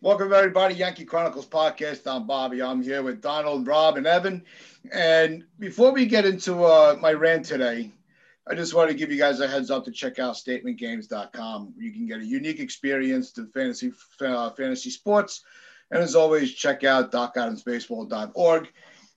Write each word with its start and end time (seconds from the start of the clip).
Welcome, 0.00 0.32
everybody. 0.32 0.76
Yankee 0.76 1.04
Chronicles 1.04 1.48
podcast. 1.48 2.02
I'm 2.06 2.24
Bobby. 2.24 2.62
I'm 2.62 2.80
here 2.80 3.02
with 3.02 3.20
Donald, 3.20 3.66
Rob, 3.66 3.96
and 3.96 4.06
Evan. 4.06 4.44
And 4.92 5.42
before 5.58 5.92
we 5.92 6.06
get 6.06 6.24
into 6.24 6.62
uh, 6.62 6.96
my 7.00 7.12
rant 7.12 7.46
today, 7.46 7.90
I 8.46 8.54
just 8.54 8.74
want 8.74 8.90
to 8.90 8.96
give 8.96 9.10
you 9.10 9.18
guys 9.18 9.40
a 9.40 9.48
heads 9.48 9.72
up 9.72 9.84
to 9.86 9.90
check 9.90 10.20
out 10.20 10.36
statementgames.com. 10.36 11.74
You 11.76 11.90
can 11.90 12.06
get 12.06 12.20
a 12.20 12.24
unique 12.24 12.60
experience 12.60 13.32
to 13.32 13.46
fantasy 13.46 13.90
uh, 14.20 14.50
fantasy 14.50 14.90
sports. 14.90 15.42
And 15.90 16.00
as 16.00 16.14
always, 16.14 16.54
check 16.54 16.84
out 16.84 17.10
docadamsbaseball.org 17.10 18.68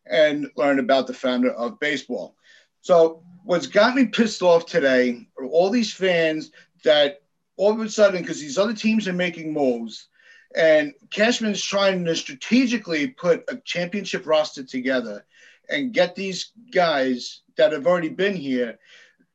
and 0.07 0.47
learn 0.57 0.79
about 0.79 1.05
the 1.05 1.13
founder 1.13 1.51
of 1.51 1.79
baseball. 1.79 2.35
So, 2.81 3.21
what's 3.43 3.67
got 3.67 3.95
me 3.95 4.07
pissed 4.07 4.41
off 4.41 4.65
today 4.65 5.27
are 5.37 5.45
all 5.45 5.69
these 5.69 5.93
fans 5.93 6.49
that 6.83 7.21
all 7.55 7.71
of 7.71 7.79
a 7.81 7.87
sudden, 7.87 8.21
because 8.23 8.41
these 8.41 8.57
other 8.57 8.73
teams 8.73 9.07
are 9.07 9.13
making 9.13 9.53
moves, 9.53 10.07
and 10.55 10.93
Cashman's 11.11 11.63
trying 11.63 12.05
to 12.05 12.15
strategically 12.15 13.07
put 13.07 13.43
a 13.47 13.57
championship 13.57 14.25
roster 14.25 14.63
together 14.63 15.25
and 15.69 15.93
get 15.93 16.15
these 16.15 16.51
guys 16.73 17.41
that 17.57 17.71
have 17.71 17.87
already 17.87 18.09
been 18.09 18.35
here, 18.35 18.77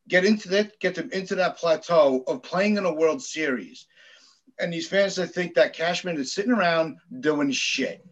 get 0.09 0.25
into 0.25 0.49
that, 0.51 0.79
get 0.81 0.95
them 0.95 1.11
into 1.13 1.35
that 1.37 1.57
plateau 1.57 2.23
of 2.27 2.43
playing 2.43 2.77
in 2.77 2.85
a 2.85 2.93
World 2.93 3.23
Series. 3.23 3.87
And 4.59 4.73
these 4.73 4.89
fans 4.89 5.17
that 5.17 5.29
think 5.29 5.55
that 5.55 5.75
Cashman 5.75 6.17
is 6.17 6.33
sitting 6.33 6.53
around 6.53 6.99
doing 7.21 7.51
shit. 7.51 8.05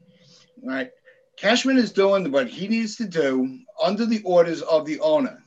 Right? 0.62 0.90
Cashman 1.36 1.78
is 1.78 1.92
doing 1.92 2.30
what 2.30 2.48
he 2.48 2.68
needs 2.68 2.96
to 2.96 3.06
do 3.06 3.58
under 3.82 4.06
the 4.06 4.22
orders 4.24 4.62
of 4.62 4.86
the 4.86 5.00
owner. 5.00 5.42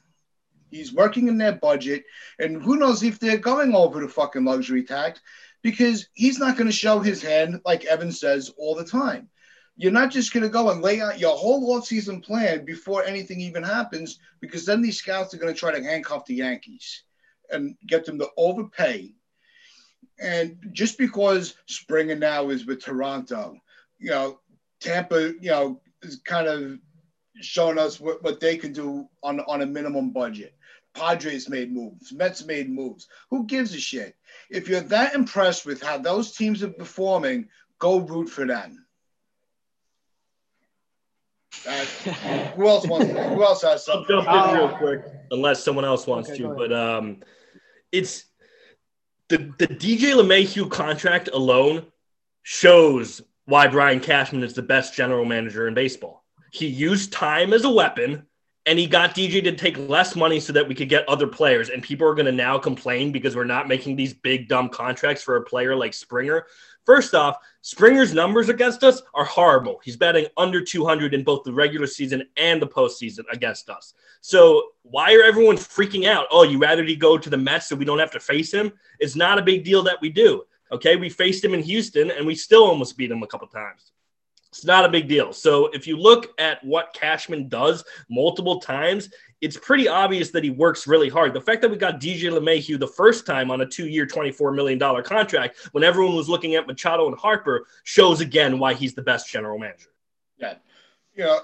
He's 0.69 0.93
working 0.93 1.29
in 1.29 1.37
their 1.37 1.53
budget, 1.53 2.03
and 2.39 2.61
who 2.61 2.75
knows 2.75 3.01
if 3.01 3.19
they're 3.19 3.37
going 3.37 3.73
over 3.73 4.01
the 4.01 4.09
fucking 4.09 4.43
luxury 4.43 4.83
tax 4.83 5.21
because 5.61 6.07
he's 6.13 6.39
not 6.39 6.57
going 6.57 6.69
to 6.69 6.75
show 6.75 6.99
his 6.99 7.21
hand, 7.21 7.61
like 7.65 7.85
Evan 7.85 8.11
says 8.11 8.51
all 8.57 8.75
the 8.75 8.85
time. 8.85 9.29
You're 9.75 9.91
not 9.91 10.11
just 10.11 10.33
going 10.33 10.43
to 10.43 10.49
go 10.49 10.71
and 10.71 10.81
lay 10.81 11.01
out 11.01 11.19
your 11.19 11.37
whole 11.37 11.79
offseason 11.79 12.23
plan 12.23 12.65
before 12.65 13.03
anything 13.03 13.39
even 13.41 13.63
happens, 13.63 14.19
because 14.41 14.65
then 14.65 14.81
these 14.81 14.97
scouts 14.97 15.33
are 15.33 15.37
going 15.37 15.53
to 15.53 15.59
try 15.59 15.71
to 15.71 15.83
handcuff 15.83 16.25
the 16.25 16.35
Yankees 16.35 17.03
and 17.51 17.75
get 17.85 18.03
them 18.03 18.17
to 18.19 18.27
overpay. 18.37 19.13
And 20.19 20.57
just 20.71 20.97
because 20.97 21.53
Springer 21.67 22.15
now 22.15 22.49
is 22.49 22.65
with 22.65 22.83
Toronto, 22.83 23.55
you 23.99 24.09
know, 24.09 24.39
Tampa, 24.81 25.33
you 25.41 25.51
know, 25.51 25.81
is 26.01 26.21
kind 26.25 26.47
of 26.47 26.79
showing 27.41 27.77
us 27.77 27.99
what, 27.99 28.23
what 28.23 28.39
they 28.39 28.57
can 28.57 28.73
do 28.73 29.07
on, 29.21 29.41
on 29.41 29.61
a 29.61 29.65
minimum 29.65 30.09
budget. 30.09 30.55
Padres 30.97 31.49
made 31.49 31.71
moves, 31.71 32.11
Mets 32.11 32.45
made 32.45 32.69
moves. 32.69 33.07
Who 33.29 33.45
gives 33.45 33.73
a 33.73 33.79
shit? 33.79 34.15
If 34.49 34.67
you're 34.67 34.81
that 34.81 35.13
impressed 35.13 35.65
with 35.65 35.81
how 35.81 35.97
those 35.97 36.35
teams 36.35 36.63
are 36.63 36.69
performing, 36.69 37.49
go 37.79 37.99
root 37.99 38.29
for 38.29 38.45
them. 38.45 38.85
Uh, 41.67 41.85
who 42.55 42.67
else 42.67 42.87
wants? 42.87 43.07
Who 43.07 43.43
else 43.43 43.61
has 43.63 43.85
something? 43.85 44.15
I'll 44.15 44.23
jump 44.23 44.49
in 44.49 44.57
real 44.57 44.77
quick, 44.77 45.01
unless 45.31 45.63
someone 45.63 45.85
else 45.85 46.05
wants 46.05 46.29
okay, 46.29 46.39
to. 46.39 46.49
But 46.49 46.71
um, 46.71 47.17
it's 47.91 48.25
the 49.29 49.53
the 49.57 49.67
DJ 49.67 50.13
LeMahieu 50.13 50.69
contract 50.69 51.29
alone 51.33 51.85
shows 52.43 53.21
why 53.45 53.67
Brian 53.67 53.99
Cashman 53.99 54.43
is 54.43 54.53
the 54.53 54.61
best 54.61 54.93
general 54.93 55.25
manager 55.25 55.67
in 55.67 55.73
baseball. 55.73 56.23
He 56.51 56.67
used 56.67 57.11
time 57.11 57.53
as 57.53 57.65
a 57.65 57.69
weapon 57.69 58.26
and 58.67 58.77
he 58.77 58.85
got 58.85 59.15
DJ 59.15 59.41
to 59.43 59.53
take 59.53 59.77
less 59.77 60.15
money 60.15 60.41
so 60.41 60.51
that 60.51 60.67
we 60.67 60.75
could 60.75 60.89
get 60.89 61.07
other 61.07 61.25
players. 61.25 61.69
And 61.69 61.81
people 61.81 62.05
are 62.05 62.13
going 62.13 62.25
to 62.25 62.33
now 62.33 62.59
complain 62.59 63.13
because 63.13 63.35
we're 63.35 63.45
not 63.45 63.67
making 63.67 63.95
these 63.95 64.13
big 64.13 64.49
dumb 64.49 64.67
contracts 64.67 65.23
for 65.23 65.37
a 65.37 65.41
player 65.41 65.73
like 65.73 65.93
Springer. 65.93 66.45
First 66.85 67.15
off, 67.15 67.37
Springer's 67.61 68.13
numbers 68.13 68.49
against 68.49 68.83
us 68.83 69.01
are 69.13 69.23
horrible. 69.23 69.79
He's 69.83 69.95
batting 69.95 70.27
under 70.35 70.61
200 70.61 71.13
in 71.13 71.23
both 71.23 71.43
the 71.43 71.53
regular 71.53 71.87
season 71.87 72.23
and 72.35 72.61
the 72.61 72.67
postseason 72.67 73.23
against 73.31 73.69
us. 73.69 73.93
So 74.19 74.71
why 74.83 75.13
are 75.15 75.23
everyone 75.23 75.55
freaking 75.55 76.05
out? 76.05 76.27
Oh, 76.29 76.43
you 76.43 76.59
rather 76.59 76.83
he 76.83 76.95
go 76.95 77.17
to 77.17 77.29
the 77.29 77.37
Mets 77.37 77.67
so 77.67 77.75
we 77.75 77.85
don't 77.85 77.99
have 77.99 78.11
to 78.11 78.19
face 78.19 78.53
him? 78.53 78.73
It's 78.99 79.15
not 79.15 79.39
a 79.39 79.43
big 79.43 79.63
deal 79.63 79.81
that 79.83 80.01
we 80.01 80.09
do. 80.09 80.43
Okay, 80.73 80.97
we 80.97 81.09
faced 81.09 81.43
him 81.43 81.53
in 81.53 81.61
Houston 81.61 82.11
and 82.11 82.27
we 82.27 82.35
still 82.35 82.65
almost 82.65 82.97
beat 82.97 83.11
him 83.11 83.23
a 83.23 83.27
couple 83.27 83.47
times. 83.47 83.93
It's 84.57 84.65
not 84.65 84.85
a 84.85 84.89
big 84.89 85.07
deal. 85.07 85.33
So 85.33 85.67
if 85.67 85.85
you 85.85 85.97
look 85.97 86.33
at 86.39 86.63
what 86.63 86.91
Cashman 86.93 87.47
does 87.47 87.83
multiple 88.09 88.59
times, 88.59 89.09
it's 89.39 89.55
pretty 89.55 89.87
obvious 89.87 90.31
that 90.31 90.43
he 90.43 90.49
works 90.49 90.87
really 90.87 91.09
hard. 91.09 91.35
The 91.35 91.41
fact 91.41 91.61
that 91.61 91.69
we 91.69 91.77
got 91.77 92.01
DJ 92.01 92.31
LeMahieu 92.31 92.79
the 92.79 92.87
first 92.87 93.27
time 93.27 93.51
on 93.51 93.61
a 93.61 93.67
two-year, 93.67 94.07
$24 94.07 94.55
million 94.55 94.79
contract 95.03 95.69
when 95.73 95.83
everyone 95.83 96.15
was 96.15 96.27
looking 96.27 96.55
at 96.55 96.65
Machado 96.65 97.07
and 97.07 97.15
Harper 97.19 97.67
shows 97.83 98.19
again 98.19 98.57
why 98.57 98.73
he's 98.73 98.95
the 98.95 99.01
best 99.03 99.29
general 99.29 99.59
manager. 99.59 99.89
Yeah. 100.39 100.55
Yeah. 101.15 101.37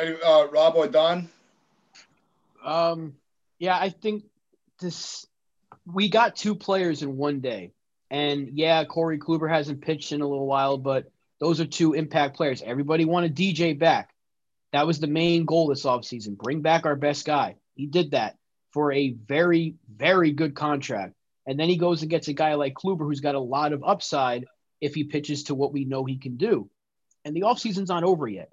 Uh, 0.00 0.48
Rob 0.50 0.76
or 0.76 0.88
Don? 0.88 1.28
Um, 2.64 3.16
yeah, 3.58 3.76
I 3.78 3.90
think 3.90 4.24
this 4.80 5.26
we 5.84 6.08
got 6.08 6.36
two 6.36 6.54
players 6.54 7.02
in 7.02 7.18
one 7.18 7.40
day. 7.40 7.72
And 8.10 8.50
yeah, 8.54 8.84
Corey 8.84 9.18
Kluber 9.18 9.48
hasn't 9.48 9.82
pitched 9.82 10.12
in 10.12 10.22
a 10.22 10.26
little 10.26 10.46
while, 10.46 10.78
but 10.78 11.10
those 11.40 11.60
are 11.60 11.66
two 11.66 11.92
impact 11.92 12.36
players. 12.36 12.62
Everybody 12.62 13.04
wanted 13.04 13.36
DJ 13.36 13.78
back. 13.78 14.10
That 14.72 14.86
was 14.86 14.98
the 14.98 15.06
main 15.06 15.44
goal 15.44 15.68
this 15.68 15.84
offseason. 15.84 16.36
Bring 16.36 16.60
back 16.60 16.86
our 16.86 16.96
best 16.96 17.24
guy. 17.24 17.56
He 17.74 17.86
did 17.86 18.12
that 18.12 18.36
for 18.72 18.92
a 18.92 19.10
very, 19.10 19.76
very 19.94 20.32
good 20.32 20.54
contract. 20.54 21.14
And 21.46 21.58
then 21.58 21.68
he 21.68 21.76
goes 21.76 22.02
and 22.02 22.10
gets 22.10 22.28
a 22.28 22.32
guy 22.32 22.54
like 22.54 22.74
Kluber 22.74 23.00
who's 23.00 23.20
got 23.20 23.34
a 23.34 23.40
lot 23.40 23.72
of 23.72 23.84
upside 23.84 24.46
if 24.80 24.94
he 24.94 25.04
pitches 25.04 25.44
to 25.44 25.54
what 25.54 25.72
we 25.72 25.84
know 25.84 26.04
he 26.04 26.18
can 26.18 26.36
do. 26.36 26.68
And 27.24 27.34
the 27.34 27.42
offseason's 27.42 27.88
not 27.88 28.04
over 28.04 28.26
yet. 28.26 28.50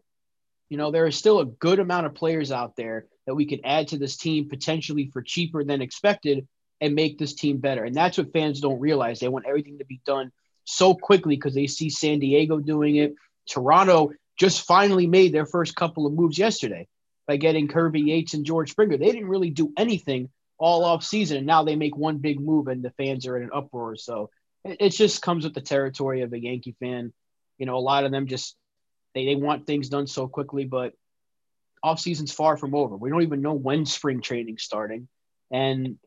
You 0.69 0.77
know, 0.77 0.91
there 0.91 1.07
is 1.07 1.15
still 1.15 1.39
a 1.39 1.45
good 1.45 1.79
amount 1.79 2.05
of 2.05 2.15
players 2.15 2.51
out 2.51 2.75
there 2.75 3.07
that 3.27 3.35
we 3.35 3.45
could 3.45 3.61
add 3.63 3.89
to 3.89 3.97
this 3.97 4.17
team 4.17 4.49
potentially 4.49 5.09
for 5.11 5.21
cheaper 5.21 5.63
than 5.63 5.81
expected 5.81 6.47
and 6.81 6.95
make 6.95 7.17
this 7.17 7.33
team 7.33 7.57
better. 7.57 7.83
And 7.83 7.95
that's 7.95 8.17
what 8.17 8.33
fans 8.33 8.59
don't 8.59 8.79
realize. 8.79 9.19
They 9.19 9.27
want 9.27 9.45
everything 9.47 9.79
to 9.79 9.85
be 9.85 10.01
done 10.05 10.31
so 10.65 10.93
quickly 10.93 11.35
because 11.35 11.53
they 11.53 11.67
see 11.67 11.89
San 11.89 12.19
Diego 12.19 12.59
doing 12.59 12.95
it. 12.95 13.15
Toronto 13.49 14.11
just 14.37 14.65
finally 14.65 15.07
made 15.07 15.33
their 15.33 15.45
first 15.45 15.75
couple 15.75 16.05
of 16.05 16.13
moves 16.13 16.37
yesterday 16.37 16.87
by 17.27 17.37
getting 17.37 17.67
Kirby 17.67 18.01
Yates 18.01 18.33
and 18.33 18.45
George 18.45 18.71
Springer. 18.71 18.97
They 18.97 19.11
didn't 19.11 19.29
really 19.29 19.49
do 19.49 19.71
anything 19.77 20.29
all 20.57 20.85
off 20.85 21.03
season, 21.03 21.37
and 21.37 21.47
now 21.47 21.63
they 21.63 21.75
make 21.75 21.95
one 21.95 22.17
big 22.17 22.39
move, 22.39 22.67
and 22.67 22.83
the 22.83 22.91
fans 22.91 23.27
are 23.27 23.37
in 23.37 23.43
an 23.43 23.49
uproar. 23.53 23.95
So 23.95 24.29
it, 24.63 24.77
it 24.79 24.89
just 24.89 25.21
comes 25.21 25.43
with 25.43 25.53
the 25.53 25.61
territory 25.61 26.21
of 26.21 26.33
a 26.33 26.39
Yankee 26.39 26.75
fan. 26.79 27.13
You 27.57 27.65
know, 27.65 27.75
a 27.75 27.79
lot 27.79 28.05
of 28.05 28.11
them 28.11 28.27
just 28.27 28.55
they, 29.13 29.25
they 29.25 29.35
want 29.35 29.67
things 29.67 29.89
done 29.89 30.07
so 30.07 30.27
quickly, 30.27 30.65
but 30.65 30.93
off 31.83 31.99
season's 31.99 32.31
far 32.31 32.57
from 32.57 32.73
over. 32.73 32.95
We 32.95 33.09
don't 33.09 33.23
even 33.23 33.41
know 33.41 33.53
when 33.53 33.85
spring 33.85 34.21
training's 34.21 34.63
starting, 34.63 35.07
and 35.51 35.97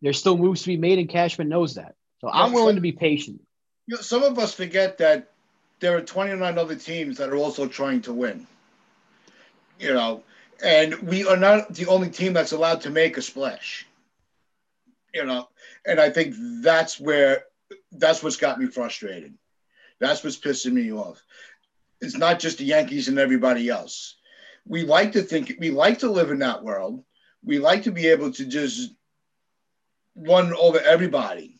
there's 0.00 0.18
still 0.18 0.38
moves 0.38 0.62
to 0.62 0.68
be 0.68 0.76
made, 0.76 0.98
and 0.98 1.08
Cashman 1.08 1.48
knows 1.48 1.74
that. 1.74 1.94
So 2.20 2.30
I'm 2.30 2.52
willing 2.52 2.76
to 2.76 2.80
be 2.80 2.92
patient 2.92 3.40
you 3.86 3.96
know, 3.96 4.02
some 4.02 4.22
of 4.22 4.38
us 4.38 4.54
forget 4.54 4.98
that 4.98 5.30
there 5.80 5.96
are 5.96 6.00
29 6.00 6.58
other 6.58 6.76
teams 6.76 7.18
that 7.18 7.30
are 7.30 7.36
also 7.36 7.66
trying 7.66 8.00
to 8.02 8.12
win. 8.12 8.46
You 9.78 9.94
know, 9.94 10.22
and 10.62 10.94
we 11.00 11.26
are 11.26 11.36
not 11.36 11.74
the 11.74 11.86
only 11.86 12.08
team 12.08 12.32
that's 12.32 12.52
allowed 12.52 12.82
to 12.82 12.90
make 12.90 13.16
a 13.16 13.22
splash. 13.22 13.86
You 15.12 15.26
know, 15.26 15.48
and 15.84 16.00
I 16.00 16.10
think 16.10 16.34
that's 16.62 17.00
where 17.00 17.44
that's 17.90 18.22
what's 18.22 18.36
got 18.36 18.60
me 18.60 18.66
frustrated. 18.66 19.34
That's 19.98 20.22
what's 20.22 20.38
pissing 20.38 20.72
me 20.72 20.92
off. 20.92 21.22
It's 22.00 22.16
not 22.16 22.38
just 22.38 22.58
the 22.58 22.64
Yankees 22.64 23.08
and 23.08 23.18
everybody 23.18 23.68
else. 23.68 24.16
We 24.66 24.84
like 24.84 25.12
to 25.12 25.22
think 25.22 25.56
we 25.58 25.70
like 25.70 25.98
to 26.00 26.10
live 26.10 26.30
in 26.30 26.38
that 26.38 26.62
world. 26.62 27.04
We 27.44 27.58
like 27.58 27.82
to 27.84 27.90
be 27.90 28.06
able 28.06 28.32
to 28.32 28.46
just 28.46 28.94
run 30.14 30.54
over 30.54 30.78
everybody 30.78 31.58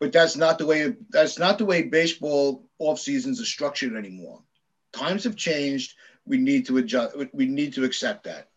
but 0.00 0.12
that's 0.12 0.36
not 0.36 0.58
the 0.58 0.66
way 0.66 0.94
that's 1.10 1.38
not 1.38 1.58
the 1.58 1.64
way 1.64 1.82
baseball 1.82 2.68
off 2.78 2.98
seasons 2.98 3.40
are 3.40 3.44
structured 3.44 3.96
anymore. 3.96 4.42
Times 4.92 5.24
have 5.24 5.36
changed. 5.36 5.94
We 6.24 6.38
need 6.38 6.66
to 6.66 6.78
adjust. 6.78 7.16
We 7.32 7.46
need 7.46 7.74
to 7.74 7.84
accept 7.84 8.24
that. 8.24 8.48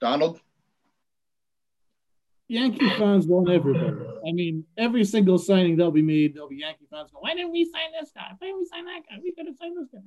Donald. 0.00 0.40
Yankee 2.48 2.90
fans 2.98 3.26
want 3.26 3.48
everybody. 3.48 3.96
I 4.26 4.32
mean, 4.32 4.64
every 4.76 5.04
single 5.04 5.38
signing 5.38 5.76
that'll 5.76 5.92
be 5.92 6.02
made, 6.02 6.34
there'll 6.34 6.48
be 6.48 6.56
Yankee 6.56 6.86
fans 6.90 7.10
go, 7.12 7.20
"Why 7.20 7.34
didn't 7.34 7.52
we 7.52 7.64
sign 7.64 7.92
this 7.98 8.10
guy? 8.12 8.32
Why 8.38 8.48
didn't 8.48 8.58
we 8.58 8.64
sign 8.66 8.84
that 8.86 9.02
guy? 9.08 9.18
We 9.22 9.32
could 9.32 9.46
have 9.46 9.56
signed 9.56 9.76
this 9.76 9.88
guy." 9.92 10.00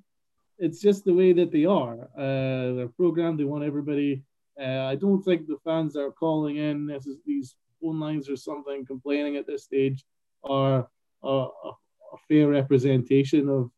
It's 0.60 0.82
just 0.82 1.06
the 1.06 1.14
way 1.14 1.34
that 1.34 1.52
they 1.52 1.66
are. 1.66 2.10
Uh, 2.18 2.74
they're 2.76 2.90
programmed. 2.90 3.40
They 3.40 3.44
want 3.46 3.64
everybody. 3.64 4.24
Uh, 4.60 4.84
I 4.84 4.96
don't 4.96 5.24
think 5.24 5.48
the 5.48 5.58
fans 5.64 5.96
are 5.96 6.12
calling 6.12 6.58
in 6.58 6.88
these 7.26 7.56
phone 7.84 8.00
lines 8.00 8.30
or 8.30 8.36
something 8.36 8.86
complaining 8.86 9.36
at 9.36 9.48
this 9.48 9.64
stage 9.64 10.04
are 10.44 10.88
a, 11.24 11.28
a 11.28 12.18
fair 12.28 12.48
representation 12.48 13.50
of 13.50 13.70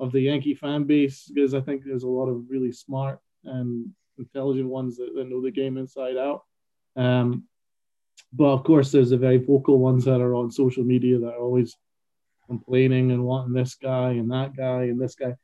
of 0.00 0.12
the 0.12 0.20
Yankee 0.20 0.54
fan 0.54 0.84
base 0.84 1.30
because 1.32 1.54
I 1.54 1.60
think 1.60 1.82
there's 1.84 2.04
a 2.04 2.08
lot 2.08 2.28
of 2.28 2.44
really 2.48 2.70
smart 2.70 3.18
and 3.44 3.90
intelligent 4.16 4.68
ones 4.68 4.96
that, 4.96 5.12
that 5.14 5.28
know 5.28 5.42
the 5.42 5.50
game 5.50 5.76
inside 5.76 6.16
out. 6.16 6.44
Um, 6.96 7.44
but 8.32 8.52
of 8.52 8.64
course, 8.64 8.92
there's 8.92 9.10
the 9.10 9.16
very 9.16 9.38
vocal 9.38 9.78
ones 9.78 10.04
that 10.04 10.20
are 10.20 10.34
on 10.34 10.50
social 10.50 10.84
media 10.84 11.18
that 11.18 11.34
are 11.34 11.40
always 11.40 11.76
complaining 12.46 13.12
and 13.12 13.24
wanting 13.24 13.52
this 13.52 13.74
guy 13.74 14.10
and 14.10 14.30
that 14.30 14.56
guy 14.56 14.84
and 14.84 15.00
this 15.00 15.14
guy. 15.14 15.34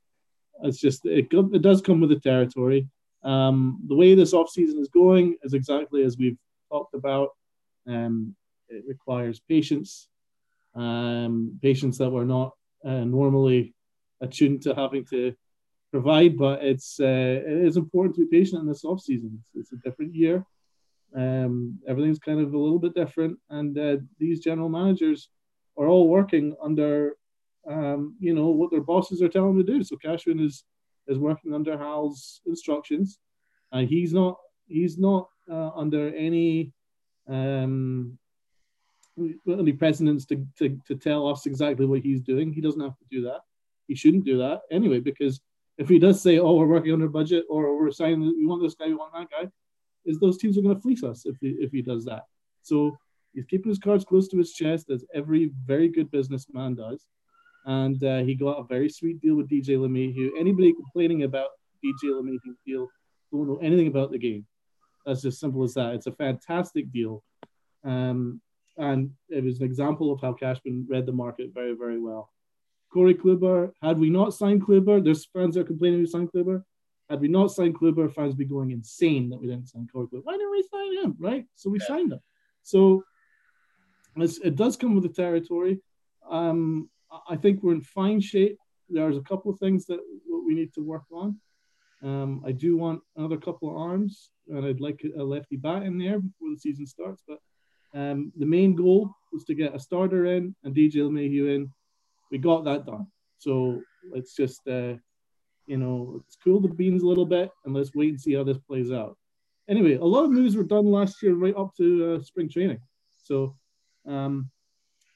It's 0.63 0.79
just 0.79 1.05
it 1.05 1.27
it 1.33 1.63
does 1.63 1.81
come 1.83 2.01
with 2.01 2.11
the 2.11 2.21
territory. 2.21 2.89
Um, 3.23 3.81
the 3.89 3.97
way 3.97 4.15
this 4.15 4.35
offseason 4.35 4.79
is 4.81 4.89
going 4.89 5.37
is 5.43 5.55
exactly 5.55 6.03
as 6.05 6.19
we've 6.19 6.39
talked 6.71 6.95
about. 6.95 7.31
Um, 7.87 8.35
it 8.69 8.85
requires 8.87 9.41
patience, 9.41 10.09
um, 10.75 11.59
patience 11.63 11.99
that 11.99 12.11
we're 12.11 12.25
not 12.25 12.53
uh, 12.85 13.05
normally 13.05 13.75
attuned 14.21 14.63
to 14.63 14.75
having 14.75 15.05
to 15.07 15.35
provide. 15.91 16.37
But 16.37 16.65
it's 16.65 16.99
uh, 17.01 17.43
it 17.47 17.67
is 17.67 17.77
important 17.77 18.17
to 18.17 18.27
be 18.27 18.39
patient 18.39 18.63
in 18.63 18.69
this 18.69 18.85
off 18.85 19.01
season. 19.01 19.43
It's, 19.55 19.73
a 19.73 19.77
different 19.77 20.15
year. 20.15 20.45
Um, 21.15 21.79
everything's 21.87 22.19
kind 22.19 22.41
of 22.41 22.53
a 22.53 22.59
little 22.59 22.81
bit 22.81 22.95
different, 22.95 23.39
and 23.51 23.79
uh, 23.79 23.97
these 24.19 24.41
general 24.41 24.69
managers 24.69 25.29
are 25.77 25.87
all 25.87 26.09
working 26.09 26.57
under, 26.63 27.17
um, 27.71 28.17
you 28.19 28.35
know, 28.35 28.49
what 28.49 28.71
their 28.71 28.81
bosses 28.81 29.23
are 29.23 29.29
telling 29.29 29.57
them 29.57 29.67
to 29.67 29.73
do. 29.73 29.85
So 29.85 29.97
Cashman 29.97 30.41
is 30.41 30.65
is 31.07 31.19
working 31.19 31.55
under 31.55 31.79
Hal's 31.79 32.41
instructions, 32.47 33.19
and 33.73 33.89
he's 33.89 34.13
not 34.13 34.37
he's 34.67 34.99
not 34.99 35.29
uh, 35.51 35.71
under 35.77 36.15
any 36.15 36.73
um, 37.29 38.19
any 39.19 39.73
presidents 39.73 40.25
to, 40.27 40.47
to, 40.59 40.81
to 40.87 40.97
tell 40.97 41.29
us 41.29 41.47
exactly 41.47 41.87
what 41.87 42.01
he's 42.01 42.21
doing. 42.21 42.53
He 42.53 42.61
doesn't 42.61 42.81
have 42.81 42.99
to 42.99 43.05
do 43.11 43.23
that. 43.23 43.41
He 43.87 43.95
shouldn't 43.95 44.25
do 44.25 44.39
that 44.39 44.63
anyway, 44.71 45.01
because 45.01 45.41
if 45.77 45.89
he 45.89 45.99
does 45.99 46.21
say, 46.23 46.39
"Oh, 46.39 46.55
we're 46.55 46.67
working 46.67 46.93
under 46.93 47.09
budget," 47.09 47.45
or 47.51 47.79
"We're 47.79 47.91
saying 47.91 48.21
we 48.21 48.47
want 48.47 48.63
this 48.63 48.75
guy, 48.75 48.87
we 48.87 48.95
want 48.95 49.13
that 49.13 49.29
guy," 49.31 49.51
is 50.07 50.19
those 50.19 50.39
teams 50.39 50.57
are 50.57 50.63
going 50.63 50.75
to 50.75 50.81
fleece 50.81 51.03
us 51.03 51.27
if 51.27 51.37
he 51.41 51.49
if 51.61 51.71
he 51.71 51.83
does 51.83 52.05
that. 52.07 52.23
So 52.63 52.97
he's 53.35 53.45
keeping 53.45 53.69
his 53.69 53.79
cards 53.79 54.05
close 54.05 54.29
to 54.29 54.39
his 54.39 54.53
chest, 54.53 54.91
as 54.91 55.05
every 55.15 55.53
very 55.67 55.89
good 55.89 56.11
businessman 56.11 56.77
does. 56.77 57.07
And 57.67 58.03
uh, 58.05 58.19
he 58.19 58.35
got 58.35 58.59
a 58.59 58.65
very 58.65 58.89
sweet 58.89 59.21
deal 59.21 59.37
with 59.37 59.49
DJ 59.49 59.77
LeMahieu. 59.79 60.31
Anybody 60.39 60.73
complaining 60.73 61.25
about 61.25 61.49
DJ 61.85 62.11
LeMahieu 62.11 62.55
deal 62.67 62.89
don't 63.33 63.49
know 63.49 63.59
anything 63.63 63.89
about 63.89 64.11
the 64.11 64.19
game. 64.19 64.47
That's 65.05 65.23
just 65.23 65.41
simple 65.41 65.63
as 65.63 65.75
that. 65.75 65.95
It's 65.95 66.07
a 66.07 66.13
fantastic 66.13 66.91
deal. 66.91 67.23
Um, 67.85 68.41
and 68.77 69.11
it 69.29 69.45
was 69.45 69.61
an 69.61 69.67
example 69.67 70.13
of 70.13 70.21
how 70.21 70.33
Cashman 70.33 70.87
read 70.89 71.07
the 71.07 71.13
market 71.13 71.51
very, 71.55 71.75
very 71.75 72.01
well. 72.01 72.31
Corey 72.93 73.15
Kluber, 73.15 73.73
had 73.83 73.99
we 73.99 74.09
not 74.09 74.35
signed 74.35 74.65
Kluber, 74.65 75.03
there's 75.03 75.27
fans 75.27 75.55
that 75.55 75.63
are 75.63 75.65
complaining 75.65 76.01
we 76.01 76.07
signed 76.07 76.31
Kluber. 76.33 76.63
Had 77.11 77.21
we 77.21 77.29
not 77.29 77.51
signed 77.51 77.79
Kluber, 77.79 78.13
fans 78.13 78.29
would 78.29 78.39
be 78.39 78.45
going 78.45 78.71
insane 78.71 79.29
that 79.31 79.39
we 79.41 79.47
didn't 79.47 79.69
sign 79.69 79.89
Corey 79.93 80.07
Kluber. 80.07 80.23
Why 80.25 80.33
didn't 80.35 80.51
we 80.51 80.65
sign 80.71 81.05
him, 81.05 81.17
right? 81.19 81.45
So 81.55 81.71
we 81.71 81.79
yeah. 81.81 81.87
signed 81.87 82.13
him. 82.13 82.21
So 82.63 83.05
it 84.17 84.55
does 84.55 84.77
come 84.77 84.95
with 84.95 85.03
the 85.03 85.11
territory. 85.11 85.81
Um, 86.29 86.89
I 87.29 87.37
think 87.37 87.63
we're 87.63 87.75
in 87.75 87.81
fine 87.81 88.21
shape. 88.21 88.59
There's 88.89 89.17
a 89.17 89.23
couple 89.23 89.53
of 89.53 89.59
things 89.59 89.87
that 89.87 90.01
we 90.47 90.55
need 90.55 90.73
to 90.75 90.81
work 90.81 91.05
on. 91.13 91.39
Um, 92.05 92.43
I 92.47 92.53
do 92.53 92.77
want 92.77 93.01
another 93.17 93.39
couple 93.39 93.71
of 93.71 93.77
arms, 93.79 94.31
and 94.49 94.65
I'd 94.65 94.81
like 94.81 95.05
a 95.19 95.23
lefty 95.23 95.57
bat 95.57 95.85
in 95.85 95.99
there 95.99 96.19
before 96.21 96.51
the 96.51 96.61
season 96.61 96.87
starts. 96.87 97.23
But 97.27 97.39
um, 97.95 98.31
the 98.37 98.47
main 98.47 98.75
goal 98.75 99.11
was 99.33 99.45
to 99.45 99.55
get 99.55 99.75
a 99.75 99.81
starter 99.81 100.27
in 100.27 100.55
and 100.65 100.75
DJ 100.75 100.97
LeMahieu 100.97 101.55
in. 101.55 101.71
We 102.31 102.39
got 102.39 102.65
that 102.65 102.85
done. 102.85 103.07
So 103.39 103.81
let's 104.13 104.35
just, 104.35 104.61
uh, 104.69 104.95
you 105.67 105.79
know, 105.79 106.13
let's 106.15 106.37
cool 106.43 106.61
the 106.61 106.69
beans 106.69 107.03
a 107.03 107.07
little 107.07 107.27
bit 107.27 107.51
and 107.65 107.75
let's 107.75 107.95
wait 107.95 108.11
and 108.11 108.21
see 108.21 108.35
how 108.35 108.45
this 108.45 108.59
plays 108.59 108.93
out. 108.93 109.17
Anyway, 109.69 109.95
a 109.95 110.05
lot 110.05 110.25
of 110.25 110.31
moves 110.31 110.57
were 110.57 110.65
done 110.65 110.87
last 110.87 111.23
year 111.23 111.35
right 111.35 111.57
up 111.57 111.75
to 111.77 112.17
uh, 112.17 112.23
spring 112.23 112.51
training. 112.51 112.81
So 113.23 113.57
um, 114.07 114.51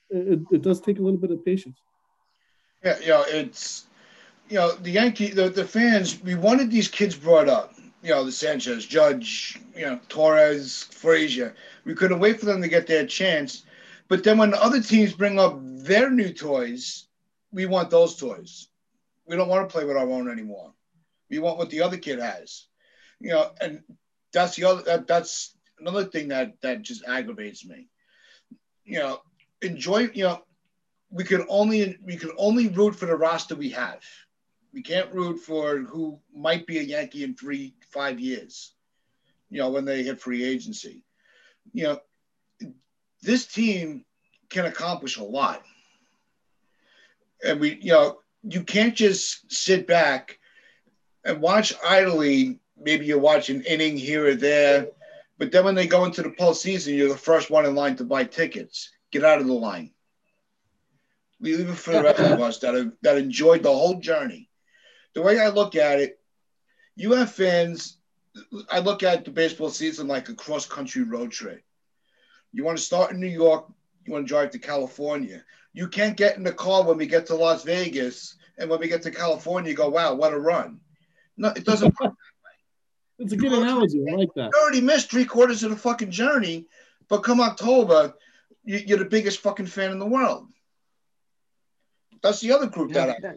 it, 0.08 0.40
it 0.50 0.62
does 0.62 0.80
take 0.80 0.98
a 0.98 1.02
little 1.02 1.18
bit 1.18 1.32
of 1.32 1.44
patience. 1.44 1.78
Yeah, 2.82 2.98
know, 3.06 3.24
it's, 3.26 3.87
you 4.48 4.56
know, 4.56 4.72
the 4.72 4.90
Yankee, 4.90 5.28
the, 5.28 5.48
the 5.48 5.64
fans, 5.64 6.22
we 6.22 6.34
wanted 6.34 6.70
these 6.70 6.88
kids 6.88 7.14
brought 7.14 7.48
up 7.48 7.74
you 8.02 8.10
know, 8.10 8.24
the 8.24 8.32
Sanchez, 8.32 8.86
Judge, 8.86 9.58
you 9.74 9.84
know, 9.84 9.98
Torres, 10.08 10.84
Frazier. 10.90 11.54
We 11.84 11.94
couldn't 11.94 12.20
wait 12.20 12.38
for 12.38 12.46
them 12.46 12.62
to 12.62 12.68
get 12.68 12.86
their 12.86 13.06
chance. 13.06 13.64
But 14.08 14.24
then 14.24 14.38
when 14.38 14.54
other 14.54 14.80
teams 14.80 15.12
bring 15.12 15.38
up 15.38 15.58
their 15.60 16.10
new 16.10 16.32
toys, 16.32 17.06
we 17.52 17.66
want 17.66 17.90
those 17.90 18.16
toys. 18.16 18.68
We 19.26 19.36
don't 19.36 19.48
want 19.48 19.68
to 19.68 19.72
play 19.72 19.84
with 19.84 19.96
our 19.96 20.08
own 20.08 20.30
anymore. 20.30 20.72
We 21.28 21.38
want 21.38 21.58
what 21.58 21.70
the 21.70 21.82
other 21.82 21.98
kid 21.98 22.18
has. 22.20 22.66
You 23.20 23.30
know, 23.30 23.50
and 23.60 23.82
that's 24.32 24.54
the 24.56 24.64
other 24.64 24.82
that, 24.82 25.06
that's 25.06 25.56
another 25.80 26.04
thing 26.04 26.28
that 26.28 26.60
that 26.62 26.82
just 26.82 27.04
aggravates 27.06 27.66
me. 27.66 27.88
You 28.84 29.00
know, 29.00 29.20
enjoy, 29.60 30.08
you 30.14 30.22
know, 30.22 30.42
we 31.10 31.24
can 31.24 31.44
only 31.48 31.98
we 32.02 32.16
can 32.16 32.30
only 32.38 32.68
root 32.68 32.94
for 32.94 33.06
the 33.06 33.16
roster 33.16 33.56
we 33.56 33.70
have. 33.70 34.02
We 34.78 34.82
can't 34.82 35.12
root 35.12 35.40
for 35.40 35.78
who 35.78 36.20
might 36.32 36.64
be 36.64 36.78
a 36.78 36.82
Yankee 36.82 37.24
in 37.24 37.34
three, 37.34 37.74
five 37.90 38.20
years, 38.20 38.74
you 39.50 39.58
know, 39.58 39.70
when 39.70 39.84
they 39.84 40.04
hit 40.04 40.20
free 40.20 40.44
agency. 40.44 41.02
You 41.72 41.82
know, 41.82 42.00
this 43.20 43.46
team 43.46 44.04
can 44.48 44.66
accomplish 44.66 45.16
a 45.16 45.24
lot. 45.24 45.64
And 47.44 47.58
we, 47.58 47.80
you 47.82 47.90
know, 47.90 48.20
you 48.44 48.62
can't 48.62 48.94
just 48.94 49.50
sit 49.50 49.88
back 49.88 50.38
and 51.24 51.40
watch 51.40 51.74
idly. 51.84 52.60
Maybe 52.80 53.06
you 53.06 53.18
watch 53.18 53.50
an 53.50 53.62
inning 53.62 53.96
here 53.96 54.28
or 54.28 54.36
there, 54.36 54.86
but 55.38 55.50
then 55.50 55.64
when 55.64 55.74
they 55.74 55.88
go 55.88 56.04
into 56.04 56.22
the 56.22 56.30
postseason, 56.30 56.96
you're 56.96 57.08
the 57.08 57.16
first 57.16 57.50
one 57.50 57.66
in 57.66 57.74
line 57.74 57.96
to 57.96 58.04
buy 58.04 58.22
tickets. 58.22 58.92
Get 59.10 59.24
out 59.24 59.40
of 59.40 59.48
the 59.48 59.54
line. 59.54 59.90
Leave 61.40 61.68
it 61.68 61.74
for 61.74 61.94
the 61.94 62.02
rest 62.04 62.20
of 62.20 62.40
us 62.40 62.60
that 62.60 62.74
have, 62.74 62.92
that 63.02 63.18
enjoyed 63.18 63.64
the 63.64 63.72
whole 63.72 63.98
journey 63.98 64.47
the 65.18 65.24
way 65.24 65.40
I 65.40 65.48
look 65.48 65.74
at 65.74 65.98
it, 65.98 66.20
you 66.94 67.12
have 67.14 67.32
fans. 67.32 67.96
I 68.70 68.78
look 68.78 69.02
at 69.02 69.24
the 69.24 69.32
baseball 69.32 69.68
season 69.68 70.06
like 70.06 70.28
a 70.28 70.34
cross 70.34 70.64
country 70.64 71.02
road 71.02 71.32
trip. 71.32 71.60
You 72.52 72.62
want 72.62 72.78
to 72.78 72.84
start 72.84 73.10
in 73.10 73.18
New 73.18 73.26
York, 73.26 73.66
you 74.04 74.12
want 74.12 74.24
to 74.24 74.28
drive 74.28 74.52
to 74.52 74.60
California. 74.60 75.42
You 75.72 75.88
can't 75.88 76.16
get 76.16 76.36
in 76.36 76.44
the 76.44 76.52
car 76.52 76.84
when 76.84 76.98
we 76.98 77.06
get 77.08 77.26
to 77.26 77.34
Las 77.34 77.64
Vegas, 77.64 78.36
and 78.58 78.70
when 78.70 78.78
we 78.78 78.86
get 78.86 79.02
to 79.02 79.10
California, 79.10 79.70
you 79.70 79.76
go, 79.76 79.88
"Wow, 79.88 80.14
what 80.14 80.32
a 80.32 80.38
run!" 80.38 80.78
No, 81.36 81.48
it 81.48 81.64
doesn't 81.64 81.88
work 82.00 82.12
that 82.12 82.38
way. 82.44 83.24
It's 83.24 83.32
a 83.32 83.36
good 83.36 83.52
analogy. 83.52 84.04
I 84.08 84.14
like 84.14 84.34
that. 84.36 84.50
You 84.54 84.60
already 84.62 84.80
missed 84.80 85.10
three 85.10 85.24
quarters 85.24 85.64
of 85.64 85.70
the 85.70 85.76
fucking 85.76 86.12
journey, 86.12 86.66
but 87.08 87.24
come 87.24 87.40
October, 87.40 88.14
you're 88.62 88.98
the 88.98 89.04
biggest 89.04 89.40
fucking 89.40 89.66
fan 89.66 89.90
in 89.90 89.98
the 89.98 90.06
world. 90.06 90.46
That's 92.22 92.40
the 92.40 92.52
other 92.52 92.68
group 92.68 92.92
yeah, 92.92 93.06
that 93.06 93.24
I. 93.24 93.34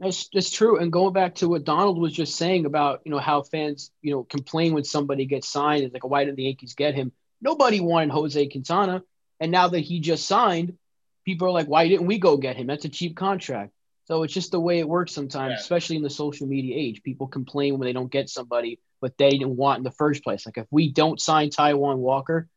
That's, 0.00 0.28
that's 0.32 0.50
true. 0.50 0.78
And 0.78 0.92
going 0.92 1.12
back 1.12 1.36
to 1.36 1.48
what 1.48 1.64
Donald 1.64 1.98
was 1.98 2.12
just 2.12 2.36
saying 2.36 2.66
about, 2.66 3.00
you 3.04 3.10
know, 3.10 3.18
how 3.18 3.42
fans, 3.42 3.90
you 4.00 4.12
know, 4.12 4.22
complain 4.22 4.72
when 4.74 4.84
somebody 4.84 5.26
gets 5.26 5.48
signed. 5.48 5.82
It's 5.82 5.92
like, 5.92 6.04
why 6.04 6.24
did 6.24 6.36
the 6.36 6.44
Yankees 6.44 6.74
get 6.74 6.94
him? 6.94 7.12
Nobody 7.40 7.80
wanted 7.80 8.10
Jose 8.10 8.48
Quintana. 8.48 9.02
And 9.40 9.50
now 9.50 9.68
that 9.68 9.80
he 9.80 10.00
just 10.00 10.26
signed, 10.26 10.76
people 11.24 11.48
are 11.48 11.52
like, 11.52 11.66
why 11.66 11.88
didn't 11.88 12.06
we 12.06 12.18
go 12.18 12.36
get 12.36 12.56
him? 12.56 12.66
That's 12.66 12.84
a 12.84 12.88
cheap 12.88 13.16
contract. 13.16 13.72
So 14.04 14.22
it's 14.22 14.32
just 14.32 14.52
the 14.52 14.60
way 14.60 14.78
it 14.78 14.88
works 14.88 15.12
sometimes, 15.12 15.50
yeah. 15.50 15.58
especially 15.58 15.96
in 15.96 16.02
the 16.02 16.10
social 16.10 16.46
media 16.46 16.76
age. 16.76 17.02
People 17.02 17.26
complain 17.26 17.78
when 17.78 17.86
they 17.86 17.92
don't 17.92 18.10
get 18.10 18.30
somebody 18.30 18.78
but 19.00 19.16
they 19.16 19.30
didn't 19.30 19.56
want 19.56 19.78
in 19.78 19.84
the 19.84 19.90
first 19.90 20.22
place. 20.22 20.46
Like 20.46 20.58
if 20.58 20.66
we 20.70 20.90
don't 20.90 21.20
sign 21.20 21.50
Taijuan 21.50 21.98
Walker, 21.98 22.48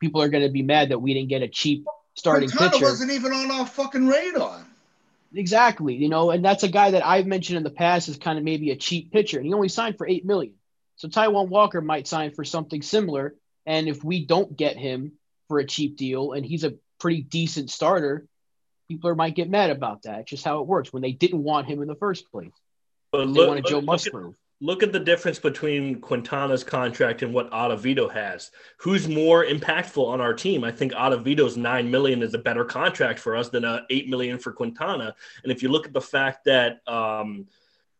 people 0.00 0.22
are 0.22 0.28
going 0.28 0.44
to 0.44 0.50
be 0.50 0.62
mad 0.62 0.90
that 0.90 0.98
we 0.98 1.14
didn't 1.14 1.28
get 1.28 1.42
a 1.42 1.48
cheap 1.48 1.86
starting 2.14 2.48
Quintana 2.48 2.72
pitcher. 2.72 2.84
wasn't 2.84 3.12
even 3.12 3.32
on 3.32 3.50
our 3.50 3.66
fucking 3.66 4.06
radar. 4.06 4.64
Exactly, 5.34 5.94
you 5.94 6.08
know, 6.08 6.30
and 6.30 6.44
that's 6.44 6.62
a 6.62 6.68
guy 6.68 6.92
that 6.92 7.06
I've 7.06 7.26
mentioned 7.26 7.58
in 7.58 7.62
the 7.62 7.70
past 7.70 8.08
is 8.08 8.16
kind 8.16 8.38
of 8.38 8.44
maybe 8.44 8.70
a 8.70 8.76
cheap 8.76 9.12
pitcher, 9.12 9.36
and 9.36 9.46
he 9.46 9.52
only 9.52 9.68
signed 9.68 9.98
for 9.98 10.06
eight 10.06 10.24
million. 10.24 10.54
So 10.96 11.08
Taijuan 11.08 11.48
Walker 11.48 11.80
might 11.80 12.08
sign 12.08 12.32
for 12.32 12.44
something 12.44 12.82
similar, 12.82 13.34
and 13.66 13.88
if 13.88 14.02
we 14.02 14.24
don't 14.24 14.56
get 14.56 14.76
him 14.76 15.12
for 15.48 15.58
a 15.58 15.66
cheap 15.66 15.96
deal, 15.96 16.32
and 16.32 16.44
he's 16.44 16.64
a 16.64 16.74
pretty 16.98 17.22
decent 17.22 17.70
starter, 17.70 18.26
people 18.88 19.14
might 19.14 19.34
get 19.34 19.50
mad 19.50 19.70
about 19.70 20.02
that. 20.02 20.20
It's 20.20 20.30
just 20.30 20.44
how 20.44 20.60
it 20.60 20.66
works 20.66 20.92
when 20.92 21.02
they 21.02 21.12
didn't 21.12 21.42
want 21.42 21.66
him 21.66 21.82
in 21.82 21.88
the 21.88 21.94
first 21.94 22.30
place. 22.32 22.52
But 23.12 23.18
they 23.18 23.26
look, 23.26 23.48
wanted 23.48 23.66
Joe 23.66 23.80
Musgrove 23.80 24.34
look 24.60 24.82
at 24.82 24.92
the 24.92 24.98
difference 24.98 25.38
between 25.38 26.00
Quintana's 26.00 26.64
contract 26.64 27.22
and 27.22 27.32
what 27.32 27.50
Ottavino 27.50 28.10
has. 28.12 28.50
Who's 28.78 29.06
more 29.06 29.44
impactful 29.44 30.04
on 30.04 30.20
our 30.20 30.34
team? 30.34 30.64
I 30.64 30.72
think 30.72 30.92
Ottavino's 30.92 31.56
nine 31.56 31.90
million 31.90 32.22
is 32.22 32.34
a 32.34 32.38
better 32.38 32.64
contract 32.64 33.20
for 33.20 33.36
us 33.36 33.48
than 33.50 33.64
a 33.64 33.86
eight 33.90 34.08
million 34.08 34.38
for 34.38 34.52
Quintana. 34.52 35.14
And 35.42 35.52
if 35.52 35.62
you 35.62 35.68
look 35.68 35.86
at 35.86 35.92
the 35.92 36.00
fact 36.00 36.44
that 36.46 36.80
um, 36.88 37.46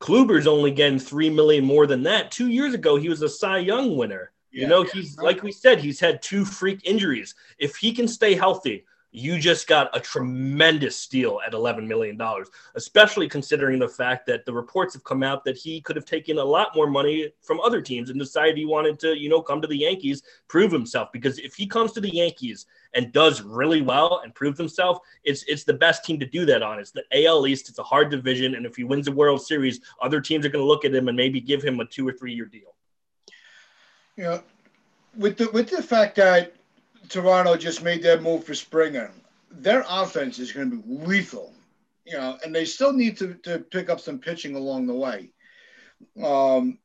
Kluber's 0.01 0.47
only 0.47 0.73
getting 0.73 0.99
three 0.99 1.31
million 1.31 1.65
more 1.65 1.87
than 1.87 2.03
that, 2.05 2.33
two 2.33 2.49
years 2.49 2.75
ago 2.75 2.97
he 2.97 3.09
was 3.09 3.23
a 3.23 3.29
Cy 3.29 3.59
Young 3.59 3.97
winner. 3.97 4.33
Yeah, 4.51 4.63
you 4.63 4.69
know, 4.69 4.83
yeah. 4.83 4.91
he's 4.95 5.19
like 5.19 5.43
we 5.43 5.53
said, 5.53 5.79
he's 5.79 6.01
had 6.01 6.23
two 6.23 6.45
freak 6.45 6.81
injuries. 6.85 7.35
If 7.59 7.77
he 7.77 7.93
can 7.93 8.09
stay 8.09 8.35
healthy, 8.35 8.85
you 9.11 9.39
just 9.39 9.67
got 9.67 9.97
a 9.97 10.01
tremendous 10.01 10.95
steal 10.95 11.41
at 11.47 11.53
$11 11.53 11.87
million, 11.87 12.21
especially 12.75 13.27
considering 13.27 13.79
the 13.79 13.89
fact 13.89 14.27
that 14.27 14.45
the 14.45 14.53
reports 14.53 14.93
have 14.93 15.03
come 15.05 15.23
out 15.23 15.45
that 15.45 15.57
he 15.57 15.81
could 15.81 15.97
have 15.97 16.05
taken 16.05 16.39
a 16.39 16.45
lot 16.45 16.77
more 16.77 16.87
money 16.87 17.33
from 17.41 17.59
other 17.61 17.81
teams 17.81 18.11
and 18.11 18.19
decided 18.19 18.59
he 18.59 18.67
wanted 18.67 18.99
to, 18.99 19.17
you 19.17 19.31
know, 19.31 19.41
come 19.41 19.63
to 19.63 19.69
the 19.69 19.77
Yankees, 19.77 20.23
prove 20.47 20.71
himself. 20.71 21.09
Because 21.11 21.39
if 21.39 21.55
he 21.55 21.67
comes 21.67 21.93
to 21.93 22.03
the 22.03 22.15
Yankees 22.15 22.67
and 22.93 23.11
does 23.13 23.41
really 23.41 23.81
well 23.81 24.21
and 24.25 24.35
proves 24.35 24.59
himself, 24.59 24.99
it's 25.25 25.43
it's 25.45 25.65
the 25.65 25.73
best 25.73 26.05
team 26.05 26.21
to 26.21 26.27
do 26.27 26.45
that 26.45 26.63
on. 26.63 26.79
It's 26.79 26.91
the 26.91 27.05
AL 27.13 27.47
East. 27.47 27.71
It's 27.71 27.79
a 27.79 27.83
hard 27.83 28.11
division. 28.11 28.57
And 28.57 28.67
if 28.67 28.77
he 28.77 28.85
wins 28.85 29.09
a 29.09 29.13
World 29.13 29.41
Series, 29.41 29.81
other 30.03 30.21
teams 30.21 30.45
are 30.45 30.51
going 30.51 30.63
to 30.63 30.69
look 30.69 30.85
at 30.85 30.95
him 30.95 31.09
and 31.09 31.17
maybe 31.17 31.41
give 31.41 31.63
him 31.63 31.81
a 31.81 31.87
two 31.87 32.07
or 32.07 32.13
three 32.13 32.35
year 32.35 32.47
deal. 32.47 32.75
Yeah. 34.17 34.41
With 35.17 35.39
the 35.39 35.51
with 35.51 35.71
the 35.71 35.83
fact 35.83 36.17
that 36.17 36.58
Toronto 37.09 37.57
just 37.57 37.83
made 37.83 38.03
that 38.03 38.23
move 38.23 38.45
for 38.45 38.55
Springer. 38.55 39.11
Their 39.51 39.85
offense 39.89 40.39
is 40.39 40.53
going 40.53 40.71
to 40.71 40.77
be 40.77 41.07
lethal, 41.07 41.55
you 42.05 42.15
know, 42.15 42.39
and 42.45 42.55
they 42.55 42.65
still 42.65 42.93
need 42.93 43.17
to, 43.19 43.35
to 43.45 43.61
pick 43.61 43.89
up 43.89 44.01
some 44.01 44.19
pitching 44.19 44.57
along 44.57 44.87
the 44.87 44.95
way. 44.95 45.33
Um, 46.23 46.79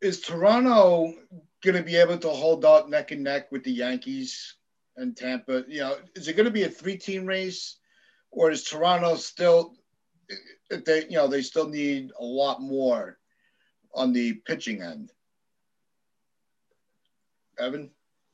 is 0.00 0.20
Toronto 0.20 1.14
going 1.62 1.76
to 1.76 1.82
be 1.82 1.96
able 1.96 2.18
to 2.18 2.28
hold 2.28 2.64
out 2.64 2.90
neck 2.90 3.10
and 3.10 3.24
neck 3.24 3.50
with 3.50 3.64
the 3.64 3.72
Yankees 3.72 4.56
and 4.96 5.16
Tampa? 5.16 5.64
You 5.68 5.80
know, 5.80 5.96
is 6.14 6.28
it 6.28 6.36
going 6.36 6.46
to 6.46 6.52
be 6.52 6.64
a 6.64 6.68
three-team 6.68 7.26
race, 7.26 7.78
or 8.30 8.50
is 8.50 8.64
Toronto 8.64 9.14
still? 9.16 9.74
They, 10.70 11.04
you 11.04 11.16
know, 11.16 11.28
they 11.28 11.42
still 11.42 11.68
need 11.68 12.10
a 12.18 12.24
lot 12.24 12.60
more 12.60 13.18
on 13.94 14.12
the 14.12 14.34
pitching 14.34 14.82
end. 14.82 15.12
Evan. 17.58 17.90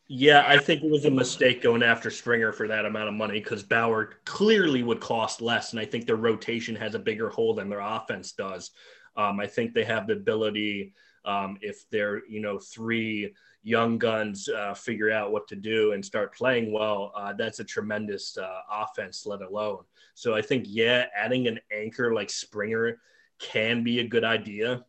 Yeah, 0.07 0.45
I 0.47 0.59
think 0.59 0.83
it 0.83 0.91
was 0.91 1.07
a 1.07 1.11
mistake 1.11 1.63
going 1.63 1.83
after 1.83 2.11
Springer 2.11 2.53
for 2.53 2.69
that 2.69 2.85
amount 2.85 3.09
of 3.09 3.15
money 3.15 3.41
because 3.41 3.63
Bauer 3.63 4.11
clearly 4.27 4.83
would 4.83 5.01
cost 5.01 5.41
less, 5.41 5.73
and 5.73 5.81
I 5.81 5.87
think 5.87 6.05
their 6.07 6.17
rotation 6.17 6.77
has 6.77 6.95
a 6.95 6.99
bigger 6.99 7.31
hole 7.31 7.55
than 7.55 7.71
their 7.71 7.81
offense 7.81 8.33
does. 8.33 8.71
Um, 9.17 9.41
I 9.41 9.47
think 9.47 9.73
they 9.73 9.85
have 9.85 10.07
the 10.07 10.13
ability, 10.13 10.93
um, 11.25 11.57
if 11.63 11.89
they're 11.91 12.21
you 12.29 12.41
know 12.41 12.59
three 12.59 13.33
young 13.63 13.97
guns 13.97 14.47
uh, 14.47 14.75
figure 14.75 15.11
out 15.11 15.33
what 15.33 15.49
to 15.49 15.57
do 15.57 15.93
and 15.93 16.05
start 16.05 16.35
playing 16.35 16.71
well, 16.71 17.11
uh, 17.17 17.33
that's 17.33 17.61
a 17.61 17.65
tremendous 17.65 18.37
uh, 18.37 18.61
offense, 18.71 19.25
let 19.25 19.41
alone. 19.41 19.85
So 20.15 20.35
I 20.35 20.43
think 20.43 20.67
yeah, 20.69 21.07
adding 21.17 21.47
an 21.49 21.61
anchor 21.73 22.13
like 22.13 22.29
Springer 22.29 23.01
can 23.39 23.83
be 23.83 24.01
a 24.01 24.07
good 24.07 24.25
idea. 24.25 24.85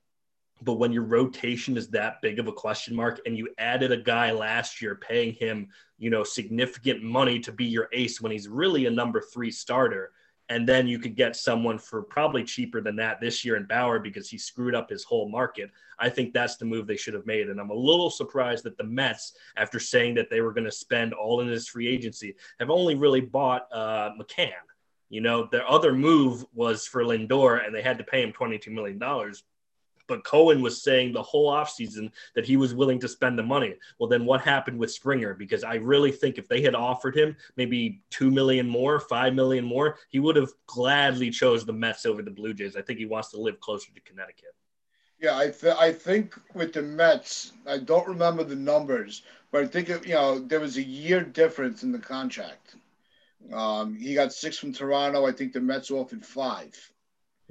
But 0.62 0.74
when 0.74 0.91
your 0.91 1.03
rotation 1.03 1.77
is 1.77 1.89
that 1.89 2.21
big 2.21 2.39
of 2.39 2.47
a 2.47 2.53
question 2.53 2.95
mark 2.95 3.21
and 3.25 3.38
you 3.38 3.50
added 3.57 3.91
a 3.91 3.97
guy 3.97 4.31
last 4.31 4.81
year 4.81 4.95
paying 4.95 5.33
him, 5.33 5.69
you 5.97 6.09
know, 6.09 6.24
significant 6.24 7.03
money 7.03 7.39
to 7.39 7.51
be 7.51 7.65
your 7.65 7.89
ace 7.91 8.21
when 8.21 8.31
he's 8.31 8.47
really 8.47 8.85
a 8.85 8.91
number 8.91 9.21
three 9.21 9.51
starter, 9.51 10.12
and 10.50 10.67
then 10.67 10.88
you 10.88 11.00
could 11.00 11.15
get 11.15 11.35
someone 11.35 11.77
for 11.77 12.03
probably 12.03 12.43
cheaper 12.43 12.79
than 12.79 12.95
that 12.97 13.19
this 13.19 13.43
year 13.43 13.55
in 13.55 13.65
Bauer 13.65 14.00
because 14.00 14.29
he 14.29 14.38
screwed 14.38 14.75
up 14.75 14.89
his 14.89 15.03
whole 15.03 15.27
market. 15.27 15.71
I 15.97 16.09
think 16.09 16.33
that's 16.33 16.55
the 16.55 16.65
move 16.65 16.85
they 16.85 16.97
should 16.97 17.15
have 17.15 17.25
made. 17.25 17.50
And 17.50 17.59
I'm 17.59 17.71
a 17.71 17.75
little 17.75 18.09
surprised 18.12 18.63
that 18.65 18.77
the 18.77 18.83
Mets, 18.83 19.33
after 19.57 19.79
saying 19.79 20.15
that 20.15 20.29
they 20.29 20.41
were 20.41 20.53
going 20.53 20.65
to 20.65 20.71
spend 20.71 21.13
all 21.13 21.41
in 21.41 21.47
this 21.47 21.67
free 21.67 21.88
agency, 21.88 22.35
have 22.59 22.69
only 22.69 22.95
really 22.95 23.21
bought 23.21 23.67
uh, 23.71 24.12
McCann. 24.19 24.51
You 25.09 25.21
know, 25.21 25.47
their 25.51 25.67
other 25.69 25.93
move 25.93 26.45
was 26.53 26.85
for 26.85 27.03
Lindor, 27.03 27.65
and 27.65 27.74
they 27.74 27.81
had 27.81 27.97
to 27.97 28.03
pay 28.03 28.21
him 28.21 28.31
$22 28.31 28.67
million 28.67 29.00
but 30.07 30.24
Cohen 30.24 30.62
was 30.62 30.83
saying 30.83 31.13
the 31.13 31.21
whole 31.21 31.51
offseason 31.51 32.12
that 32.35 32.45
he 32.45 32.57
was 32.57 32.74
willing 32.74 33.00
to 33.00 33.07
spend 33.07 33.38
the 33.38 33.43
money. 33.43 33.75
Well, 34.00 34.09
then 34.09 34.25
what 34.25 34.41
happened 34.41 34.79
with 34.79 34.91
Springer? 34.91 35.33
Because 35.33 35.63
I 35.63 35.75
really 35.75 36.12
think 36.12 36.38
if 36.38 36.47
they 36.47 36.62
had 36.62 36.75
offered 36.75 37.15
him 37.15 37.35
maybe 37.55 38.01
two 38.09 38.31
million 38.31 38.67
more, 38.67 39.00
five 39.00 39.33
million 39.33 39.65
more, 39.65 39.97
he 40.09 40.19
would 40.19 40.35
have 40.35 40.51
gladly 40.67 41.29
chose 41.29 41.65
the 41.65 41.74
Mets 41.74 42.05
over 42.05 42.21
the 42.21 42.31
Blue 42.31 42.53
Jays. 42.53 42.75
I 42.75 42.81
think 42.81 43.00
he 43.00 43.05
wants 43.05 43.29
to 43.31 43.39
live 43.39 43.59
closer 43.59 43.91
to 43.93 44.01
Connecticut. 44.01 44.55
Yeah, 45.19 45.38
I 45.38 45.50
th- 45.50 45.75
I 45.79 45.91
think 45.91 46.35
with 46.53 46.74
the 46.74 46.81
Mets, 46.81 47.53
I 47.65 47.77
don't 47.77 48.07
remember 48.07 48.43
the 48.43 48.55
numbers, 48.55 49.24
but 49.51 49.63
I 49.63 49.67
think 49.67 49.89
it, 49.89 50.05
you 50.05 50.13
know 50.13 50.39
there 50.39 50.59
was 50.59 50.77
a 50.77 50.83
year 50.83 51.24
difference 51.24 51.83
in 51.83 51.91
the 51.91 52.00
contract. 52.00 52.75
Um, 53.53 53.95
he 53.95 54.15
got 54.15 54.33
six 54.33 54.57
from 54.57 54.74
Toronto. 54.74 55.25
I 55.25 55.31
think 55.31 55.53
the 55.53 55.62
Mets 55.62 55.91
offered 55.91 56.25
5 56.25 56.91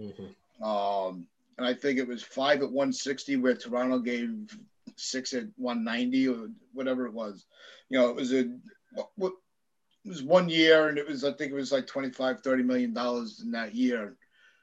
mm-hmm. 0.01 0.65
Um, 0.65 1.27
and 1.59 1.67
I 1.67 1.75
think 1.75 1.99
it 1.99 2.09
was 2.09 2.23
five 2.23 2.59
at 2.63 2.71
160 2.71 3.37
where 3.37 3.55
Toronto 3.55 3.99
gave 3.99 4.57
six 4.97 5.33
at 5.33 5.45
190 5.57 6.29
or 6.29 6.49
whatever 6.73 7.07
it 7.07 7.13
was. 7.13 7.47
You 7.89 7.99
know, 7.99 8.09
it 8.11 8.17
was 8.17 8.33
a 8.33 8.41
it 8.41 10.09
was 10.09 10.23
one 10.23 10.49
year 10.49 10.89
and 10.89 10.99
it 10.99 11.07
was 11.07 11.25
I 11.25 11.33
think 11.33 11.53
it 11.53 11.57
was 11.57 11.73
like 11.73 11.87
25 11.87 12.41
30 12.41 12.63
million 12.63 12.93
dollars 12.93 13.41
in 13.43 13.53
that 13.53 13.75
year 13.75 14.17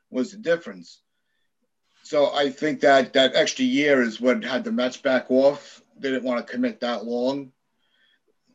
was 0.09 0.31
the 0.31 0.37
difference. 0.37 1.01
So 2.03 2.33
I 2.33 2.49
think 2.49 2.81
that 2.81 3.13
that 3.13 3.35
extra 3.35 3.63
year 3.63 4.01
is 4.01 4.19
what 4.19 4.43
had 4.43 4.63
the 4.63 4.71
Mets 4.71 4.97
back 4.97 5.27
off. 5.29 5.81
They 5.97 6.09
didn't 6.09 6.25
want 6.25 6.45
to 6.45 6.51
commit 6.51 6.81
that 6.81 7.05
long. 7.05 7.51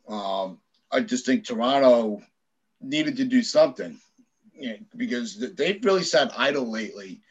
Um, 0.08 0.58
I 0.90 1.00
just 1.00 1.24
think 1.26 1.44
Toronto 1.44 2.22
needed 2.80 3.16
to 3.16 3.24
do 3.24 3.42
something 3.42 3.98
you 4.54 4.70
know, 4.70 4.76
because 4.96 5.38
they've 5.54 5.84
really 5.84 6.02
sat 6.02 6.32
idle 6.36 6.70
lately 6.70 7.22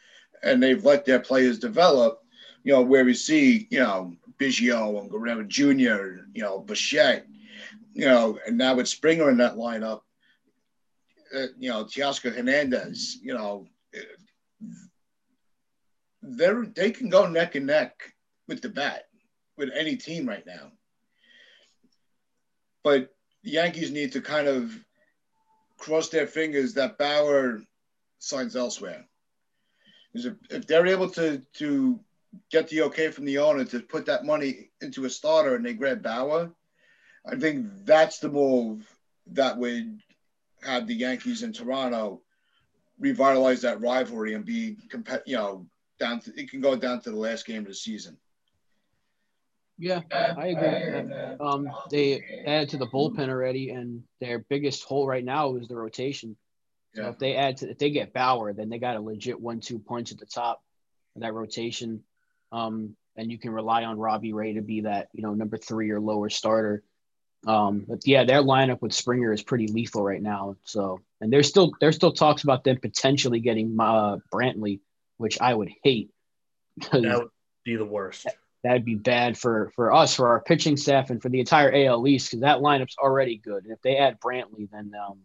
and 0.46 0.62
they've 0.62 0.86
let 0.86 1.06
their 1.06 1.20
players 1.20 1.60
develop, 1.60 2.22
you 2.64 2.72
know, 2.72 2.82
where 2.82 3.04
we 3.04 3.14
see, 3.14 3.68
you 3.72 3.80
know, 3.80 4.16
Biggio 4.40 5.00
and 5.00 5.10
Guerrero 5.10 5.44
Jr., 5.44 6.24
you 6.34 6.44
know, 6.44 6.60
Bichette, 6.60 7.26
you 7.94 8.06
know, 8.06 8.38
and 8.46 8.58
now 8.58 8.76
with 8.76 8.88
Springer 8.88 9.30
in 9.30 9.38
that 9.38 9.56
lineup, 9.56 10.02
uh, 11.36 11.48
you 11.58 11.70
know, 11.70 11.84
Teoscar 11.84 12.34
Hernandez, 12.34 13.18
you 13.22 13.34
know, 13.34 13.68
they're, 16.22 16.66
they 16.66 16.92
can 16.92 17.10
go 17.10 17.28
neck 17.28 17.56
and 17.56 17.66
neck 17.66 18.14
with 18.48 18.62
the 18.62 18.70
bat 18.70 19.06
with 19.58 19.70
any 19.76 19.96
team 19.96 20.28
right 20.28 20.46
now. 20.46 20.72
But 22.84 23.10
the 23.44 23.52
Yankees 23.52 23.92
need 23.92 24.12
to 24.12 24.22
kind 24.22 24.48
of 24.48 24.72
cross 25.80 26.10
their 26.10 26.28
fingers 26.28 26.76
that 26.76 26.98
Bauer 26.98 27.62
signs 28.20 28.56
elsewhere 28.56 29.06
is 30.16 30.26
if, 30.26 30.34
if 30.50 30.68
they're 30.68 30.88
able 30.88 31.10
to 31.10 31.42
to 31.54 32.00
get 32.52 32.68
the 32.70 32.82
okay 32.84 33.12
from 33.12 33.26
the 33.26 33.38
owner 33.38 33.64
to 33.66 33.80
put 33.82 34.06
that 34.08 34.26
money 34.26 34.70
into 34.82 35.06
a 35.06 35.10
starter 35.10 35.56
and 35.56 35.66
they 35.66 35.74
grab 35.74 36.02
Bauer, 36.02 36.52
I 37.26 37.36
think 37.36 37.68
that's 37.86 38.20
the 38.20 38.30
move 38.30 38.90
that 39.28 39.58
would 39.58 40.00
have 40.64 40.88
the 40.88 40.96
Yankees 40.96 41.44
in 41.44 41.54
Toronto 41.54 42.22
revitalize 43.00 43.62
that 43.62 43.82
rivalry 43.82 44.34
and 44.34 44.46
be 44.46 44.78
you 45.26 45.36
know 45.36 45.66
down 46.00 46.20
to 46.22 46.32
it 46.40 46.50
can 46.50 46.62
go 46.62 46.76
down 46.76 47.02
to 47.02 47.12
the 47.12 47.18
last 47.18 47.46
game 47.46 47.62
of 47.62 47.68
the 47.68 47.74
season. 47.74 48.18
Yeah, 49.78 50.02
I 50.12 50.48
agree. 50.48 51.38
Um, 51.42 51.68
they 51.92 52.44
added 52.48 52.70
to 52.70 52.78
the 52.78 52.88
bullpen 52.88 53.28
already, 53.28 53.72
and 53.72 54.04
their 54.22 54.40
biggest 54.40 54.86
hole 54.86 55.06
right 55.06 55.24
now 55.24 55.56
is 55.56 55.68
the 55.68 55.76
rotation. 55.76 56.38
So 56.96 57.02
yeah. 57.02 57.10
if 57.10 57.20
they 57.20 57.36
add 57.36 57.58
to 57.58 57.70
if 57.70 57.78
they 57.78 57.90
get 57.90 58.14
Bauer, 58.14 58.54
then 58.54 58.70
they 58.70 58.80
got 58.80 58.96
a 58.96 59.02
legit 59.02 59.40
one-two 59.40 59.80
punch 59.80 60.12
at 60.12 60.18
the 60.18 60.26
top 60.26 60.64
of 61.16 61.22
that 61.22 61.34
rotation. 61.34 62.04
Um, 62.52 62.96
and 63.18 63.32
you 63.32 63.38
can 63.38 63.52
rely 63.52 63.84
on 63.84 63.98
Robbie 63.98 64.34
Ray 64.34 64.54
to 64.54 64.62
be 64.62 64.82
that 64.82 65.10
you 65.14 65.22
know 65.22 65.34
number 65.34 65.58
three 65.58 65.92
or 65.92 66.00
lower 66.00 66.30
starter. 66.30 66.84
Um, 67.46 67.86
but 67.88 68.08
yeah, 68.08 68.24
their 68.24 68.42
lineup 68.42 68.82
with 68.82 68.94
Springer 68.94 69.32
is 69.32 69.44
pretty 69.44 69.68
lethal 69.68 70.04
right 70.04 70.22
now. 70.22 70.56
So 70.64 71.02
and 71.22 71.32
there's 71.32 71.48
still 71.48 71.74
there's 71.80 71.96
still 71.96 72.14
talks 72.14 72.44
about 72.44 72.64
them 72.64 72.80
potentially 72.80 73.40
getting 73.40 73.76
uh, 73.80 74.18
Brantley, 74.34 74.80
which 75.18 75.40
I 75.42 75.54
would 75.54 75.72
hate. 75.84 76.12
That 76.92 77.20
would 77.20 77.30
be 77.64 77.76
the 77.76 77.86
worst. 77.86 78.28
That'd 78.64 78.86
be 78.86 78.96
bad 78.96 79.38
for 79.38 79.72
for 79.76 79.94
us, 79.94 80.16
for 80.16 80.30
our 80.30 80.42
pitching 80.42 80.78
staff, 80.78 81.10
and 81.10 81.22
for 81.22 81.30
the 81.30 81.40
entire 81.40 81.72
AL 81.74 82.08
East 82.08 82.32
because 82.32 82.42
that 82.42 82.60
lineup's 82.60 82.98
already 82.98 83.38
good. 83.38 83.64
And 83.64 83.74
if 83.74 83.82
they 83.82 83.98
add 83.98 84.20
Brantley, 84.20 84.70
then 84.72 84.92
um, 85.08 85.20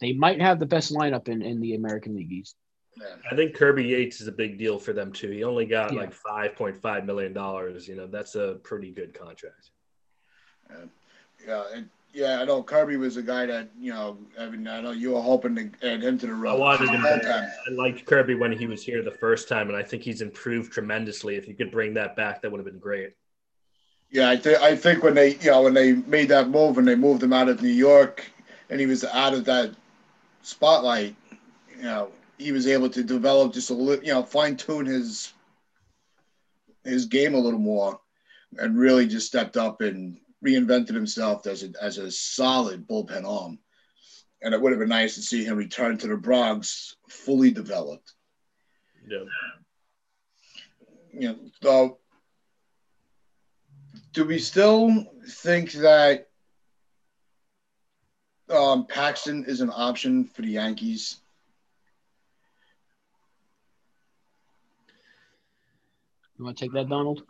they 0.00 0.12
might 0.12 0.40
have 0.40 0.58
the 0.58 0.66
best 0.66 0.92
lineup 0.92 1.28
in, 1.28 1.42
in 1.42 1.60
the 1.60 1.74
American 1.74 2.16
League 2.16 2.32
East. 2.32 2.56
I 3.30 3.34
think 3.34 3.54
Kirby 3.54 3.84
Yates 3.84 4.20
is 4.20 4.28
a 4.28 4.32
big 4.32 4.58
deal 4.58 4.78
for 4.78 4.92
them 4.92 5.12
too. 5.12 5.30
He 5.30 5.44
only 5.44 5.66
got 5.66 5.92
yeah. 5.92 6.00
like 6.00 6.12
five 6.12 6.54
point 6.54 6.76
five 6.76 7.04
million 7.04 7.32
dollars. 7.32 7.88
You 7.88 7.96
know, 7.96 8.06
that's 8.06 8.34
a 8.34 8.58
pretty 8.62 8.90
good 8.90 9.14
contract. 9.14 9.70
Yeah, 10.70 10.76
yeah, 11.46 11.64
and, 11.74 11.88
yeah. 12.12 12.40
I 12.40 12.44
know 12.44 12.62
Kirby 12.62 12.96
was 12.96 13.16
a 13.16 13.22
guy 13.22 13.46
that 13.46 13.68
you 13.78 13.92
know. 13.92 14.18
I 14.38 14.46
mean, 14.48 14.66
I 14.68 14.80
know 14.80 14.92
you 14.92 15.12
were 15.12 15.20
hoping 15.20 15.56
to 15.56 15.70
add 15.82 16.02
him 16.02 16.18
to 16.18 16.26
the 16.26 16.34
road. 16.34 16.54
I 16.54 16.58
wanted 16.58 16.90
him. 16.90 17.04
I 17.04 17.48
liked 17.72 18.04
Kirby 18.06 18.36
when 18.36 18.52
he 18.52 18.66
was 18.66 18.84
here 18.84 19.02
the 19.02 19.10
first 19.10 19.48
time, 19.48 19.68
and 19.68 19.76
I 19.76 19.82
think 19.82 20.02
he's 20.02 20.20
improved 20.20 20.72
tremendously. 20.72 21.36
If 21.36 21.48
you 21.48 21.54
could 21.54 21.72
bring 21.72 21.94
that 21.94 22.14
back, 22.14 22.42
that 22.42 22.52
would 22.52 22.58
have 22.58 22.66
been 22.66 22.78
great. 22.78 23.14
Yeah, 24.10 24.30
I 24.30 24.36
think 24.36 24.60
I 24.60 24.76
think 24.76 25.02
when 25.02 25.14
they 25.14 25.34
you 25.36 25.50
know 25.50 25.62
when 25.62 25.74
they 25.74 25.94
made 25.94 26.28
that 26.28 26.48
move 26.48 26.78
and 26.78 26.86
they 26.86 26.94
moved 26.94 27.22
him 27.22 27.32
out 27.32 27.48
of 27.48 27.60
New 27.60 27.68
York 27.68 28.24
and 28.70 28.78
he 28.78 28.86
was 28.86 29.04
out 29.04 29.34
of 29.34 29.44
that 29.46 29.74
spotlight, 30.44 31.16
you 31.76 31.82
know, 31.82 32.10
he 32.38 32.52
was 32.52 32.66
able 32.66 32.88
to 32.90 33.02
develop 33.02 33.52
just 33.52 33.70
a 33.70 33.74
little, 33.74 34.04
you 34.04 34.12
know, 34.12 34.22
fine 34.22 34.56
tune 34.56 34.86
his 34.86 35.32
his 36.84 37.06
game 37.06 37.34
a 37.34 37.38
little 37.38 37.58
more, 37.58 37.98
and 38.58 38.78
really 38.78 39.06
just 39.06 39.26
stepped 39.26 39.56
up 39.56 39.80
and 39.80 40.18
reinvented 40.44 40.94
himself 40.94 41.46
as 41.46 41.62
a, 41.62 41.70
as 41.80 41.96
a 41.98 42.10
solid 42.10 42.86
bullpen 42.86 43.24
arm. 43.24 43.58
And 44.42 44.52
it 44.52 44.60
would 44.60 44.72
have 44.72 44.78
been 44.78 44.90
nice 44.90 45.14
to 45.14 45.22
see 45.22 45.44
him 45.44 45.56
return 45.56 45.96
to 45.98 46.06
the 46.06 46.16
Bronx 46.16 46.96
fully 47.08 47.50
developed. 47.50 48.12
Yeah. 49.08 49.24
You 51.14 51.28
know, 51.28 51.38
so 51.62 51.98
do 54.12 54.26
we 54.26 54.38
still 54.38 55.06
think 55.26 55.72
that 55.72 56.28
um, 58.50 58.86
Paxton 58.86 59.44
is 59.46 59.60
an 59.60 59.70
option 59.70 60.24
for 60.24 60.42
the 60.42 60.50
Yankees? 60.52 61.20
You 66.38 66.44
want 66.44 66.58
to 66.58 66.64
take 66.64 66.72
that, 66.72 66.88
Donald? 66.88 67.22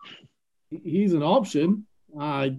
He's 0.70 1.12
an 1.12 1.22
option. 1.22 1.86
I, 2.18 2.56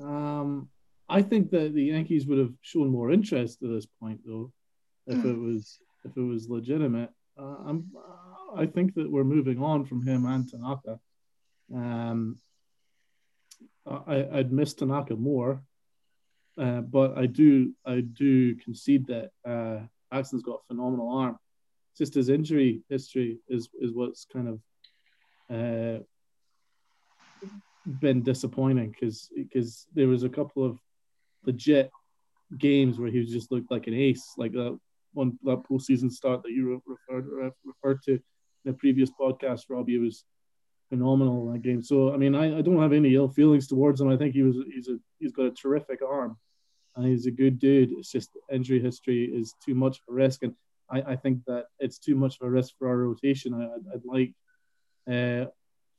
um, 0.00 0.68
I 1.08 1.22
think 1.22 1.50
that 1.50 1.74
the 1.74 1.84
Yankees 1.84 2.26
would 2.26 2.38
have 2.38 2.52
shown 2.62 2.88
more 2.88 3.10
interest 3.10 3.62
at 3.62 3.68
this 3.68 3.86
point, 3.86 4.20
though, 4.24 4.52
if 5.06 5.18
mm. 5.18 5.24
it 5.24 5.38
was 5.38 5.78
if 6.04 6.16
it 6.16 6.20
was 6.20 6.48
legitimate. 6.48 7.10
Uh, 7.38 7.56
I'm, 7.66 7.90
I 8.56 8.66
think 8.66 8.94
that 8.94 9.10
we're 9.10 9.24
moving 9.24 9.62
on 9.62 9.84
from 9.84 10.06
him 10.06 10.26
and 10.26 10.48
Tanaka. 10.48 10.98
Um, 11.74 12.38
I, 13.86 14.26
I'd 14.32 14.52
miss 14.52 14.74
Tanaka 14.74 15.16
more, 15.16 15.62
uh, 16.60 16.80
but 16.80 17.18
I 17.18 17.26
do 17.26 17.72
I 17.84 18.00
do 18.00 18.54
concede 18.56 19.06
that 19.08 19.30
uh, 19.46 19.86
Paxton's 20.12 20.42
got 20.42 20.60
a 20.62 20.66
phenomenal 20.68 21.10
arm. 21.10 21.38
It's 21.92 21.98
just 21.98 22.14
his 22.14 22.28
injury 22.28 22.82
history 22.88 23.38
is 23.48 23.68
is 23.80 23.92
what's 23.92 24.26
kind 24.32 24.48
of 24.48 24.60
uh, 25.50 26.02
been 27.86 28.22
disappointing 28.22 28.90
because 28.90 29.30
because 29.34 29.86
there 29.94 30.08
was 30.08 30.22
a 30.22 30.28
couple 30.28 30.64
of 30.64 30.78
legit 31.44 31.90
games 32.58 32.98
where 32.98 33.10
he 33.10 33.24
just 33.24 33.50
looked 33.50 33.70
like 33.70 33.86
an 33.86 33.94
ace, 33.94 34.34
like 34.36 34.52
that 34.52 34.78
one 35.12 35.38
that 35.44 35.62
postseason 35.62 36.10
start 36.10 36.42
that 36.42 36.52
you 36.52 36.82
referred 36.86 37.52
referred 37.64 38.02
to 38.02 38.12
in 38.12 38.20
the 38.64 38.72
previous 38.72 39.10
podcast, 39.10 39.62
Robbie. 39.68 39.98
Was 39.98 40.24
phenomenal 40.88 41.46
in 41.46 41.52
that 41.52 41.62
game. 41.62 41.82
So 41.82 42.12
I 42.12 42.16
mean, 42.16 42.34
I, 42.34 42.58
I 42.58 42.62
don't 42.62 42.80
have 42.80 42.92
any 42.92 43.14
ill 43.14 43.28
feelings 43.28 43.66
towards 43.66 44.00
him. 44.00 44.08
I 44.08 44.16
think 44.16 44.34
he 44.34 44.42
was 44.42 44.56
he's 44.72 44.88
a 44.88 44.98
he's 45.18 45.32
got 45.32 45.46
a 45.46 45.50
terrific 45.50 46.00
arm, 46.02 46.36
and 46.96 47.06
he's 47.06 47.26
a 47.26 47.30
good 47.30 47.58
dude. 47.58 47.92
It's 47.92 48.10
just 48.10 48.30
injury 48.52 48.80
history 48.80 49.24
is 49.24 49.54
too 49.64 49.74
much 49.74 49.98
of 49.98 50.12
a 50.12 50.12
risk, 50.12 50.42
and 50.42 50.54
I, 50.90 51.02
I 51.02 51.16
think 51.16 51.44
that 51.46 51.66
it's 51.78 51.98
too 51.98 52.14
much 52.14 52.36
of 52.40 52.46
a 52.46 52.50
risk 52.50 52.74
for 52.78 52.88
our 52.88 52.96
rotation. 52.96 53.54
I, 53.54 53.64
I'd, 53.64 53.94
I'd 53.94 54.04
like 54.04 54.34
uh, 55.10 55.50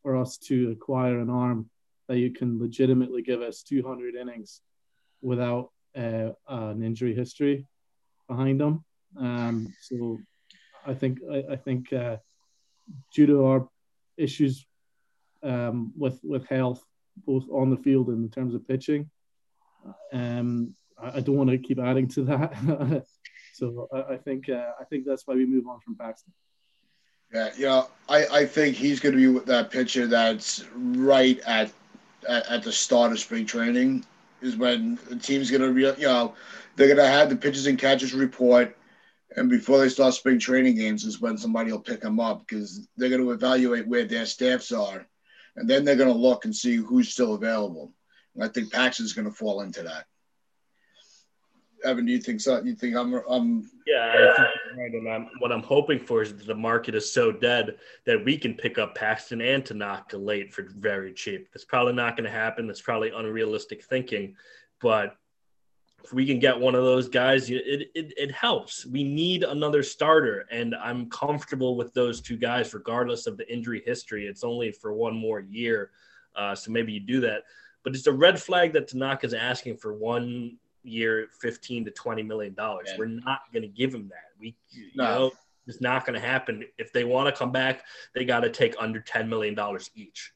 for 0.03 0.17
us 0.17 0.37
to 0.37 0.71
acquire 0.71 1.19
an 1.19 1.29
arm 1.29 1.69
that 2.07 2.19
you 2.19 2.31
can 2.31 2.59
legitimately 2.59 3.21
give 3.21 3.41
us 3.41 3.63
200 3.63 4.15
innings 4.15 4.61
without 5.21 5.71
uh, 5.97 6.29
an 6.47 6.83
injury 6.83 7.15
history 7.15 7.65
behind 8.27 8.59
them. 8.59 8.83
Um, 9.17 9.73
so 9.81 10.19
I 10.85 10.93
think 10.93 11.19
I, 11.31 11.43
I 11.51 11.55
think 11.55 11.91
uh, 11.93 12.17
due 13.13 13.25
to 13.27 13.45
our 13.45 13.69
issues 14.17 14.65
um, 15.43 15.93
with 15.97 16.19
with 16.23 16.47
health, 16.47 16.83
both 17.25 17.45
on 17.51 17.69
the 17.69 17.77
field 17.77 18.09
and 18.09 18.23
in 18.23 18.29
terms 18.29 18.53
of 18.53 18.67
pitching, 18.67 19.09
um, 20.13 20.75
I, 21.01 21.19
don't 21.19 21.35
want 21.35 21.49
to 21.49 21.57
keep 21.57 21.79
adding 21.79 22.07
to 22.09 22.23
that. 22.25 23.05
so 23.53 23.87
I, 23.93 24.13
I 24.13 24.17
think 24.17 24.49
uh, 24.49 24.71
I 24.79 24.83
think 24.85 25.05
that's 25.05 25.27
why 25.27 25.35
we 25.35 25.45
move 25.45 25.67
on 25.67 25.79
from 25.81 25.95
Paxton. 25.95 26.33
Yeah, 27.33 27.49
yeah, 27.57 27.83
I, 28.07 28.25
I 28.27 28.45
think 28.45 28.75
he's 28.75 28.99
going 28.99 29.17
to 29.17 29.39
be 29.39 29.45
that 29.45 29.71
pitcher 29.71 30.07
that's 30.07 30.63
right 30.73 31.39
at, 31.45 31.71
at, 32.29 32.47
at 32.47 32.63
the 32.63 32.71
start 32.71 33.11
of 33.11 33.19
spring 33.19 33.45
training 33.45 34.05
is 34.41 34.55
when 34.55 34.99
the 35.09 35.15
team's 35.15 35.49
going 35.49 35.61
to 35.61 35.73
be, 35.73 35.81
you 36.01 36.07
know, 36.07 36.35
they're 36.75 36.87
going 36.87 36.97
to 36.97 37.07
have 37.07 37.29
the 37.29 37.35
pitchers 37.35 37.65
and 37.65 37.79
catchers 37.79 38.13
report, 38.13 38.77
and 39.35 39.49
before 39.49 39.79
they 39.79 39.89
start 39.89 40.13
spring 40.13 40.39
training 40.39 40.75
games 40.75 41.03
is 41.03 41.19
when 41.19 41.37
somebody 41.37 41.71
will 41.71 41.79
pick 41.79 42.01
them 42.01 42.19
up 42.19 42.45
because 42.47 42.87
they're 42.95 43.09
going 43.09 43.21
to 43.21 43.31
evaluate 43.31 43.87
where 43.87 44.05
their 44.05 44.25
staffs 44.25 44.71
are, 44.71 45.05
and 45.55 45.69
then 45.69 45.83
they're 45.83 45.95
going 45.95 46.11
to 46.11 46.17
look 46.17 46.45
and 46.45 46.55
see 46.55 46.75
who's 46.75 47.09
still 47.09 47.33
available. 47.33 47.91
And 48.35 48.43
I 48.43 48.47
think 48.49 48.71
Paxton's 48.71 49.13
going 49.13 49.25
to 49.25 49.31
fall 49.31 49.61
into 49.61 49.83
that. 49.83 50.05
Evan, 51.85 52.05
do 52.05 52.11
you 52.11 52.19
think 52.19 52.41
so? 52.41 52.61
You 52.61 52.75
think 52.75 52.95
I'm? 52.95 53.13
I'm 53.29 53.69
yeah, 53.85 54.13
I 54.13 54.35
think 54.35 54.47
right. 54.77 54.91
And 54.91 55.09
I'm, 55.09 55.29
what 55.39 55.51
I'm 55.51 55.63
hoping 55.63 55.99
for 55.99 56.21
is 56.21 56.35
that 56.35 56.47
the 56.47 56.55
market 56.55 56.95
is 56.95 57.11
so 57.11 57.31
dead 57.31 57.77
that 58.05 58.23
we 58.25 58.37
can 58.37 58.55
pick 58.55 58.77
up 58.77 58.95
Paxton 58.95 59.41
and 59.41 59.65
Tanaka 59.65 60.17
late 60.17 60.53
for 60.53 60.63
very 60.77 61.13
cheap. 61.13 61.47
That's 61.53 61.65
probably 61.65 61.93
not 61.93 62.17
going 62.17 62.25
to 62.25 62.37
happen. 62.37 62.67
That's 62.67 62.81
probably 62.81 63.11
unrealistic 63.11 63.83
thinking, 63.83 64.35
but 64.81 65.15
if 66.03 66.13
we 66.13 66.25
can 66.25 66.37
get 66.37 66.59
one 66.59 66.75
of 66.75 66.83
those 66.83 67.09
guys, 67.09 67.49
it, 67.49 67.89
it, 67.95 68.13
it 68.15 68.31
helps. 68.31 68.85
We 68.85 69.03
need 69.03 69.43
another 69.43 69.81
starter, 69.81 70.45
and 70.51 70.75
I'm 70.75 71.09
comfortable 71.09 71.75
with 71.75 71.93
those 71.95 72.21
two 72.21 72.37
guys, 72.37 72.73
regardless 72.75 73.25
of 73.25 73.37
the 73.37 73.51
injury 73.51 73.81
history. 73.83 74.27
It's 74.27 74.43
only 74.43 74.71
for 74.71 74.93
one 74.93 75.15
more 75.15 75.39
year, 75.39 75.89
uh, 76.35 76.53
so 76.53 76.71
maybe 76.71 76.93
you 76.93 76.99
do 76.99 77.21
that. 77.21 77.43
But 77.83 77.95
it's 77.95 78.05
a 78.05 78.11
red 78.11 78.39
flag 78.39 78.73
that 78.73 78.87
Tanaka's 78.87 79.33
asking 79.33 79.77
for 79.77 79.95
one 79.95 80.57
year 80.85 81.27
15 81.39 81.85
to 81.85 81.91
20 81.91 82.23
million 82.23 82.53
dollars. 82.53 82.89
We're 82.97 83.05
not 83.05 83.41
going 83.51 83.63
to 83.63 83.67
give 83.67 83.93
him 83.93 84.09
that. 84.09 84.31
We 84.39 84.55
you 84.71 84.91
no. 84.95 85.03
know 85.03 85.31
it's 85.67 85.81
not 85.81 86.05
going 86.05 86.19
to 86.19 86.25
happen. 86.25 86.65
If 86.77 86.93
they 86.93 87.03
want 87.03 87.33
to 87.33 87.37
come 87.37 87.51
back, 87.51 87.83
they 88.13 88.25
got 88.25 88.41
to 88.41 88.49
take 88.49 88.75
under 88.79 88.99
10 88.99 89.27
million 89.27 89.55
dollars 89.55 89.89
each. 89.95 90.31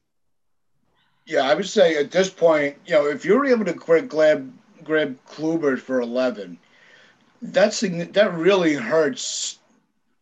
Yeah, 1.26 1.42
I 1.42 1.54
would 1.54 1.68
say 1.68 1.96
at 1.96 2.10
this 2.10 2.30
point, 2.30 2.76
you 2.86 2.94
know, 2.94 3.06
if 3.06 3.24
you're 3.24 3.46
able 3.46 3.64
to 3.64 3.72
grab 3.72 4.52
grab 4.82 5.18
Kluber 5.26 5.78
for 5.78 6.00
11, 6.00 6.58
that's 7.42 7.80
that 7.80 8.34
really 8.34 8.74
hurts 8.74 9.58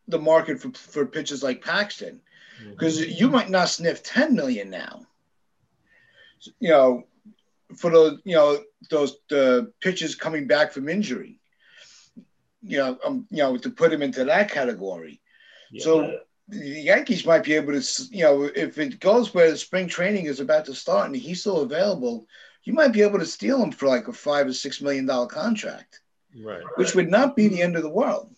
the 0.08 0.18
market 0.18 0.60
for 0.60 0.70
for 0.72 1.06
pitches 1.06 1.42
like 1.42 1.64
Paxton 1.64 2.20
because 2.70 3.00
mm-hmm. 3.00 3.12
you 3.16 3.28
might 3.28 3.50
not 3.50 3.68
sniff 3.68 4.02
10 4.02 4.34
million 4.34 4.70
now. 4.70 5.06
You 6.60 6.70
know, 6.70 7.06
for 7.76 7.90
the 7.90 8.18
you 8.24 8.34
know 8.34 8.58
those 8.90 9.16
the 9.28 9.72
pitches 9.80 10.14
coming 10.14 10.46
back 10.46 10.72
from 10.72 10.88
injury. 10.88 11.40
You 12.62 12.78
know, 12.78 12.98
um, 13.04 13.26
you 13.30 13.38
know, 13.38 13.56
to 13.56 13.70
put 13.70 13.92
him 13.92 14.02
into 14.02 14.24
that 14.24 14.50
category. 14.50 15.20
Yeah. 15.70 15.84
So 15.84 16.18
the 16.48 16.58
Yankees 16.58 17.26
might 17.26 17.44
be 17.44 17.54
able 17.54 17.80
to, 17.80 18.02
you 18.10 18.24
know, 18.24 18.42
if 18.44 18.78
it 18.78 19.00
goes 19.00 19.32
where 19.32 19.50
the 19.50 19.56
spring 19.56 19.86
training 19.86 20.26
is 20.26 20.40
about 20.40 20.64
to 20.64 20.74
start 20.74 21.06
and 21.06 21.14
he's 21.14 21.40
still 21.40 21.60
available, 21.60 22.26
you 22.64 22.72
might 22.72 22.92
be 22.92 23.02
able 23.02 23.18
to 23.18 23.26
steal 23.26 23.62
him 23.62 23.70
for 23.70 23.86
like 23.86 24.08
a 24.08 24.12
five 24.12 24.46
or 24.46 24.52
six 24.52 24.80
million 24.80 25.06
dollar 25.06 25.26
contract, 25.26 26.00
right? 26.42 26.62
Which 26.76 26.94
would 26.94 27.10
not 27.10 27.36
be 27.36 27.48
the 27.48 27.62
end 27.62 27.76
of 27.76 27.82
the 27.82 27.90
world. 27.90 28.34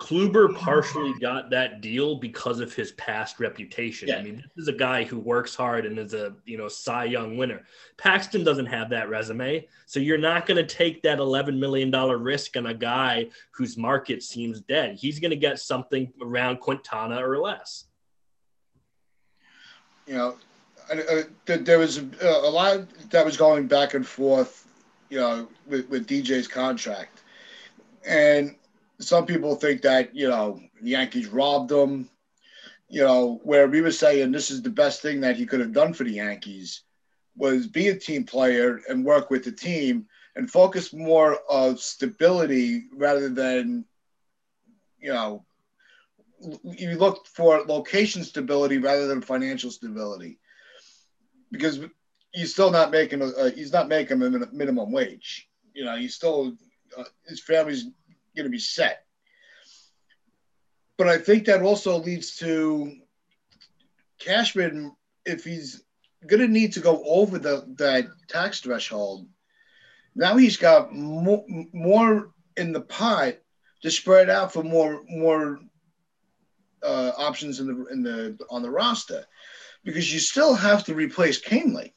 Kluber 0.00 0.54
partially 0.56 1.14
got 1.20 1.50
that 1.50 1.80
deal 1.80 2.16
because 2.16 2.58
of 2.58 2.74
his 2.74 2.92
past 2.92 3.38
reputation. 3.38 4.08
Yeah. 4.08 4.16
I 4.16 4.22
mean, 4.22 4.36
this 4.36 4.62
is 4.62 4.68
a 4.68 4.72
guy 4.72 5.04
who 5.04 5.20
works 5.20 5.54
hard 5.54 5.86
and 5.86 5.98
is 5.98 6.14
a 6.14 6.34
you 6.44 6.58
know 6.58 6.66
Cy 6.66 7.04
Young 7.04 7.36
winner. 7.36 7.62
Paxton 7.96 8.42
doesn't 8.42 8.66
have 8.66 8.90
that 8.90 9.08
resume, 9.08 9.66
so 9.86 10.00
you're 10.00 10.18
not 10.18 10.46
going 10.46 10.56
to 10.56 10.66
take 10.66 11.02
that 11.02 11.20
11 11.20 11.58
million 11.60 11.92
dollar 11.92 12.18
risk 12.18 12.56
on 12.56 12.66
a 12.66 12.74
guy 12.74 13.28
whose 13.52 13.76
market 13.76 14.22
seems 14.22 14.60
dead. 14.62 14.96
He's 14.96 15.20
going 15.20 15.30
to 15.30 15.36
get 15.36 15.60
something 15.60 16.12
around 16.20 16.58
Quintana 16.58 17.24
or 17.26 17.38
less. 17.38 17.84
You 20.08 20.14
know, 20.14 20.36
uh, 20.90 21.22
there 21.46 21.78
was 21.78 21.98
a 22.20 22.50
lot 22.50 22.88
that 23.10 23.24
was 23.24 23.36
going 23.36 23.68
back 23.68 23.94
and 23.94 24.06
forth, 24.06 24.66
you 25.08 25.20
know, 25.20 25.48
with, 25.66 25.88
with 25.88 26.08
DJ's 26.08 26.48
contract, 26.48 27.22
and 28.04 28.56
some 29.00 29.26
people 29.26 29.56
think 29.56 29.82
that 29.82 30.14
you 30.14 30.28
know 30.28 30.60
the 30.80 30.90
Yankees 30.90 31.28
robbed 31.28 31.72
him. 31.72 32.08
You 32.88 33.02
know, 33.02 33.40
where 33.42 33.66
we 33.66 33.80
were 33.80 33.90
saying 33.90 34.30
this 34.30 34.50
is 34.50 34.62
the 34.62 34.70
best 34.70 35.02
thing 35.02 35.20
that 35.22 35.36
he 35.36 35.46
could 35.46 35.60
have 35.60 35.72
done 35.72 35.94
for 35.94 36.04
the 36.04 36.12
Yankees 36.12 36.82
was 37.36 37.66
be 37.66 37.88
a 37.88 37.96
team 37.96 38.24
player 38.24 38.80
and 38.88 39.04
work 39.04 39.30
with 39.30 39.44
the 39.44 39.52
team 39.52 40.06
and 40.36 40.50
focus 40.50 40.92
more 40.92 41.38
of 41.50 41.80
stability 41.80 42.84
rather 42.96 43.28
than 43.28 43.84
you 44.98 45.12
know 45.12 45.44
you 46.64 46.96
look 46.96 47.26
for 47.26 47.64
location 47.66 48.22
stability 48.22 48.78
rather 48.78 49.06
than 49.06 49.20
financial 49.20 49.70
stability 49.70 50.38
because 51.50 51.80
he's 52.32 52.52
still 52.52 52.70
not 52.70 52.90
making 52.90 53.22
a, 53.22 53.50
he's 53.50 53.72
not 53.72 53.88
making 53.88 54.20
a 54.22 54.30
minimum 54.52 54.92
wage 54.92 55.48
you 55.72 55.84
know 55.84 55.96
he's 55.96 56.14
still 56.14 56.52
uh, 56.96 57.04
his 57.26 57.40
family's 57.40 57.86
going 58.36 58.44
to 58.44 58.50
be 58.50 58.58
set. 58.58 59.04
But 60.96 61.08
I 61.08 61.18
think 61.18 61.46
that 61.46 61.62
also 61.62 61.98
leads 61.98 62.36
to 62.36 62.92
Cashman, 64.20 64.94
if 65.24 65.44
he's 65.44 65.82
going 66.26 66.40
to 66.40 66.48
need 66.48 66.72
to 66.74 66.80
go 66.80 67.02
over 67.04 67.38
the 67.38 67.64
that 67.78 68.06
tax 68.28 68.60
threshold, 68.60 69.26
now 70.14 70.36
he's 70.36 70.56
got 70.56 70.92
more, 70.92 71.44
more 71.72 72.30
in 72.56 72.72
the 72.72 72.80
pot 72.80 73.34
to 73.82 73.90
spread 73.90 74.30
out 74.30 74.52
for 74.52 74.62
more 74.62 75.02
more 75.08 75.58
uh, 76.82 77.12
options 77.18 77.60
in 77.60 77.66
the 77.66 77.86
in 77.86 78.02
the 78.02 78.38
on 78.48 78.62
the 78.62 78.70
roster, 78.70 79.24
because 79.82 80.12
you 80.12 80.20
still 80.20 80.54
have 80.54 80.84
to 80.84 80.94
replace 80.94 81.42
Kahnle. 81.42 81.92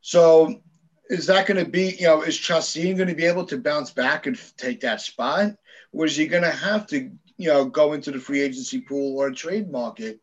So 0.00 0.62
is 1.10 1.26
that 1.26 1.46
going 1.46 1.62
to 1.62 1.68
be, 1.68 1.96
you 1.98 2.06
know, 2.06 2.22
is 2.22 2.38
Chacin 2.38 2.96
going 2.96 3.08
to 3.08 3.16
be 3.16 3.26
able 3.26 3.44
to 3.46 3.58
bounce 3.58 3.90
back 3.90 4.26
and 4.26 4.40
take 4.56 4.80
that 4.80 5.00
spot? 5.00 5.56
Or 5.92 6.06
is 6.06 6.16
he 6.16 6.28
going 6.28 6.44
to 6.44 6.50
have 6.50 6.86
to, 6.88 7.10
you 7.36 7.48
know, 7.48 7.64
go 7.64 7.94
into 7.94 8.12
the 8.12 8.20
free 8.20 8.40
agency 8.40 8.80
pool 8.80 9.18
or 9.18 9.32
trade 9.32 9.68
market 9.70 10.20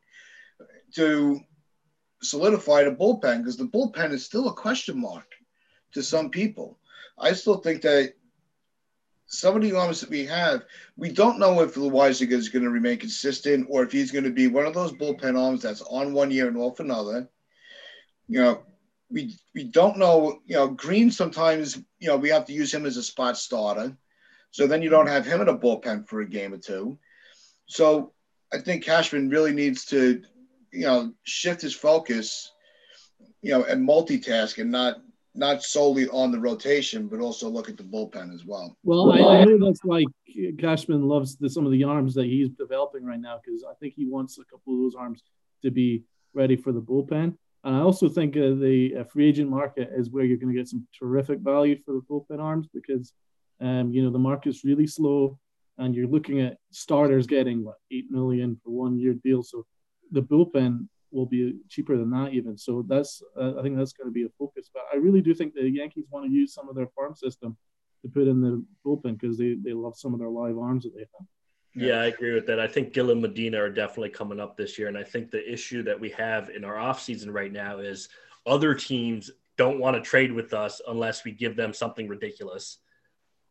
to 0.96 1.42
solidify 2.22 2.86
the 2.86 2.92
bullpen? 2.92 3.40
Because 3.40 3.58
the 3.58 3.66
bullpen 3.66 4.14
is 4.14 4.24
still 4.24 4.48
a 4.48 4.54
question 4.54 5.00
mark 5.00 5.28
to 5.92 6.02
some 6.02 6.30
people. 6.30 6.80
I 7.20 7.34
still 7.34 7.58
think 7.58 7.82
that 7.82 8.14
some 9.26 9.58
of 9.58 9.62
the 9.62 9.76
arms 9.76 10.00
that 10.00 10.10
we 10.10 10.26
have, 10.26 10.64
we 10.96 11.12
don't 11.12 11.38
know 11.38 11.60
if 11.60 11.76
Loaisiga 11.76 12.32
is 12.32 12.48
going 12.48 12.64
to 12.64 12.70
remain 12.70 12.98
consistent 12.98 13.68
or 13.70 13.84
if 13.84 13.92
he's 13.92 14.12
going 14.12 14.24
to 14.24 14.30
be 14.30 14.48
one 14.48 14.66
of 14.66 14.74
those 14.74 14.94
bullpen 14.94 15.38
arms 15.38 15.62
that's 15.62 15.82
on 15.82 16.14
one 16.14 16.32
year 16.32 16.48
and 16.48 16.56
off 16.56 16.80
another. 16.80 17.28
You 18.30 18.42
know, 18.42 18.64
we 19.10 19.36
we 19.56 19.64
don't 19.64 19.98
know. 19.98 20.40
You 20.46 20.56
know, 20.56 20.68
Green 20.70 21.12
sometimes 21.12 21.78
you 22.00 22.08
know 22.08 22.18
we 22.18 22.30
have 22.30 22.46
to 22.46 22.54
use 22.54 22.74
him 22.74 22.86
as 22.86 22.98
a 22.98 23.04
spot 23.04 23.38
starter, 23.38 23.96
so 24.52 24.68
then 24.68 24.82
you 24.82 24.90
don't 24.90 25.08
have 25.08 25.26
him 25.26 25.42
in 25.42 25.50
a 25.50 25.58
bullpen 25.58 26.08
for 26.08 26.22
a 26.22 26.30
game 26.30 26.54
or 26.54 26.58
two. 26.58 26.98
So 27.68 28.14
I 28.54 28.60
think 28.60 28.84
Cashman 28.84 29.30
really 29.30 29.54
needs 29.54 29.86
to 29.86 30.22
you 30.72 30.86
know 30.86 31.14
shift 31.24 31.62
his 31.62 31.76
focus, 31.76 32.52
you 33.42 33.52
know, 33.52 33.64
and 33.64 33.88
multitask 33.88 34.60
and 34.60 34.72
not 34.72 34.98
not 35.38 35.64
solely 35.64 36.08
on 36.10 36.32
the 36.32 36.40
rotation, 36.40 37.08
but 37.08 37.20
also 37.20 37.48
look 37.48 37.70
at 37.70 37.78
the 37.78 37.84
bullpen 37.84 38.34
as 38.34 38.44
well. 38.44 38.76
Well, 38.84 39.12
I, 39.12 39.38
I 39.38 39.44
know 39.46 39.64
that's 39.64 39.84
why 39.84 40.04
Cashman 40.58 41.08
loves 41.08 41.38
the, 41.38 41.50
some 41.50 41.66
of 41.66 41.72
the 41.72 41.84
arms 41.84 42.16
that 42.16 42.26
he's 42.26 42.50
developing 42.50 43.06
right 43.06 43.20
now 43.20 43.40
because 43.44 43.64
I 43.64 43.74
think 43.76 43.94
he 43.96 44.08
wants 44.08 44.40
a 44.40 44.46
couple 44.46 44.74
of 44.74 44.80
those 44.80 44.96
arms 44.96 45.22
to 45.62 45.72
be 45.72 46.04
ready 46.34 46.56
for 46.56 46.72
the 46.72 46.82
bullpen. 46.82 47.36
And 47.68 47.76
I 47.76 47.82
also 47.82 48.08
think 48.08 48.38
uh, 48.38 48.56
the 48.56 48.96
uh, 49.02 49.04
free 49.04 49.28
agent 49.28 49.50
market 49.50 49.90
is 49.94 50.10
where 50.10 50.24
you're 50.24 50.38
going 50.38 50.54
to 50.54 50.58
get 50.58 50.70
some 50.70 50.88
terrific 50.98 51.40
value 51.40 51.78
for 51.84 51.96
the 51.96 52.02
bullpen 52.10 52.42
arms 52.42 52.66
because, 52.74 53.12
um, 53.60 53.92
you 53.92 54.02
know, 54.02 54.10
the 54.10 54.18
market's 54.18 54.64
really 54.64 54.88
slow, 54.88 55.38
and 55.78 55.94
you're 55.94 56.08
looking 56.08 56.40
at 56.40 56.60
starters 56.72 57.28
getting 57.28 57.66
what 57.66 57.76
eight 57.92 58.10
million 58.10 58.58
for 58.64 58.70
one 58.70 58.98
year 58.98 59.16
deal. 59.16 59.44
So 59.44 59.66
the 60.14 60.22
bullpen 60.22 60.88
will 61.12 61.26
be 61.26 61.56
cheaper 61.68 61.98
than 61.98 62.10
that 62.12 62.32
even. 62.32 62.58
So 62.58 62.86
that's 62.88 63.22
uh, 63.38 63.60
I 63.60 63.64
think 63.64 63.76
that's 63.76 63.92
going 63.92 64.08
to 64.08 64.14
be 64.14 64.24
a 64.24 64.30
focus. 64.40 64.70
But 64.74 64.84
I 64.94 64.96
really 64.96 65.20
do 65.20 65.34
think 65.34 65.54
the 65.54 65.70
Yankees 65.70 66.06
want 66.10 66.26
to 66.26 66.32
use 66.32 66.54
some 66.54 66.70
of 66.70 66.76
their 66.78 66.88
farm 66.96 67.16
system 67.16 67.58
to 68.02 68.08
put 68.08 68.30
in 68.30 68.40
the 68.40 68.64
bullpen 68.86 69.20
because 69.20 69.38
they 69.38 69.58
they 69.62 69.74
love 69.74 69.98
some 69.98 70.14
of 70.14 70.22
their 70.22 70.30
live 70.30 70.58
arms 70.58 70.86
that 70.86 70.94
they 70.96 71.02
have. 71.02 71.28
Yeah, 71.80 72.02
I 72.02 72.06
agree 72.08 72.34
with 72.34 72.48
that. 72.48 72.60
I 72.60 72.68
think 72.68 72.92
Gil 72.92 73.12
and 73.12 73.22
Medina 73.22 73.62
are 73.62 73.70
definitely 73.70 74.10
coming 74.10 74.40
up 74.40 74.58
this 74.58 74.80
year. 74.80 74.88
And 74.88 74.98
I 74.98 75.04
think 75.04 75.30
the 75.30 75.52
issue 75.52 75.84
that 75.84 76.00
we 76.00 76.10
have 76.10 76.50
in 76.50 76.64
our 76.64 76.74
offseason 76.74 77.32
right 77.32 77.52
now 77.52 77.78
is 77.78 78.10
other 78.48 78.74
teams 78.74 79.30
don't 79.58 79.80
want 79.80 79.96
to 79.96 80.02
trade 80.02 80.32
with 80.32 80.54
us 80.54 80.82
unless 80.88 81.24
we 81.24 81.32
give 81.32 81.56
them 81.56 81.74
something 81.74 82.08
ridiculous. 82.08 82.80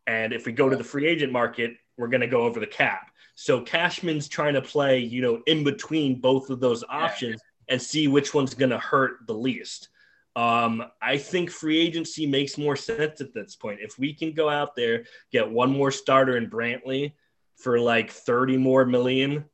And 0.07 0.33
if 0.33 0.45
we 0.45 0.51
go 0.51 0.67
to 0.67 0.75
the 0.75 0.83
free 0.83 1.07
agent 1.07 1.31
market, 1.31 1.77
we're 1.97 2.09
going 2.09 2.21
to 2.21 2.27
go 2.27 2.41
over 2.41 2.59
the 2.59 2.67
cap. 2.67 3.11
So 3.35 3.61
Cashman's 3.61 4.27
trying 4.27 4.55
to 4.55 4.61
play, 4.61 4.99
you 4.99 5.21
know, 5.21 5.41
in 5.47 5.63
between 5.63 6.19
both 6.19 6.49
of 6.49 6.59
those 6.59 6.83
options 6.89 7.39
and 7.69 7.81
see 7.81 8.09
which 8.09 8.33
one's 8.33 8.53
going 8.53 8.71
to 8.71 8.77
hurt 8.77 9.25
the 9.27 9.33
least. 9.33 9.87
Um, 10.35 10.83
I 11.01 11.17
think 11.17 11.49
free 11.49 11.79
agency 11.79 12.27
makes 12.27 12.57
more 12.57 12.75
sense 12.75 13.21
at 13.21 13.33
this 13.33 13.55
point. 13.55 13.79
If 13.81 13.97
we 13.97 14.13
can 14.13 14.33
go 14.33 14.49
out 14.49 14.75
there, 14.75 15.05
get 15.31 15.49
one 15.49 15.71
more 15.71 15.91
starter 15.91 16.35
in 16.35 16.49
Brantley– 16.49 17.13
for 17.57 17.79
like 17.79 18.11
30 18.11 18.57
more 18.57 18.85
million, 18.85 19.45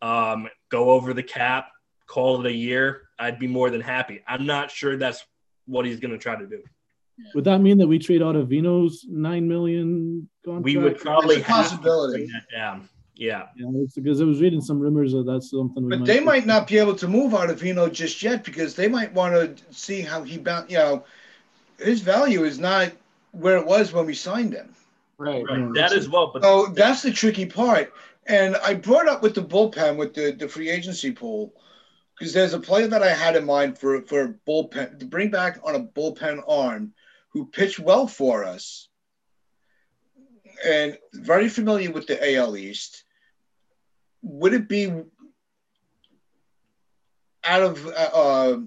um, 0.00 0.48
go 0.70 0.90
over 0.90 1.12
the 1.12 1.22
cap, 1.22 1.68
call 2.06 2.40
it 2.40 2.46
a 2.46 2.54
year, 2.54 3.02
I'd 3.18 3.38
be 3.38 3.46
more 3.46 3.70
than 3.70 3.80
happy. 3.80 4.22
I'm 4.26 4.46
not 4.46 4.70
sure 4.70 4.96
that's 4.96 5.24
what 5.66 5.86
he's 5.86 6.00
going 6.00 6.12
to 6.12 6.18
try 6.18 6.36
to 6.36 6.46
do. 6.46 6.62
Would 7.34 7.44
that 7.44 7.60
mean 7.60 7.78
that 7.78 7.86
we 7.86 7.98
trade 7.98 8.22
out 8.22 8.36
of 8.36 8.48
Vino's 8.48 9.04
nine 9.08 9.46
million 9.46 10.28
contract? 10.44 10.64
We 10.64 10.76
would 10.76 10.98
probably 10.98 11.36
have 11.36 11.46
possibility. 11.46 12.26
to 12.26 12.26
bring 12.26 12.32
that 12.32 12.56
down. 12.56 12.88
Yeah, 13.14 13.46
yeah, 13.56 13.66
because 13.94 14.20
I 14.20 14.24
was 14.24 14.40
reading 14.40 14.60
some 14.60 14.80
rumors 14.80 15.12
that 15.12 15.24
that's 15.26 15.50
something. 15.50 15.88
but 15.88 16.00
might 16.00 16.06
they 16.06 16.18
might 16.18 16.46
not 16.46 16.66
be 16.66 16.78
able 16.78 16.96
to 16.96 17.06
move 17.06 17.34
out 17.34 17.50
of 17.50 17.60
Vino 17.60 17.88
just 17.88 18.22
yet 18.22 18.42
because 18.42 18.74
they 18.74 18.88
might 18.88 19.12
want 19.12 19.34
to 19.34 19.74
see 19.74 20.00
how 20.00 20.22
he 20.22 20.38
bound. 20.38 20.70
You 20.70 20.78
know, 20.78 21.04
his 21.78 22.00
value 22.00 22.44
is 22.44 22.58
not 22.58 22.90
where 23.32 23.58
it 23.58 23.66
was 23.66 23.92
when 23.92 24.06
we 24.06 24.14
signed 24.14 24.54
him. 24.54 24.74
Right. 25.18 25.44
right. 25.48 25.74
That 25.74 25.92
as 25.92 26.08
well. 26.08 26.30
But 26.32 26.42
so 26.42 26.66
that's 26.66 27.02
the 27.02 27.12
tricky 27.12 27.46
part. 27.46 27.92
And 28.26 28.56
I 28.56 28.74
brought 28.74 29.08
up 29.08 29.22
with 29.22 29.34
the 29.34 29.42
bullpen 29.42 29.96
with 29.96 30.14
the, 30.14 30.32
the 30.32 30.48
free 30.48 30.70
agency 30.70 31.10
pool 31.10 31.54
because 32.18 32.32
there's 32.32 32.54
a 32.54 32.60
player 32.60 32.86
that 32.86 33.02
I 33.02 33.12
had 33.12 33.36
in 33.36 33.44
mind 33.44 33.78
for 33.78 34.02
for 34.02 34.38
bullpen 34.46 34.98
to 35.00 35.04
bring 35.06 35.30
back 35.30 35.58
on 35.64 35.74
a 35.74 35.80
bullpen 35.80 36.42
arm 36.48 36.92
who 37.30 37.46
pitched 37.46 37.78
well 37.78 38.06
for 38.06 38.44
us 38.44 38.88
and 40.64 40.96
very 41.14 41.48
familiar 41.48 41.90
with 41.90 42.06
the 42.06 42.34
AL 42.36 42.56
East. 42.56 43.04
Would 44.22 44.54
it 44.54 44.68
be 44.68 44.92
out 47.44 47.62
of 47.62 47.86
uh, 47.86 48.58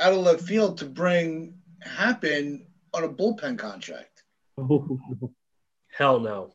out 0.00 0.12
of 0.12 0.18
left 0.18 0.42
field 0.42 0.78
to 0.78 0.86
bring 0.86 1.54
Happen 1.80 2.64
on 2.94 3.04
a 3.04 3.08
bullpen 3.08 3.58
contract? 3.58 4.22
Hell 5.96 6.20
no. 6.20 6.54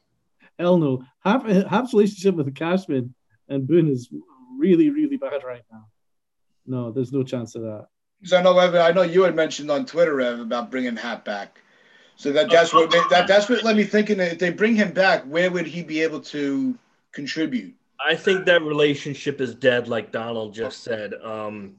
Hell 0.60 0.78
no. 0.78 1.04
Half 1.24 1.46
Happ's 1.46 1.94
relationship 1.94 2.36
with 2.36 2.54
Cashman 2.56 3.14
and 3.48 3.68
Boone 3.68 3.88
is 3.88 4.10
really, 4.58 4.90
really 4.90 5.18
bad 5.18 5.44
right 5.44 5.64
now. 5.72 5.88
No, 6.66 6.92
there's 6.92 7.14
no 7.14 7.24
chance 7.24 7.56
of 7.56 7.62
that. 7.62 7.88
Because 8.20 8.34
I 8.34 8.42
know, 8.42 8.58
Evan, 8.58 8.82
I 8.82 8.92
know 8.92 9.04
you 9.04 9.24
had 9.24 9.36
mentioned 9.36 9.70
on 9.70 9.86
Twitter, 9.86 10.20
Ev, 10.20 10.40
about 10.40 10.72
bringing 10.72 10.96
Happ 10.96 11.24
back. 11.24 11.60
So 12.16 12.32
that 12.32 12.50
that's 12.50 12.74
what 12.74 12.90
that 12.90 13.28
that's 13.28 13.48
what 13.48 13.64
let 13.64 13.76
me 13.76 13.84
thinking. 13.84 14.20
If 14.20 14.40
they 14.40 14.50
bring 14.50 14.76
him 14.76 14.92
back, 14.92 15.24
where 15.26 15.52
would 15.52 15.68
he 15.68 15.84
be 15.84 16.02
able 16.02 16.20
to 16.22 16.76
contribute? 17.12 17.76
I 18.04 18.16
think 18.16 18.46
that 18.46 18.64
relationship 18.64 19.40
is 19.40 19.54
dead, 19.54 19.88
like 19.88 20.12
Donald 20.12 20.54
just 20.54 20.84
said. 20.84 21.14
Um, 21.14 21.76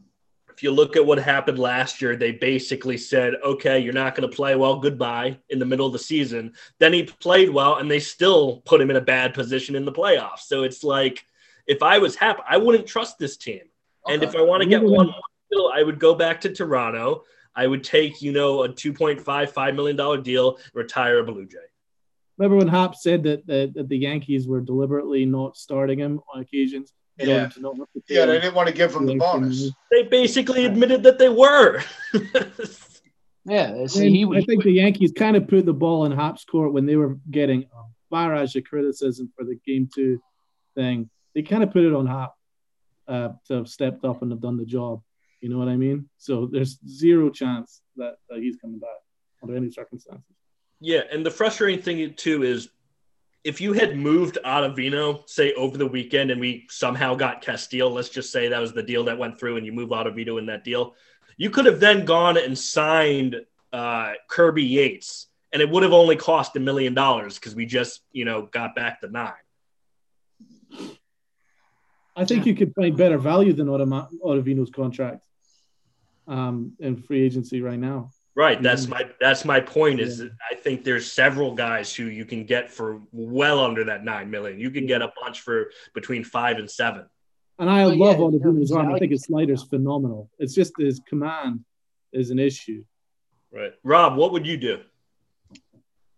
if 0.58 0.64
you 0.64 0.72
look 0.72 0.96
at 0.96 1.06
what 1.06 1.20
happened 1.20 1.56
last 1.56 2.02
year, 2.02 2.16
they 2.16 2.32
basically 2.32 2.98
said, 2.98 3.34
okay, 3.44 3.78
you're 3.78 3.92
not 3.92 4.16
going 4.16 4.28
to 4.28 4.36
play 4.36 4.56
well, 4.56 4.80
goodbye 4.80 5.38
in 5.50 5.60
the 5.60 5.64
middle 5.64 5.86
of 5.86 5.92
the 5.92 6.00
season. 6.00 6.52
Then 6.80 6.92
he 6.92 7.04
played 7.04 7.48
well, 7.48 7.76
and 7.76 7.88
they 7.88 8.00
still 8.00 8.60
put 8.64 8.80
him 8.80 8.90
in 8.90 8.96
a 8.96 9.00
bad 9.00 9.34
position 9.34 9.76
in 9.76 9.84
the 9.84 9.92
playoffs. 9.92 10.40
So 10.40 10.64
it's 10.64 10.82
like, 10.82 11.24
if 11.68 11.80
I 11.80 11.98
was 11.98 12.16
happy, 12.16 12.40
I 12.44 12.56
wouldn't 12.56 12.88
trust 12.88 13.20
this 13.20 13.36
team. 13.36 13.60
Okay. 14.04 14.14
And 14.14 14.24
if 14.24 14.34
I 14.34 14.40
want 14.42 14.64
to 14.64 14.68
get 14.68 14.82
uh, 14.82 14.88
one 14.88 15.14
still, 15.46 15.70
I 15.72 15.84
would 15.84 16.00
go 16.00 16.16
back 16.16 16.40
to 16.40 16.52
Toronto. 16.52 17.22
I 17.54 17.68
would 17.68 17.84
take, 17.84 18.20
you 18.20 18.32
know, 18.32 18.64
a 18.64 18.68
$2.5, 18.68 19.22
$5 19.22 19.74
million 19.76 20.22
deal, 20.24 20.58
retire 20.74 21.20
a 21.20 21.24
Blue 21.24 21.46
Jay. 21.46 21.58
Remember 22.36 22.56
when 22.56 22.66
Happ 22.66 22.96
said 22.96 23.22
that, 23.22 23.46
that, 23.46 23.74
that 23.74 23.88
the 23.88 23.98
Yankees 23.98 24.48
were 24.48 24.60
deliberately 24.60 25.24
not 25.24 25.56
starting 25.56 26.00
him 26.00 26.20
on 26.34 26.40
occasions 26.42 26.94
yeah. 27.18 27.48
yeah, 28.08 28.26
they 28.26 28.40
didn't 28.40 28.54
want 28.54 28.68
to 28.68 28.74
give 28.74 28.94
him 28.94 29.06
the 29.06 29.16
bonus. 29.16 29.70
They 29.90 30.04
basically 30.04 30.64
admitted 30.64 31.02
that 31.02 31.18
they 31.18 31.28
were. 31.28 31.82
yeah, 33.44 33.86
see, 33.86 34.10
he, 34.10 34.24
I 34.24 34.42
think 34.42 34.64
the 34.64 34.72
Yankees 34.72 35.12
kind 35.16 35.36
of 35.36 35.48
put 35.48 35.66
the 35.66 35.72
ball 35.72 36.04
in 36.04 36.12
Happ's 36.12 36.44
court 36.44 36.72
when 36.72 36.86
they 36.86 36.96
were 36.96 37.18
getting 37.30 37.64
a 37.64 37.82
barrage 38.10 38.56
of 38.56 38.64
criticism 38.64 39.32
for 39.36 39.44
the 39.44 39.58
game 39.66 39.88
two 39.92 40.20
thing. 40.74 41.10
They 41.34 41.42
kind 41.42 41.62
of 41.62 41.72
put 41.72 41.84
it 41.84 41.94
on 41.94 42.06
Happ 42.06 42.32
uh, 43.06 43.30
to 43.48 43.54
have 43.54 43.68
stepped 43.68 44.04
up 44.04 44.22
and 44.22 44.30
have 44.30 44.40
done 44.40 44.56
the 44.56 44.64
job. 44.64 45.02
You 45.40 45.48
know 45.48 45.58
what 45.58 45.68
I 45.68 45.76
mean? 45.76 46.08
So 46.18 46.46
there's 46.46 46.78
zero 46.88 47.30
chance 47.30 47.80
that, 47.96 48.16
that 48.28 48.40
he's 48.40 48.56
coming 48.56 48.78
back 48.78 48.88
under 49.42 49.56
any 49.56 49.70
circumstances. 49.70 50.24
Yeah, 50.80 51.02
and 51.10 51.26
the 51.26 51.30
frustrating 51.30 51.82
thing 51.82 52.14
too 52.14 52.44
is 52.44 52.68
if 53.44 53.60
you 53.60 53.72
had 53.72 53.96
moved 53.96 54.38
Ottavino, 54.44 55.28
say 55.28 55.52
over 55.54 55.78
the 55.78 55.86
weekend, 55.86 56.30
and 56.30 56.40
we 56.40 56.66
somehow 56.68 57.14
got 57.14 57.40
Castillo, 57.40 57.88
let's 57.88 58.08
just 58.08 58.32
say 58.32 58.48
that 58.48 58.58
was 58.58 58.72
the 58.72 58.82
deal 58.82 59.04
that 59.04 59.18
went 59.18 59.38
through, 59.38 59.56
and 59.56 59.64
you 59.64 59.72
move 59.72 59.90
Ottavino 59.90 60.38
in 60.38 60.46
that 60.46 60.64
deal, 60.64 60.94
you 61.36 61.50
could 61.50 61.66
have 61.66 61.80
then 61.80 62.04
gone 62.04 62.36
and 62.36 62.58
signed 62.58 63.36
uh, 63.72 64.12
Kirby 64.28 64.64
Yates, 64.64 65.26
and 65.52 65.62
it 65.62 65.70
would 65.70 65.82
have 65.82 65.92
only 65.92 66.16
cost 66.16 66.56
a 66.56 66.60
million 66.60 66.94
dollars 66.94 67.38
because 67.38 67.54
we 67.54 67.64
just, 67.64 68.02
you 68.12 68.24
know, 68.24 68.42
got 68.42 68.74
back 68.74 69.00
the 69.00 69.08
nine. 69.08 69.32
I 72.16 72.24
think 72.24 72.46
you 72.46 72.54
could 72.54 72.74
find 72.74 72.96
better 72.96 73.16
value 73.16 73.52
than 73.52 73.68
Ottavino's 73.68 74.70
contract 74.70 75.24
um, 76.26 76.72
in 76.80 76.96
free 76.96 77.22
agency 77.22 77.62
right 77.62 77.78
now. 77.78 78.10
Right. 78.38 78.62
That's 78.62 78.82
mm-hmm. 78.82 78.90
my 78.92 79.10
that's 79.20 79.44
my 79.44 79.58
point. 79.58 79.98
Is 79.98 80.20
yeah. 80.20 80.28
I 80.48 80.54
think 80.54 80.84
there's 80.84 81.10
several 81.10 81.56
guys 81.56 81.92
who 81.92 82.04
you 82.04 82.24
can 82.24 82.44
get 82.44 82.70
for 82.70 83.00
well 83.10 83.58
under 83.58 83.82
that 83.86 84.04
nine 84.04 84.30
million. 84.30 84.60
You 84.60 84.70
can 84.70 84.86
get 84.86 85.02
a 85.02 85.10
bunch 85.20 85.40
for 85.40 85.72
between 85.92 86.22
five 86.22 86.58
and 86.58 86.70
seven. 86.70 87.06
And 87.58 87.68
I 87.68 87.82
love 87.86 88.20
yeah, 88.20 88.38
Ottavino's 88.38 88.70
arm. 88.70 88.94
I 88.94 88.98
think 89.00 89.10
his 89.10 89.24
slider's 89.24 89.64
phenomenal. 89.64 90.30
It's 90.38 90.54
just 90.54 90.72
his 90.78 91.00
command 91.08 91.64
is 92.12 92.30
an 92.30 92.38
issue. 92.38 92.84
Right. 93.52 93.72
Rob, 93.82 94.16
what 94.16 94.30
would 94.30 94.46
you 94.46 94.56
do? 94.56 94.82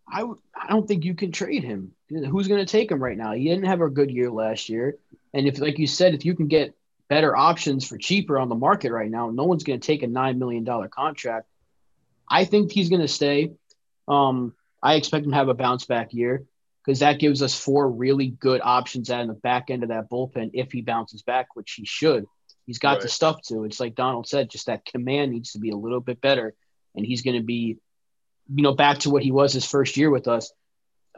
I 0.07 0.19
w- 0.21 0.41
I 0.55 0.69
don't 0.69 0.87
think 0.87 1.07
you 1.07 1.15
can 1.15 1.33
trade 1.33 1.65
him. 1.65 1.93
Who's 2.11 2.49
going 2.49 2.61
to 2.61 2.71
take 2.71 2.91
him 2.91 3.03
right 3.03 3.17
now? 3.17 3.33
He 3.33 3.45
didn't 3.45 3.65
have 3.65 3.81
a 3.81 3.89
good 3.89 4.11
year 4.11 4.31
last 4.31 4.69
year. 4.69 4.99
And 5.33 5.47
if, 5.47 5.59
like 5.59 5.79
you 5.79 5.87
said, 5.87 6.13
if 6.13 6.27
you 6.27 6.35
can 6.35 6.49
get 6.49 6.75
better 7.09 7.35
options 7.35 7.89
for 7.89 7.97
cheaper 7.97 8.39
on 8.39 8.51
the 8.51 8.57
market 8.57 8.93
right 8.93 9.11
now, 9.11 9.31
no 9.31 9.45
one's 9.45 9.65
going 9.65 9.81
to 9.81 9.87
take 9.87 10.03
a 10.03 10.07
$9 10.07 10.37
million 10.37 10.67
contract 10.91 11.47
I 12.31 12.45
think 12.45 12.71
he's 12.71 12.89
going 12.89 13.03
to 13.03 13.09
stay. 13.09 13.53
Um, 14.07 14.55
I 14.83 14.95
expect 14.95 15.25
him 15.25 15.33
to 15.33 15.37
have 15.37 15.49
a 15.49 15.55
bounce 15.55 15.85
back 15.85 16.15
year 16.15 16.45
because 16.85 17.01
that 17.01 17.19
gives 17.19 17.43
us 17.43 17.59
four 17.59 17.91
really 17.91 18.29
good 18.29 18.61
options 18.63 19.11
out 19.11 19.21
in 19.21 19.29
the 19.29 19.35
back 19.35 19.71
end 19.71 19.83
of 19.83 19.91
that 19.91 20.09
bullpen 20.09 20.51
if 20.55 20.73
he 20.73 20.81
bounces 20.81 21.23
back, 21.23 21.55
which 21.55 21.73
he 21.73 21.85
should. 21.85 22.25
He's 22.67 22.79
got 22.79 22.95
right. 22.95 23.03
the 23.03 23.09
stuff 23.09 23.43
to. 23.49 23.65
It's 23.65 23.81
like 23.81 23.95
Donald 23.95 24.29
said, 24.29 24.51
just 24.51 24.67
that 24.67 24.85
command 24.85 25.33
needs 25.33 25.53
to 25.53 25.59
be 25.59 25.71
a 25.71 25.77
little 25.77 26.01
bit 26.01 26.21
better, 26.21 26.55
and 26.95 27.05
he's 27.05 27.23
going 27.23 27.37
to 27.37 27.43
be, 27.43 27.79
you 28.55 28.63
know, 28.63 28.75
back 28.75 28.99
to 28.99 29.11
what 29.11 29.23
he 29.23 29.33
was 29.33 29.53
his 29.53 29.65
first 29.67 29.97
year 29.97 30.11
with 30.11 30.29
us. 30.29 30.53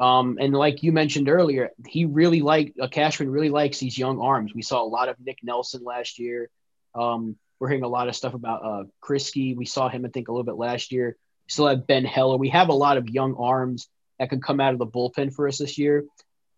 Um, 0.01 0.39
and 0.41 0.55
like 0.55 0.83
you 0.83 0.93
mentioned 0.93 1.29
earlier, 1.29 1.71
he 1.87 2.07
really 2.07 2.41
like 2.41 2.75
uh, 2.81 2.89
Cashman 2.89 3.31
really 3.31 3.51
likes 3.51 3.79
these 3.79 3.99
young 3.99 4.21
arms. 4.21 4.55
We 4.55 4.63
saw 4.63 4.83
a 4.83 4.89
lot 4.89 5.09
of 5.09 5.17
Nick 5.21 5.39
Nelson 5.43 5.85
last 5.85 6.19
year. 6.19 6.49
Um, 6.95 7.37
we're 7.63 7.69
hearing 7.69 7.85
a 7.85 7.89
lot 7.89 8.09
of 8.09 8.17
stuff 8.17 8.35
about 8.35 8.65
uh, 8.65 8.83
Kriske. 9.01 9.57
We 9.57 9.67
saw 9.67 9.89
him, 9.89 10.05
I 10.05 10.09
think, 10.09 10.27
a 10.27 10.33
little 10.33 10.43
bit 10.43 10.57
last 10.57 10.91
year. 10.91 11.17
Still 11.47 11.69
have 11.69 11.87
Ben 11.87 12.05
Heller. 12.05 12.37
We 12.37 12.49
have 12.49 12.71
a 12.71 12.75
lot 12.75 12.97
of 12.97 13.09
young 13.09 13.37
arms 13.37 13.89
that 14.19 14.31
can 14.31 14.41
come 14.41 14.59
out 14.59 14.73
of 14.73 14.81
the 14.81 14.87
bullpen 14.87 15.33
for 15.33 15.47
us 15.47 15.59
this 15.59 15.79
year. 15.79 16.05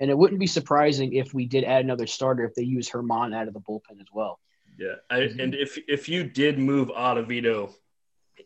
And 0.01 0.11
it 0.11 0.17
wouldn't 0.17 0.41
be 0.41 0.47
surprising 0.47 1.13
if 1.13 1.35
we 1.35 1.45
did 1.45 1.63
add 1.63 1.85
another 1.85 2.07
starter 2.07 2.47
if 2.47 2.55
they 2.55 2.63
use 2.63 2.89
Germán 2.89 3.37
out 3.37 3.49
of 3.49 3.53
the 3.53 3.61
bullpen 3.61 4.01
as 4.01 4.07
well. 4.15 4.41
Yeah, 4.79 4.95
I, 5.11 5.19
and 5.39 5.55
if 5.55 5.79
if 5.87 6.09
you 6.09 6.25
did 6.25 6.59
move 6.59 6.89
Ottavino 6.89 7.75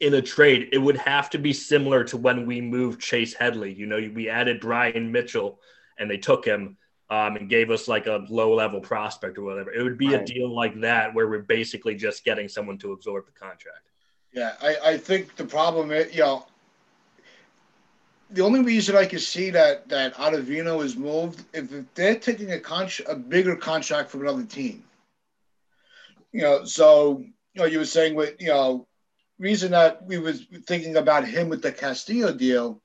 in 0.01 0.15
a 0.15 0.21
trade, 0.21 0.71
it 0.73 0.79
would 0.79 0.97
have 0.97 1.31
to 1.31 1.39
be 1.39 1.53
similar 1.53 2.03
to 2.05 2.17
when 2.17 2.45
we 2.45 2.61
moved 2.61 3.01
Chase 3.01 3.35
Headley. 3.35 3.73
You 3.73 3.87
know, 3.87 4.11
we 4.13 4.29
added 4.29 4.59
Bryan 4.59 5.13
Mitchell 5.13 5.61
and 5.97 6.11
they 6.11 6.19
took 6.19 6.45
him 6.45 6.77
um, 7.11 7.37
and 7.37 7.49
gave 7.49 7.71
us 7.71 7.89
like 7.89 8.07
a 8.07 8.25
low 8.29 8.55
level 8.55 8.81
prospect 8.81 9.39
or 9.39 9.43
whatever. 9.43 9.73
It 9.73 9.83
would 9.83 9.99
be 9.99 10.09
right. 10.09 10.23
a 10.23 10.25
deal 10.25 10.55
like 10.55 10.81
that 10.81 11.15
where 11.15 11.29
we're 11.29 11.41
basically 11.41 11.95
just 11.95 12.25
getting 12.25 12.49
someone 12.49 12.79
to 12.79 12.93
absorb 12.93 13.27
the 13.27 13.33
contract. 13.33 13.89
Yeah, 14.33 14.55
I, 14.61 14.77
I 14.85 14.97
think 14.99 15.37
the 15.37 15.45
problem 15.45 15.91
is, 15.91 16.15
you 16.15 16.21
know, 16.21 16.47
the 18.31 18.43
only 18.43 18.61
reason 18.61 18.95
I 18.95 19.07
can 19.07 19.21
see 19.21 19.49
that 19.51 19.89
that 19.89 20.15
Ottavino 20.15 20.85
is 20.85 20.97
moved 20.97 21.45
if 21.55 21.73
they're 21.95 22.19
taking 22.19 22.53
a 22.53 22.61
con- 22.61 22.91
a 23.07 23.17
bigger 23.17 23.57
contract 23.57 24.11
from 24.11 24.21
another 24.21 24.45
team. 24.45 24.85
You 26.33 26.43
know, 26.43 26.65
so 26.65 27.21
you 27.21 27.33
know, 27.55 27.65
you 27.65 27.79
were 27.79 27.87
saying 27.87 28.15
with 28.15 28.35
you 28.39 28.49
know 28.49 28.87
reason 29.39 29.71
that 29.71 30.05
we 30.05 30.19
was 30.19 30.45
thinking 30.67 30.97
about 30.97 31.27
him 31.27 31.49
with 31.49 31.63
the 31.63 31.73
Castillo 31.73 32.35
deal 32.35 32.83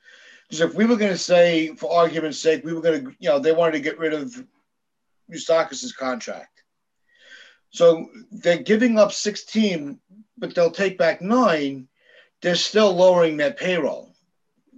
is 0.53 0.61
if 0.61 0.75
we 0.75 0.85
were 0.85 0.95
going 0.95 1.11
to 1.11 1.17
say, 1.17 1.75
for 1.75 1.91
argument's 1.91 2.39
sake, 2.39 2.63
we 2.63 2.73
were 2.73 2.81
going 2.81 3.05
to, 3.05 3.15
you 3.19 3.29
know, 3.29 3.39
they 3.39 3.51
wanted 3.51 3.73
to 3.73 3.79
get 3.79 3.97
rid 3.97 4.13
of 4.13 4.33
Moustakas' 5.31 5.95
contract. 5.95 6.63
So 7.69 8.07
they're 8.31 8.61
giving 8.61 8.99
up 8.99 9.11
16, 9.11 9.99
but 10.37 10.53
they'll 10.53 10.71
take 10.71 10.97
back 10.97 11.21
nine. 11.21 11.87
They're 12.41 12.55
still 12.55 12.93
lowering 12.93 13.37
their 13.37 13.53
payroll, 13.53 14.13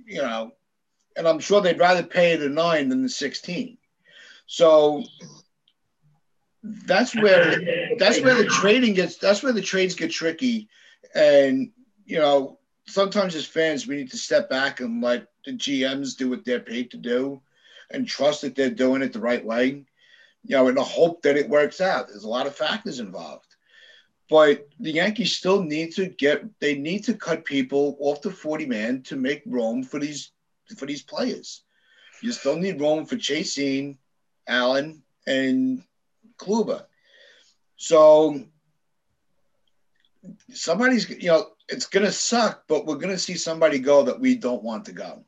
you 0.06 0.22
know, 0.22 0.54
and 1.18 1.28
I'm 1.28 1.40
sure 1.40 1.62
they'd 1.62 1.80
rather 1.80 2.04
pay 2.04 2.36
the 2.36 2.50
nine 2.50 2.90
than 2.90 3.04
the 3.04 3.10
16. 3.10 3.78
So 4.48 5.04
that's 6.64 7.16
where 7.16 7.60
that's 8.00 8.22
where 8.22 8.36
the 8.36 8.46
trading 8.46 8.96
gets 8.96 9.18
that's 9.18 9.44
where 9.44 9.54
the 9.54 9.62
trades 9.62 9.94
get 9.94 10.12
tricky 10.12 10.68
and, 11.14 11.72
you 12.06 12.18
know, 12.18 12.60
sometimes 12.88 13.36
as 13.36 13.46
fans, 13.46 13.88
we 13.88 13.96
need 13.96 14.12
to 14.12 14.18
step 14.18 14.50
back 14.50 14.80
and 14.80 15.02
let 15.02 15.28
the 15.46 15.54
GMs 15.54 16.18
do 16.18 16.30
what 16.30 16.46
they're 16.46 16.60
paid 16.60 16.92
to 16.92 16.98
do 16.98 17.42
and 17.92 18.08
trust 18.08 18.42
that 18.42 18.56
they're 18.56 18.70
doing 18.70 19.02
it 19.02 19.14
the 19.14 19.20
right 19.20 19.44
way, 19.44 19.86
you 20.44 20.56
know, 20.56 20.68
in 20.68 20.76
the 20.76 20.84
hope 20.84 21.22
that 21.22 21.38
it 21.38 21.50
works 21.50 21.82
out. 21.82 22.08
There's 22.08 22.24
a 22.24 22.30
lot 22.30 22.48
of 22.48 22.56
factors 22.56 23.00
involved. 23.00 23.46
But 24.30 24.68
the 24.80 24.92
Yankees 24.92 25.36
still 25.36 25.62
need 25.62 25.94
to 25.94 26.08
get 26.08 26.44
they 26.60 26.76
need 26.76 27.04
to 27.06 27.14
cut 27.14 27.46
people 27.46 27.96
off 28.00 28.22
the 28.22 28.32
40 28.32 28.66
man 28.66 29.04
to 29.04 29.16
make 29.16 29.44
room 29.46 29.84
for 29.84 30.00
these 30.00 30.32
for 30.78 30.88
these 30.88 31.04
players. 31.04 31.62
You 32.24 32.32
still 32.32 32.56
need 32.56 32.82
room 32.82 33.06
for 33.06 33.18
Chacin, 33.18 33.98
Allen, 34.48 35.04
and 35.28 35.84
Kluber. 36.40 36.86
So 37.78 38.44
somebody's 40.52 41.08
you 41.10 41.30
know 41.30 41.52
it's 41.70 41.86
gonna 41.86 42.12
suck, 42.12 42.64
but 42.68 42.86
we're 42.86 42.96
gonna 42.96 43.20
see 43.20 43.36
somebody 43.36 43.78
go 43.78 44.04
that 44.04 44.20
we 44.20 44.36
don't 44.36 44.64
want 44.64 44.86
to 44.86 44.92
go. 44.92 45.24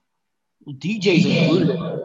DJ's 0.67 1.25
included. 1.25 2.03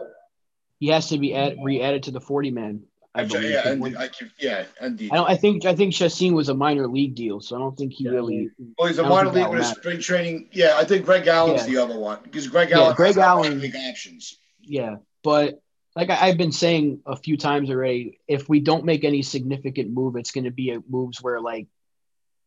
He 0.79 0.87
has 0.89 1.09
to 1.09 1.17
be 1.17 1.33
add, 1.33 1.57
re-added 1.61 2.03
to 2.03 2.11
the 2.11 2.21
forty 2.21 2.51
man. 2.51 2.83
I 3.15 3.25
believe. 3.25 3.51
Yeah, 3.51 3.67
and, 3.69 3.97
I, 3.97 4.09
yeah, 4.39 4.65
and 4.81 4.99
I, 5.11 5.15
don't, 5.15 5.29
I 5.29 5.35
think 5.35 5.65
I 5.65 5.75
think 5.75 5.93
Chacin 5.93 6.33
was 6.33 6.49
a 6.49 6.55
minor 6.55 6.87
league 6.87 7.13
deal, 7.13 7.41
so 7.41 7.55
I 7.55 7.59
don't 7.59 7.77
think 7.77 7.93
he 7.93 8.05
yeah. 8.05 8.11
really. 8.11 8.49
Well, 8.77 8.87
he's 8.87 8.97
a 8.97 9.03
minor 9.03 9.31
league 9.31 9.49
with 9.49 9.61
a 9.61 9.65
spring 9.65 9.99
training. 9.99 10.49
Yeah, 10.51 10.75
I 10.77 10.83
think 10.83 11.05
Greg 11.05 11.27
Allen's 11.27 11.67
yeah. 11.67 11.73
the 11.73 11.77
other 11.83 11.99
one 11.99 12.19
because 12.23 12.47
Greg 12.47 12.71
Allen. 12.71 12.89
Yeah, 12.89 12.95
Greg 12.95 13.17
Allen. 13.17 13.59
League 13.59 13.75
options. 13.75 14.39
Yeah, 14.61 14.95
but 15.23 15.61
like 15.95 16.09
I, 16.09 16.15
have 16.15 16.37
been 16.37 16.51
saying 16.51 17.01
a 17.05 17.15
few 17.15 17.37
times 17.37 17.69
already, 17.69 18.19
if 18.27 18.49
we 18.49 18.59
don't 18.59 18.85
make 18.85 19.03
any 19.03 19.21
significant 19.21 19.91
move, 19.91 20.15
it's 20.15 20.31
going 20.31 20.45
to 20.45 20.51
be 20.51 20.75
moves 20.89 21.21
where 21.21 21.39
like 21.39 21.67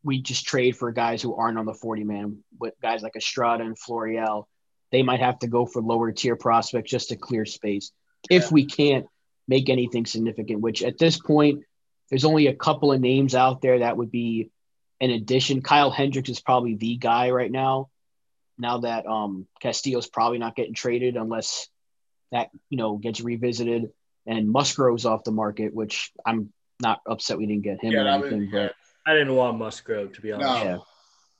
we 0.02 0.20
just 0.20 0.46
trade 0.46 0.76
for 0.76 0.90
guys 0.90 1.22
who 1.22 1.34
aren't 1.34 1.58
on 1.58 1.66
the 1.66 1.74
40 1.74 2.04
man 2.04 2.38
with 2.58 2.74
guys 2.82 3.02
like 3.02 3.16
Estrada 3.16 3.64
and 3.64 3.78
Florial. 3.78 4.48
They 4.96 5.02
might 5.02 5.20
have 5.20 5.38
to 5.40 5.46
go 5.46 5.66
for 5.66 5.82
lower 5.82 6.10
tier 6.10 6.36
prospects 6.36 6.90
just 6.90 7.10
to 7.10 7.16
clear 7.16 7.44
space 7.44 7.92
yeah. 8.30 8.38
if 8.38 8.50
we 8.50 8.64
can't 8.64 9.04
make 9.46 9.68
anything 9.68 10.06
significant, 10.06 10.62
which 10.62 10.82
at 10.82 10.96
this 10.96 11.18
point, 11.20 11.64
there's 12.08 12.24
only 12.24 12.46
a 12.46 12.54
couple 12.54 12.92
of 12.92 13.00
names 13.02 13.34
out 13.34 13.60
there 13.60 13.80
that 13.80 13.98
would 13.98 14.10
be 14.10 14.50
an 15.02 15.10
addition. 15.10 15.60
Kyle 15.60 15.90
Hendricks 15.90 16.30
is 16.30 16.40
probably 16.40 16.76
the 16.76 16.96
guy 16.96 17.28
right 17.28 17.52
now. 17.52 17.90
Now 18.56 18.78
that 18.78 19.04
um, 19.04 19.46
Castillo's 19.60 20.06
probably 20.06 20.38
not 20.38 20.56
getting 20.56 20.72
traded 20.72 21.16
unless 21.16 21.68
that 22.32 22.48
you 22.70 22.78
know 22.78 22.96
gets 22.96 23.20
revisited, 23.20 23.90
and 24.24 24.50
Musgrove's 24.50 25.04
off 25.04 25.24
the 25.24 25.30
market, 25.30 25.74
which 25.74 26.10
I'm 26.24 26.54
not 26.80 27.02
upset 27.06 27.36
we 27.36 27.44
didn't 27.44 27.64
get 27.64 27.84
him 27.84 27.92
yeah, 27.92 28.00
or 28.00 28.24
anything. 28.24 28.48
but 28.50 28.72
I 29.06 29.12
didn't 29.12 29.34
want 29.34 29.58
Musgrove 29.58 30.14
to 30.14 30.22
be 30.22 30.32
honest. 30.32 30.64
No. 30.64 30.86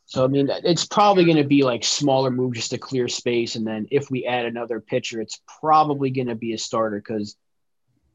So 0.07 0.25
I 0.25 0.29
mean, 0.29 0.49
it's 0.65 0.87
probably 0.87 1.25
going 1.25 1.37
to 1.37 1.45
be 1.45 1.65
like 1.65 1.85
smaller 1.85 2.31
move 2.31 2.55
just 2.55 2.71
to 2.71 2.79
clear 2.79 3.09
space, 3.09 3.57
and 3.57 3.67
then 3.67 3.89
if 3.91 4.11
we 4.11 4.25
add 4.25 4.47
another 4.47 4.81
pitcher, 4.81 5.21
it's 5.21 5.41
probably 5.61 6.11
going 6.11 6.29
to 6.29 6.37
be 6.37 6.53
a 6.53 6.59
starter 6.59 6.99
because, 6.99 7.37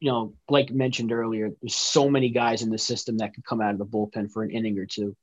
you 0.00 0.10
know, 0.10 0.32
like 0.48 0.70
mentioned 0.70 1.12
earlier, 1.12 1.50
there's 1.60 1.76
so 1.76 2.08
many 2.08 2.30
guys 2.30 2.62
in 2.62 2.70
the 2.70 2.78
system 2.78 3.18
that 3.18 3.34
could 3.34 3.44
come 3.44 3.60
out 3.60 3.72
of 3.72 3.78
the 3.78 3.84
bullpen 3.84 4.30
for 4.32 4.42
an 4.42 4.50
inning 4.50 4.78
or 4.78 4.86
two. 4.86 5.14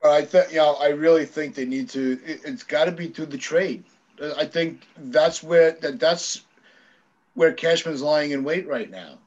But 0.00 0.12
I 0.12 0.24
think 0.24 0.52
you 0.52 0.58
know, 0.58 0.74
I 0.74 0.88
really 0.88 1.26
think 1.26 1.56
they 1.56 1.64
need 1.64 1.88
to. 1.90 2.20
It, 2.24 2.44
has 2.44 2.62
got 2.62 2.84
to 2.84 2.92
be 2.92 3.08
through 3.08 3.26
the 3.26 3.38
trade. 3.38 3.82
I 4.36 4.44
think 4.44 4.86
that's 4.96 5.42
where 5.42 5.72
that 5.72 5.98
that's 5.98 6.42
where 7.34 7.52
Cashman's 7.52 8.02
lying 8.02 8.30
in 8.30 8.44
wait 8.44 8.68
right 8.68 8.88
now 8.88 9.18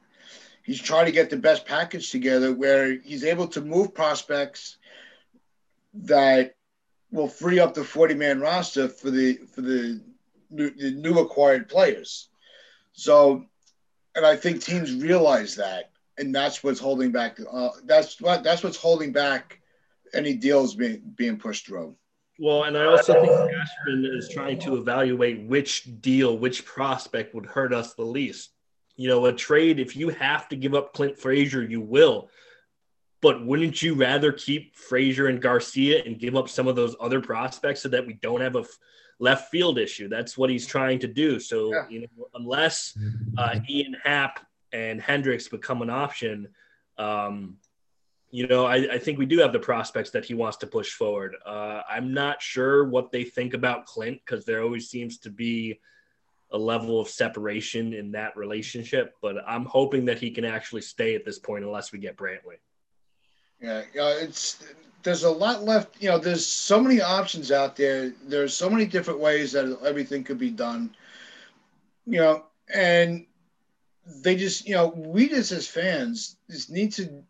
he's 0.68 0.82
trying 0.82 1.06
to 1.06 1.12
get 1.12 1.30
the 1.30 1.36
best 1.36 1.64
package 1.64 2.10
together 2.10 2.52
where 2.52 2.98
he's 3.00 3.24
able 3.24 3.48
to 3.48 3.62
move 3.62 3.94
prospects 3.94 4.76
that 5.94 6.54
will 7.10 7.28
free 7.28 7.58
up 7.58 7.74
the 7.74 7.84
40 7.84 8.14
man 8.14 8.40
roster 8.40 8.88
for 8.88 9.10
the 9.10 9.34
for 9.54 9.60
the 9.60 10.00
new, 10.50 10.70
the 10.70 10.90
new 10.92 11.18
acquired 11.18 11.68
players. 11.68 12.28
So, 12.92 13.44
and 14.14 14.26
I 14.26 14.36
think 14.36 14.62
teams 14.62 14.94
realize 14.94 15.54
that, 15.56 15.90
and 16.18 16.34
that's 16.34 16.62
what's 16.62 16.80
holding 16.80 17.12
back. 17.12 17.38
Uh, 17.50 17.70
that's 17.84 18.20
what 18.20 18.42
that's 18.42 18.62
what's 18.62 18.76
holding 18.76 19.12
back 19.12 19.60
any 20.14 20.34
deals 20.34 20.74
being 20.74 21.02
being 21.14 21.38
pushed 21.38 21.66
through. 21.66 21.94
Well, 22.40 22.64
and 22.64 22.78
I 22.78 22.84
also 22.84 23.14
think 23.14 23.26
Cashman 23.26 24.04
is 24.16 24.28
trying 24.28 24.60
to 24.60 24.76
evaluate 24.76 25.42
which 25.48 26.00
deal, 26.00 26.38
which 26.38 26.64
prospect 26.64 27.34
would 27.34 27.46
hurt 27.46 27.74
us 27.74 27.94
the 27.94 28.04
least. 28.04 28.50
You 28.96 29.08
know, 29.08 29.26
a 29.26 29.32
trade, 29.32 29.80
if 29.80 29.96
you 29.96 30.10
have 30.10 30.48
to 30.48 30.56
give 30.56 30.74
up 30.74 30.92
Clint 30.92 31.18
Frazier, 31.18 31.62
you 31.62 31.80
will. 31.80 32.30
But 33.20 33.44
wouldn't 33.44 33.82
you 33.82 33.94
rather 33.94 34.32
keep 34.32 34.76
Frazier 34.76 35.26
and 35.26 35.42
Garcia 35.42 36.02
and 36.04 36.18
give 36.18 36.36
up 36.36 36.48
some 36.48 36.68
of 36.68 36.76
those 36.76 36.94
other 37.00 37.20
prospects 37.20 37.82
so 37.82 37.88
that 37.88 38.06
we 38.06 38.14
don't 38.14 38.40
have 38.40 38.54
a 38.56 38.60
f- 38.60 38.78
left 39.18 39.50
field 39.50 39.78
issue? 39.78 40.08
That's 40.08 40.38
what 40.38 40.50
he's 40.50 40.66
trying 40.66 41.00
to 41.00 41.08
do. 41.08 41.40
So, 41.40 41.72
yeah. 41.72 41.88
you 41.88 42.00
know, 42.02 42.28
unless 42.34 42.96
uh, 43.36 43.58
Ian 43.68 43.96
Happ 44.04 44.40
and 44.72 45.00
Hendricks 45.00 45.48
become 45.48 45.82
an 45.82 45.90
option, 45.90 46.48
um, 46.96 47.56
you 48.30 48.46
know, 48.46 48.66
I, 48.66 48.76
I, 48.92 48.98
think 48.98 49.18
we 49.18 49.26
do 49.26 49.38
have 49.38 49.52
the 49.52 49.58
prospects 49.58 50.10
that 50.10 50.24
he 50.24 50.34
wants 50.34 50.58
to 50.58 50.66
push 50.66 50.92
forward. 50.92 51.34
Uh, 51.46 51.80
I'm 51.88 52.12
not 52.12 52.42
sure 52.42 52.84
what 52.84 53.10
they 53.10 53.24
think 53.24 53.54
about 53.54 53.86
Clint 53.86 54.20
because 54.24 54.44
there 54.44 54.62
always 54.62 54.88
seems 54.88 55.18
to 55.18 55.30
be– 55.30 55.80
a 56.50 56.58
level 56.58 57.00
of 57.00 57.08
separation 57.08 57.92
in 57.92 58.12
that 58.12 58.36
relationship. 58.36 59.14
But 59.20 59.36
I'm 59.46 59.64
hoping 59.64 60.06
that 60.06 60.18
he 60.18 60.30
can 60.30 60.44
actually 60.44 60.82
stay 60.82 61.14
at 61.14 61.24
this 61.24 61.38
point 61.38 61.64
unless 61.64 61.92
we 61.92 61.98
get 61.98 62.16
Brantley. 62.16 62.58
Yeah, 63.60 63.82
it's 63.94 64.62
there's 65.02 65.24
a 65.24 65.30
lot 65.30 65.64
left. 65.64 66.00
You 66.02 66.10
know, 66.10 66.18
there's 66.18 66.46
so 66.46 66.80
many 66.80 67.00
options 67.00 67.50
out 67.50 67.76
there. 67.76 68.12
There's 68.26 68.54
so 68.54 68.70
many 68.70 68.86
different 68.86 69.20
ways 69.20 69.52
that 69.52 69.78
everything 69.84 70.24
could 70.24 70.38
be 70.38 70.50
done. 70.50 70.94
You 72.06 72.18
know, 72.20 72.46
and 72.72 73.26
they 74.22 74.36
just, 74.36 74.66
you 74.66 74.74
know, 74.74 74.88
we 74.88 75.28
just 75.28 75.52
as 75.52 75.66
fans 75.66 76.36
just 76.50 76.70
need 76.70 76.92
to 76.92 77.24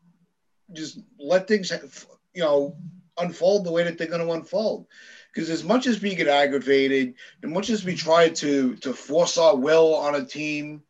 just 0.72 1.00
let 1.18 1.48
things, 1.48 1.72
you 2.34 2.42
know, 2.42 2.76
unfold 3.18 3.64
the 3.64 3.72
way 3.72 3.84
that 3.84 3.98
they're 3.98 4.06
going 4.06 4.24
to 4.26 4.32
unfold. 4.32 4.86
Because 5.32 5.50
as 5.50 5.64
much 5.64 5.86
as 5.86 6.00
we 6.00 6.14
get 6.14 6.28
aggravated, 6.28 7.14
as 7.42 7.50
much 7.50 7.70
as 7.70 7.84
we 7.84 7.94
try 7.94 8.28
to 8.28 8.76
to 8.76 8.92
force 8.92 9.38
our 9.38 9.56
will 9.56 9.94
on 9.94 10.14
a 10.14 10.24
team, 10.24 10.82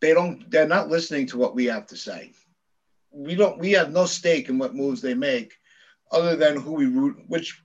they 0.00 0.12
don't. 0.14 0.50
They're 0.50 0.68
not 0.68 0.88
listening 0.88 1.26
to 1.28 1.38
what 1.38 1.54
we 1.54 1.66
have 1.66 1.86
to 1.88 1.96
say. 1.96 2.32
We 3.16 3.34
don't. 3.34 3.58
We 3.58 3.72
have 3.72 3.92
no 3.92 4.04
stake 4.04 4.48
in 4.50 4.58
what 4.58 4.74
moves 4.74 5.00
they 5.00 5.14
make, 5.14 5.54
other 6.12 6.36
than 6.36 6.60
who 6.60 6.72
we 6.72 6.86
root. 6.86 7.16
Which 7.26 7.62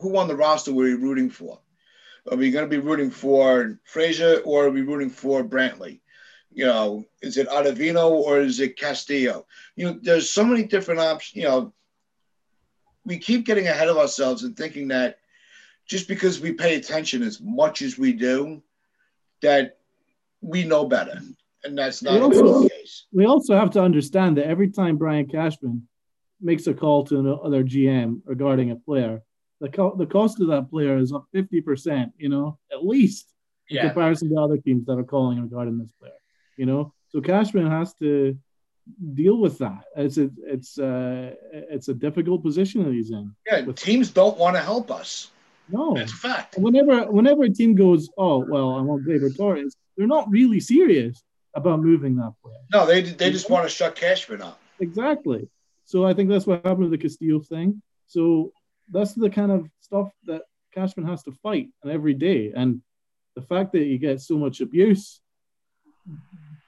who 0.00 0.16
on 0.16 0.26
the 0.26 0.36
roster 0.36 0.72
were 0.72 0.84
we 0.84 0.94
rooting 0.94 1.30
for? 1.30 1.60
Are 2.30 2.36
we 2.36 2.50
going 2.50 2.64
to 2.64 2.68
be 2.68 2.78
rooting 2.78 3.10
for 3.10 3.78
Frazier 3.84 4.40
or 4.44 4.66
are 4.66 4.70
we 4.70 4.82
rooting 4.82 5.10
for 5.10 5.42
Brantley? 5.44 6.00
You 6.52 6.66
know, 6.66 7.04
is 7.22 7.36
it 7.36 7.48
Ottavino 7.48 8.10
or 8.10 8.40
is 8.40 8.60
it 8.60 8.76
Castillo? 8.76 9.46
You 9.76 9.86
know, 9.86 9.98
there's 10.02 10.30
so 10.30 10.44
many 10.44 10.64
different 10.64 11.00
options. 11.00 11.36
You 11.36 11.48
know, 11.48 11.72
we 13.04 13.18
keep 13.18 13.46
getting 13.46 13.68
ahead 13.68 13.88
of 13.88 13.96
ourselves 13.96 14.42
and 14.42 14.56
thinking 14.56 14.88
that 14.88 15.18
just 15.86 16.08
because 16.08 16.40
we 16.40 16.52
pay 16.52 16.74
attention 16.76 17.22
as 17.22 17.40
much 17.40 17.82
as 17.82 17.96
we 17.96 18.12
do, 18.12 18.62
that 19.42 19.78
we 20.40 20.64
know 20.64 20.86
better. 20.86 21.20
And 21.64 21.76
that's 21.76 22.02
not 22.02 22.20
also, 22.20 22.62
the 22.62 22.70
case. 22.70 23.06
We 23.12 23.26
also 23.26 23.54
have 23.54 23.70
to 23.72 23.82
understand 23.82 24.36
that 24.38 24.46
every 24.46 24.70
time 24.70 24.96
Brian 24.96 25.26
Cashman 25.26 25.86
makes 26.40 26.66
a 26.66 26.74
call 26.74 27.04
to 27.06 27.18
another 27.18 27.62
GM 27.64 28.20
regarding 28.24 28.70
a 28.70 28.76
player, 28.76 29.22
the, 29.60 29.68
co- 29.68 29.94
the 29.96 30.06
cost 30.06 30.40
of 30.40 30.48
that 30.48 30.70
player 30.70 30.96
is 30.96 31.12
up 31.12 31.26
50%, 31.34 32.12
you 32.16 32.28
know, 32.28 32.58
at 32.72 32.84
least 32.84 33.28
in 33.68 33.76
yeah. 33.76 33.86
comparison 33.86 34.30
to 34.30 34.40
other 34.40 34.56
teams 34.56 34.86
that 34.86 34.98
are 34.98 35.04
calling 35.04 35.40
regarding 35.40 35.78
this 35.78 35.92
player, 35.92 36.12
you 36.56 36.66
know. 36.66 36.94
So 37.08 37.20
Cashman 37.20 37.70
has 37.70 37.92
to 37.94 38.38
deal 39.14 39.36
with 39.36 39.58
that. 39.58 39.84
It's 39.96 40.16
a, 40.16 40.30
it's 40.44 40.78
uh 40.78 41.34
it's 41.52 41.88
a 41.88 41.94
difficult 41.94 42.42
position 42.42 42.84
that 42.84 42.92
he's 42.92 43.10
in. 43.10 43.34
Yeah, 43.46 43.62
with, 43.62 43.76
teams 43.76 44.10
don't 44.10 44.38
want 44.38 44.56
to 44.56 44.62
help 44.62 44.90
us. 44.90 45.30
No, 45.68 45.94
that's 45.94 46.12
a 46.12 46.16
fact. 46.16 46.56
Whenever 46.58 47.10
whenever 47.10 47.44
a 47.44 47.50
team 47.50 47.74
goes, 47.74 48.08
oh 48.16 48.44
well, 48.48 48.74
I 48.74 48.80
want 48.80 49.06
Gleyber 49.06 49.36
Torres, 49.36 49.76
they're 49.96 50.06
not 50.06 50.30
really 50.30 50.60
serious 50.60 51.22
about 51.54 51.80
moving 51.80 52.16
that 52.16 52.32
player. 52.42 52.56
No, 52.72 52.86
they 52.86 53.02
they 53.02 53.30
just 53.30 53.50
want 53.50 53.68
to 53.68 53.74
shut 53.74 53.96
Cashman 53.96 54.42
up. 54.42 54.60
Exactly. 54.80 55.48
So 55.84 56.04
I 56.04 56.14
think 56.14 56.28
that's 56.28 56.46
what 56.46 56.64
happened 56.64 56.90
with 56.90 56.92
the 56.92 56.98
Castillo 56.98 57.40
thing. 57.40 57.82
So 58.06 58.52
that's 58.90 59.14
the 59.14 59.30
kind 59.30 59.50
of 59.50 59.68
stuff 59.80 60.10
that 60.26 60.42
Cashman 60.72 61.06
has 61.06 61.22
to 61.24 61.32
fight 61.32 61.68
every 61.88 62.14
day. 62.14 62.52
And 62.54 62.80
the 63.34 63.42
fact 63.42 63.72
that 63.72 63.84
you 63.84 63.98
get 63.98 64.20
so 64.20 64.36
much 64.36 64.60
abuse, 64.60 65.20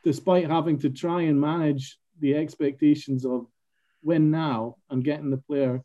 despite 0.05 0.51
having 0.51 0.79
to 0.81 0.91
try 0.91 1.23
and 1.23 1.41
manage 1.41 1.99
the 2.21 2.35
expectations 2.35 3.25
of 3.25 3.47
win 4.03 4.31
now 4.31 4.77
and 4.91 5.05
getting 5.05 5.31
the 5.31 5.37
player 5.37 5.83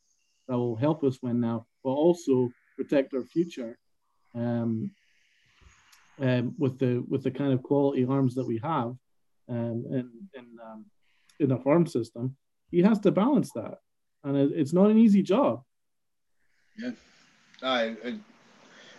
that 0.47 0.57
will 0.57 0.75
help 0.75 1.03
us 1.03 1.19
win 1.21 1.39
now, 1.39 1.65
but 1.83 1.91
also 1.91 2.49
protect 2.75 3.13
our 3.13 3.23
future. 3.23 3.77
Um, 4.36 4.91
um, 6.19 6.56
with 6.58 6.80
the 6.80 7.03
with 7.08 7.23
the 7.23 7.32
kind 7.32 7.53
of 7.53 7.63
quality 7.63 8.06
arms 8.06 8.36
that 8.36 8.47
we 8.47 8.60
have 8.63 8.95
um, 9.49 9.86
in 9.89 10.10
in, 10.34 10.45
um, 10.63 10.86
in 11.39 11.49
the 11.49 11.58
farm 11.58 11.86
system, 11.86 12.36
he 12.71 12.82
has 12.82 12.99
to 12.99 13.12
balance 13.12 13.51
that, 13.53 13.80
and 14.23 14.38
it, 14.38 14.51
it's 14.56 14.73
not 14.73 14.89
an 14.89 14.97
easy 14.97 15.21
job. 15.21 15.63
Yeah. 16.77 16.91
I, 17.63 17.95
I, 18.06 18.19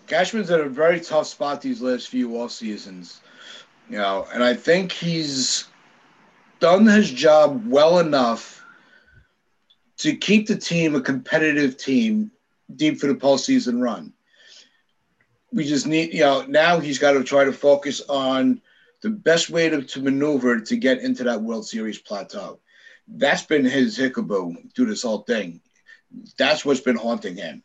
Cashman's 0.09 0.50
in 0.50 0.61
a 0.61 0.68
very 0.68 1.00
tough 1.00 1.26
spot 1.26 1.61
these 1.61 1.81
last 1.81 2.09
few 2.09 2.40
off 2.40 2.50
seasons, 2.50 3.20
you 3.88 3.98
know, 3.98 4.26
and 4.33 4.42
I 4.42 4.54
think 4.54 4.90
he's 4.90 5.68
done 6.61 6.87
his 6.87 7.11
job 7.11 7.66
well 7.66 7.98
enough 8.00 8.64
to 9.98 10.16
keep 10.16 10.46
the 10.46 10.57
team 10.57 10.94
a 10.94 11.00
competitive 11.00 11.76
team 11.76 12.31
deep 12.74 12.98
for 12.98 13.07
the 13.07 13.14
postseason 13.14 13.81
run. 13.81 14.12
We 15.52 15.64
just 15.64 15.87
need, 15.87 16.12
you 16.12 16.20
know, 16.20 16.44
now 16.46 16.78
he's 16.78 16.98
got 16.98 17.12
to 17.12 17.24
try 17.24 17.44
to 17.44 17.52
focus 17.52 18.02
on 18.08 18.61
the 19.02 19.11
best 19.11 19.48
way 19.48 19.68
to, 19.68 19.82
to 19.82 20.00
maneuver 20.00 20.61
to 20.61 20.76
get 20.76 21.00
into 21.00 21.24
that 21.24 21.42
World 21.42 21.66
Series 21.66 21.98
plateau. 21.98 22.61
That's 23.06 23.42
been 23.44 23.64
his 23.64 23.98
hickaboo 23.98 24.74
through 24.74 24.87
this 24.87 25.02
whole 25.02 25.22
thing. 25.22 25.61
That's 26.37 26.64
what's 26.64 26.80
been 26.80 26.96
haunting 26.96 27.37
him 27.37 27.62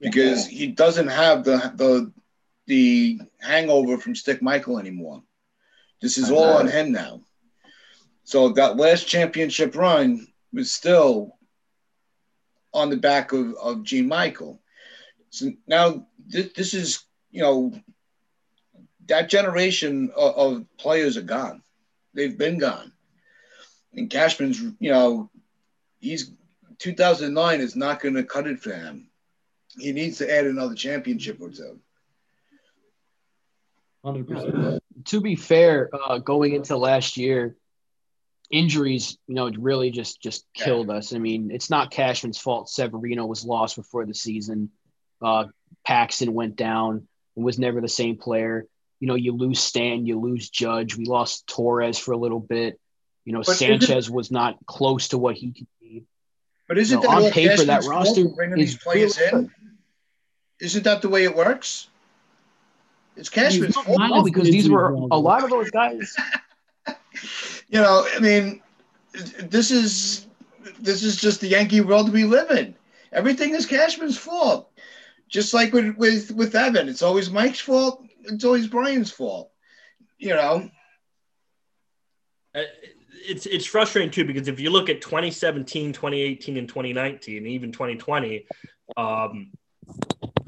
because 0.00 0.46
he 0.46 0.68
doesn't 0.68 1.08
have 1.08 1.44
the 1.44 1.72
the 1.74 2.12
the 2.66 3.20
hangover 3.40 3.98
from 3.98 4.14
Stick 4.14 4.42
Michael 4.42 4.78
anymore. 4.78 5.22
This 6.00 6.18
is 6.18 6.30
all 6.30 6.56
on 6.58 6.68
him 6.68 6.92
now. 6.92 7.22
So 8.24 8.50
that 8.50 8.76
last 8.76 9.08
championship 9.08 9.74
run 9.74 10.26
was 10.52 10.72
still 10.72 11.36
on 12.74 12.90
the 12.90 12.96
back 12.96 13.32
of, 13.32 13.54
of 13.54 13.84
Gene 13.84 14.06
Michael. 14.06 14.60
So 15.30 15.50
now 15.66 16.06
th- 16.30 16.54
this 16.54 16.74
is, 16.74 17.04
you 17.30 17.42
know, 17.42 17.72
that 19.06 19.28
generation 19.28 20.10
of, 20.16 20.34
of, 20.36 20.76
players 20.76 21.16
are 21.16 21.22
gone. 21.22 21.62
They've 22.14 22.36
been 22.36 22.58
gone. 22.58 22.92
And 23.94 24.10
Cashman's, 24.10 24.60
you 24.60 24.90
know, 24.90 25.30
he's 25.98 26.30
2009 26.78 27.60
is 27.60 27.74
not 27.74 28.00
going 28.00 28.14
to 28.14 28.24
cut 28.24 28.46
it 28.46 28.60
for 28.60 28.72
him 28.72 29.08
he 29.76 29.92
needs 29.92 30.18
to 30.18 30.32
add 30.32 30.46
another 30.46 30.74
championship 30.74 31.38
or 31.40 31.50
two. 31.50 31.78
Hundred 34.04 34.28
percent. 34.28 34.82
To 35.06 35.20
be 35.20 35.36
fair, 35.36 35.90
uh, 35.92 36.18
going 36.18 36.54
into 36.54 36.76
last 36.76 37.16
year, 37.16 37.56
injuries, 38.50 39.18
you 39.26 39.34
know, 39.34 39.50
really 39.50 39.90
just 39.90 40.22
just 40.22 40.46
killed 40.54 40.90
us. 40.90 41.12
I 41.12 41.18
mean, 41.18 41.50
it's 41.50 41.70
not 41.70 41.90
Cashman's 41.90 42.38
fault. 42.38 42.68
Severino 42.68 43.26
was 43.26 43.44
lost 43.44 43.76
before 43.76 44.06
the 44.06 44.14
season. 44.14 44.70
Uh, 45.20 45.46
Paxton 45.88 46.34
went 46.34 46.54
down 46.54 47.08
and 47.34 47.44
was 47.46 47.58
never 47.58 47.80
the 47.80 47.88
same 47.88 48.18
player. 48.18 48.66
You 49.00 49.08
know, 49.08 49.14
you 49.14 49.32
lose 49.32 49.58
Stan, 49.58 50.04
you 50.04 50.20
lose 50.20 50.50
Judge. 50.50 50.94
We 50.94 51.06
lost 51.06 51.46
Torres 51.46 51.98
for 51.98 52.12
a 52.12 52.16
little 52.18 52.40
bit. 52.40 52.78
You 53.24 53.32
know, 53.32 53.42
but 53.44 53.56
Sanchez 53.56 54.10
was 54.10 54.30
not 54.30 54.58
close 54.66 55.08
to 55.08 55.18
what 55.18 55.36
he 55.36 55.52
could 55.52 55.66
be. 55.80 56.04
But 56.68 56.76
isn't 56.76 57.00
you 57.00 57.08
know, 57.08 57.20
that 57.20 57.26
on 57.28 57.32
paper 57.32 57.64
that 57.64 57.84
roster 57.84 58.28
bringing 58.28 58.58
these 58.58 58.76
players 58.76 59.16
in? 59.16 59.50
Isn't 60.60 60.84
that 60.84 61.00
the 61.00 61.08
way 61.08 61.24
it 61.24 61.34
works? 61.34 61.88
It's 63.16 63.30
Cashman's 63.30 63.74
fault. 63.74 63.98
No, 63.98 64.22
because 64.22 64.50
these 64.50 64.68
were 64.68 64.90
a 64.90 65.18
lot 65.18 65.42
of 65.42 65.48
those 65.48 65.70
guys. 65.70 66.14
you 67.68 67.80
know, 67.80 68.06
I 68.14 68.18
mean, 68.18 68.60
this 69.40 69.70
is 69.70 70.26
this 70.80 71.02
is 71.02 71.16
just 71.16 71.40
the 71.40 71.48
Yankee 71.48 71.80
world 71.80 72.12
we 72.12 72.24
live 72.24 72.50
in. 72.50 72.74
Everything 73.10 73.54
is 73.54 73.64
Cashman's 73.64 74.18
fault. 74.18 74.70
Just 75.28 75.52
like 75.54 75.72
with 75.72 75.96
with 75.96 76.30
with 76.32 76.54
Evan, 76.54 76.88
it's 76.88 77.02
always 77.02 77.30
Mike's 77.30 77.60
fault. 77.60 78.04
It's 78.24 78.44
always 78.44 78.66
Brian's 78.66 79.10
fault. 79.10 79.50
You 80.18 80.34
know. 80.34 80.70
Uh, 82.54 82.62
it's 83.28 83.46
it's 83.46 83.66
frustrating 83.66 84.10
too 84.10 84.24
because 84.24 84.48
if 84.48 84.58
you 84.58 84.70
look 84.70 84.88
at 84.88 85.02
2017, 85.02 85.92
2018, 85.92 86.56
and 86.56 86.68
2019, 86.68 87.36
and 87.36 87.46
even 87.46 87.72
2020, 87.72 88.46
um, 88.96 89.50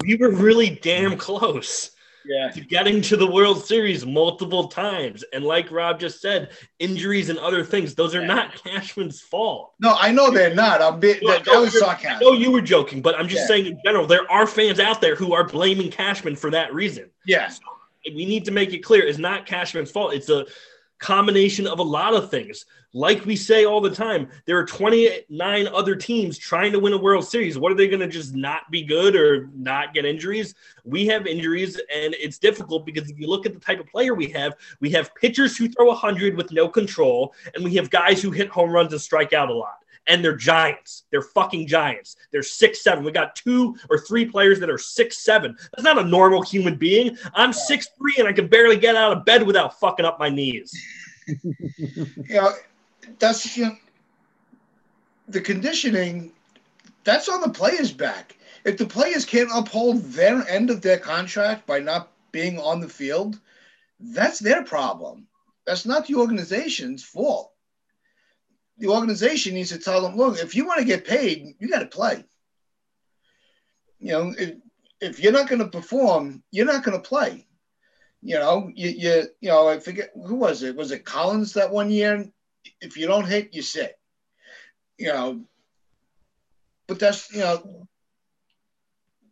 we 0.01 0.15
were 0.15 0.31
really 0.31 0.79
damn 0.81 1.17
close 1.17 1.91
yeah. 2.25 2.49
to 2.49 2.61
getting 2.61 3.01
to 3.01 3.17
the 3.17 3.29
World 3.29 3.63
Series 3.63 4.05
multiple 4.05 4.67
times. 4.67 5.23
And 5.33 5.43
like 5.43 5.71
Rob 5.71 5.99
just 5.99 6.21
said, 6.21 6.51
injuries 6.79 7.29
and 7.29 7.39
other 7.39 7.63
things, 7.63 7.95
those 7.95 8.15
are 8.15 8.21
yeah. 8.21 8.27
not 8.27 8.63
Cashman's 8.63 9.21
fault. 9.21 9.73
No, 9.79 9.95
I 9.99 10.11
know 10.11 10.31
they're 10.31 10.55
not. 10.55 10.81
I'm 10.81 10.99
being, 10.99 11.19
that, 11.27 11.45
that 11.45 11.59
was 11.59 11.77
sarcasm. 11.77 12.17
I 12.17 12.19
know 12.19 12.33
you 12.33 12.51
were 12.51 12.61
joking, 12.61 13.01
but 13.01 13.17
I'm 13.19 13.27
just 13.27 13.41
yeah. 13.41 13.47
saying 13.47 13.65
in 13.67 13.79
general, 13.85 14.05
there 14.05 14.29
are 14.31 14.47
fans 14.47 14.79
out 14.79 15.01
there 15.01 15.15
who 15.15 15.33
are 15.33 15.47
blaming 15.47 15.91
Cashman 15.91 16.35
for 16.35 16.51
that 16.51 16.73
reason. 16.73 17.09
Yeah. 17.25 17.49
So 17.49 17.61
we 18.05 18.25
need 18.25 18.45
to 18.45 18.51
make 18.51 18.73
it 18.73 18.79
clear 18.79 19.03
it's 19.03 19.17
not 19.19 19.45
Cashman's 19.45 19.91
fault. 19.91 20.13
It's 20.13 20.29
a 20.29 20.45
combination 20.99 21.67
of 21.67 21.79
a 21.79 21.83
lot 21.83 22.13
of 22.13 22.29
things. 22.29 22.65
Like 22.93 23.25
we 23.25 23.37
say 23.37 23.63
all 23.63 23.79
the 23.79 23.93
time, 23.93 24.29
there 24.45 24.57
are 24.57 24.65
29 24.65 25.67
other 25.67 25.95
teams 25.95 26.37
trying 26.37 26.73
to 26.73 26.79
win 26.79 26.91
a 26.91 26.97
World 26.97 27.25
Series. 27.25 27.57
What 27.57 27.71
are 27.71 27.75
they 27.75 27.87
going 27.87 28.01
to 28.01 28.07
just 28.07 28.35
not 28.35 28.69
be 28.69 28.83
good 28.83 29.15
or 29.15 29.49
not 29.55 29.93
get 29.93 30.05
injuries? 30.05 30.55
We 30.83 31.07
have 31.07 31.25
injuries, 31.25 31.77
and 31.93 32.13
it's 32.19 32.37
difficult 32.37 32.85
because 32.85 33.09
if 33.09 33.17
you 33.17 33.27
look 33.27 33.45
at 33.45 33.53
the 33.53 33.59
type 33.59 33.79
of 33.79 33.87
player 33.87 34.13
we 34.13 34.27
have, 34.31 34.55
we 34.81 34.89
have 34.91 35.15
pitchers 35.15 35.55
who 35.55 35.69
throw 35.69 35.87
100 35.87 36.35
with 36.35 36.51
no 36.51 36.67
control, 36.67 37.33
and 37.55 37.63
we 37.63 37.75
have 37.75 37.89
guys 37.89 38.21
who 38.21 38.31
hit 38.31 38.49
home 38.49 38.71
runs 38.71 38.91
and 38.91 39.01
strike 39.01 39.31
out 39.31 39.49
a 39.49 39.53
lot 39.53 39.75
and 40.07 40.23
they're 40.23 40.35
giants. 40.35 41.03
They're 41.11 41.21
fucking 41.21 41.67
giants. 41.67 42.15
They're 42.31 42.43
six 42.43 42.83
seven. 42.83 43.03
We 43.03 43.11
got 43.11 43.35
two 43.35 43.75
or 43.89 43.99
three 43.99 44.25
players 44.25 44.59
that 44.59 44.69
are 44.69 44.77
six 44.77 45.19
seven. 45.19 45.55
That's 45.71 45.83
not 45.83 45.99
a 45.99 46.03
normal 46.03 46.41
human 46.41 46.75
being. 46.75 47.17
I'm 47.35 47.53
six 47.53 47.87
three 47.97 48.15
and 48.17 48.27
I 48.27 48.33
can 48.33 48.47
barely 48.47 48.77
get 48.77 48.95
out 48.95 49.15
of 49.15 49.25
bed 49.25 49.43
without 49.43 49.79
fucking 49.79 50.05
up 50.05 50.19
my 50.19 50.29
knees. 50.29 50.73
you 51.27 52.07
know, 52.29 52.51
that's 53.19 53.57
you 53.57 53.65
know, 53.65 53.77
the 55.27 55.41
conditioning. 55.41 56.31
That's 57.03 57.29
on 57.29 57.41
the 57.41 57.49
players' 57.49 57.91
back. 57.91 58.37
If 58.63 58.77
the 58.77 58.85
players 58.85 59.25
can't 59.25 59.49
uphold 59.53 60.03
their 60.03 60.47
end 60.47 60.69
of 60.69 60.81
their 60.81 60.99
contract 60.99 61.65
by 61.65 61.79
not 61.79 62.11
being 62.31 62.59
on 62.59 62.79
the 62.79 62.89
field, 62.89 63.39
that's 63.99 64.37
their 64.37 64.63
problem. 64.63 65.27
That's 65.65 65.85
not 65.85 66.05
the 66.05 66.15
organization's 66.15 67.03
fault 67.03 67.51
the 68.81 68.87
organization 68.87 69.53
needs 69.53 69.69
to 69.69 69.77
tell 69.77 70.01
them, 70.01 70.17
look, 70.17 70.39
if 70.39 70.55
you 70.55 70.65
want 70.65 70.79
to 70.79 70.85
get 70.85 71.05
paid, 71.05 71.55
you 71.59 71.69
got 71.69 71.79
to 71.79 71.85
play. 71.85 72.25
you 73.99 74.11
know, 74.11 74.33
if, 74.37 74.55
if 74.99 75.19
you're 75.19 75.31
not 75.31 75.47
going 75.47 75.59
to 75.59 75.67
perform, 75.67 76.43
you're 76.51 76.65
not 76.65 76.83
going 76.83 76.99
to 76.99 77.07
play. 77.07 77.45
You 78.23 78.35
know, 78.35 78.71
you, 78.73 78.89
you, 78.89 79.23
you 79.39 79.49
know, 79.49 79.69
I 79.69 79.79
forget 79.79 80.11
who 80.25 80.35
was 80.35 80.63
it? 80.63 80.75
Was 80.75 80.91
it 80.91 81.05
Collins 81.05 81.53
that 81.53 81.71
one 81.71 81.91
year? 81.91 82.27
If 82.79 82.97
you 82.97 83.07
don't 83.07 83.25
hit, 83.25 83.53
you 83.53 83.61
sit. 83.61 83.97
You 84.97 85.07
know, 85.07 85.41
but 86.87 86.99
that's, 86.99 87.31
you 87.31 87.39
know, 87.39 87.87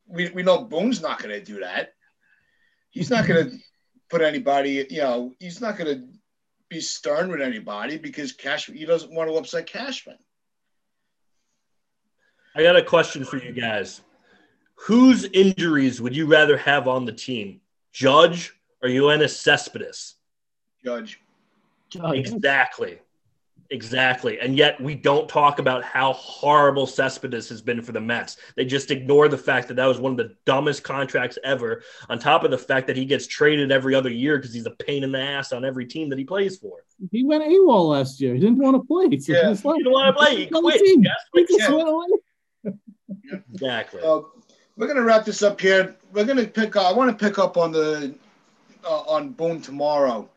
we, 0.07 0.30
we 0.30 0.43
know 0.43 0.63
Boone's 0.63 1.01
not 1.01 1.19
going 1.21 1.32
to 1.32 1.43
do 1.43 1.59
that. 1.59 1.93
He's 2.89 3.09
not 3.09 3.27
going 3.27 3.49
to 3.51 3.57
put 4.09 4.21
anybody, 4.21 4.88
you 4.89 5.01
know, 5.01 5.34
he's 5.39 5.61
not 5.61 5.77
going 5.77 5.95
to 5.95 6.07
be 6.69 6.80
stern 6.80 7.30
with 7.30 7.41
anybody 7.41 7.97
because 7.97 8.32
Cashman, 8.32 8.77
he 8.77 8.86
doesn't 8.86 9.13
want 9.13 9.30
to 9.30 9.36
upset 9.36 9.67
Cashman. 9.67 10.17
I 12.55 12.63
got 12.63 12.75
a 12.75 12.84
question 12.84 13.23
for 13.23 13.38
you 13.38 13.51
guys. 13.51 14.01
Whose 14.88 15.25
injuries 15.25 16.01
would 16.01 16.15
you 16.15 16.25
rather 16.25 16.57
have 16.57 16.88
on 16.88 17.05
the 17.05 17.11
team, 17.11 17.61
Judge 17.91 18.53
or 18.82 18.89
Yoenis 18.89 19.36
Cespedes? 19.36 20.15
Judge. 20.84 21.19
Judge. 21.89 22.17
Exactly. 22.17 22.99
Exactly. 23.72 24.39
And 24.39 24.57
yet 24.57 24.82
we 24.82 24.95
don't 24.95 25.30
talk 25.30 25.59
about 25.59 25.84
how 25.84 26.13
horrible 26.13 26.88
Cespedes 26.88 27.47
has 27.49 27.61
been 27.61 27.84
for 27.84 27.91
the 27.91 28.01
Mets. 28.01 28.38
They 28.55 28.65
just 28.65 28.89
ignore 28.89 29.28
the 29.28 29.38
fact 29.38 29.67
that 29.67 29.76
that 29.76 29.86
was 29.86 29.99
one 29.99 30.11
of 30.11 30.17
the 30.17 30.36
dumbest 30.45 30.84
contracts 30.84 31.38
ever, 31.43 31.84
on 32.09 32.17
top 32.17 32.43
of 32.43 32.49
the 32.49 32.57
fact 32.57 32.88
that 32.88 32.97
he 32.97 33.05
gets 33.05 33.28
traded 33.28 33.72
every 33.72 33.93
other 33.93 34.09
year 34.09 34.38
because 34.38 34.53
he's 34.53 34.65
a 34.65 34.72
pain 34.72 35.03
in 35.03 35.11
the 35.11 35.20
ass 35.20 35.51
on 35.51 35.63
every 35.63 35.86
team 35.86 36.09
that 36.09 36.17
he 36.17 36.26
plays 36.26 36.57
for. 36.57 36.84
He 37.11 37.24
went 37.24 37.43
AWOL 37.43 37.89
last 37.89 38.20
year. 38.20 38.34
He 38.34 38.39
didn't 38.39 38.57
want 38.57 38.76
to 38.76 38.84
play. 38.88 39.20
So 39.20 39.34
yeah. 39.34 39.49
he 39.49 39.55
didn't 39.55 39.91
want 39.91 40.17
to 40.17 40.24
play. 40.24 40.36
He 40.36 40.47
quit. 40.47 40.82
He 40.82 41.57
just 41.57 41.70
went 41.70 41.89
away. 41.89 42.74
exactly. 43.53 44.01
Uh, 44.01 44.22
we're 44.78 44.88
going 44.88 44.97
to 44.97 45.03
wrap 45.03 45.26
this 45.26 45.43
up 45.43 45.61
here. 45.61 45.95
We're 46.11 46.26
going 46.26 46.38
to 46.38 46.47
pick 46.47 46.76
up, 46.76 46.91
I 46.91 46.97
want 46.97 47.17
to 47.17 47.26
pick 47.26 47.38
up 47.38 47.55
on 47.55 47.72
the, 47.72 48.15
uh, 48.84 49.01
on 49.01 49.30
Boone 49.30 49.61
tomorrow. 49.61 50.28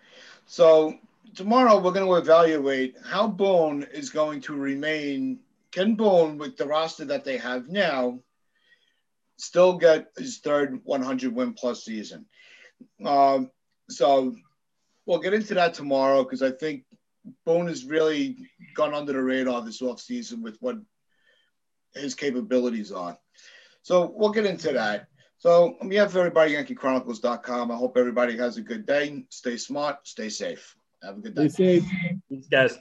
So 0.44 0.98
tomorrow 1.34 1.78
we're 1.78 1.92
going 1.92 2.06
to 2.06 2.14
evaluate 2.14 2.96
how 3.04 3.26
Boone 3.26 3.86
is 3.92 4.10
going 4.10 4.40
to 4.42 4.54
remain. 4.54 5.40
Can 5.70 5.94
Boone, 5.94 6.38
with 6.38 6.56
the 6.56 6.66
roster 6.66 7.04
that 7.06 7.24
they 7.24 7.38
have 7.38 7.68
now, 7.68 8.20
still 9.36 9.78
get 9.78 10.08
his 10.16 10.38
third 10.38 10.80
100 10.84 11.34
win 11.34 11.54
plus 11.54 11.84
season? 11.84 12.26
Um, 13.04 13.50
so 13.88 14.34
we'll 15.06 15.20
get 15.20 15.34
into 15.34 15.54
that 15.54 15.74
tomorrow 15.74 16.24
because 16.24 16.42
I 16.42 16.50
think 16.50 16.84
Boone 17.46 17.68
has 17.68 17.84
really 17.84 18.36
gone 18.74 18.94
under 18.94 19.12
the 19.12 19.22
radar 19.22 19.62
this 19.62 19.80
offseason 19.80 20.42
with 20.42 20.56
what 20.60 20.76
his 21.94 22.14
capabilities 22.14 22.92
are. 22.92 23.16
So 23.82 24.12
we'll 24.14 24.30
get 24.30 24.46
into 24.46 24.72
that. 24.72 25.06
So 25.38 25.76
on 25.80 25.88
behalf 25.88 26.10
of 26.10 26.16
everybody, 26.18 26.54
YankeeChronicles.com, 26.54 27.70
I 27.70 27.76
hope 27.76 27.96
everybody 27.96 28.36
has 28.36 28.58
a 28.58 28.62
good 28.62 28.86
day. 28.86 29.24
Stay 29.28 29.56
smart, 29.56 30.06
stay 30.06 30.28
safe. 30.28 30.76
Have 31.02 31.18
a 31.18 31.20
good 31.20 31.34
day. 31.34 31.48
Stay 31.48 31.80
safe. 31.80 31.90
Thanks, 32.30 32.48
guys. 32.48 32.78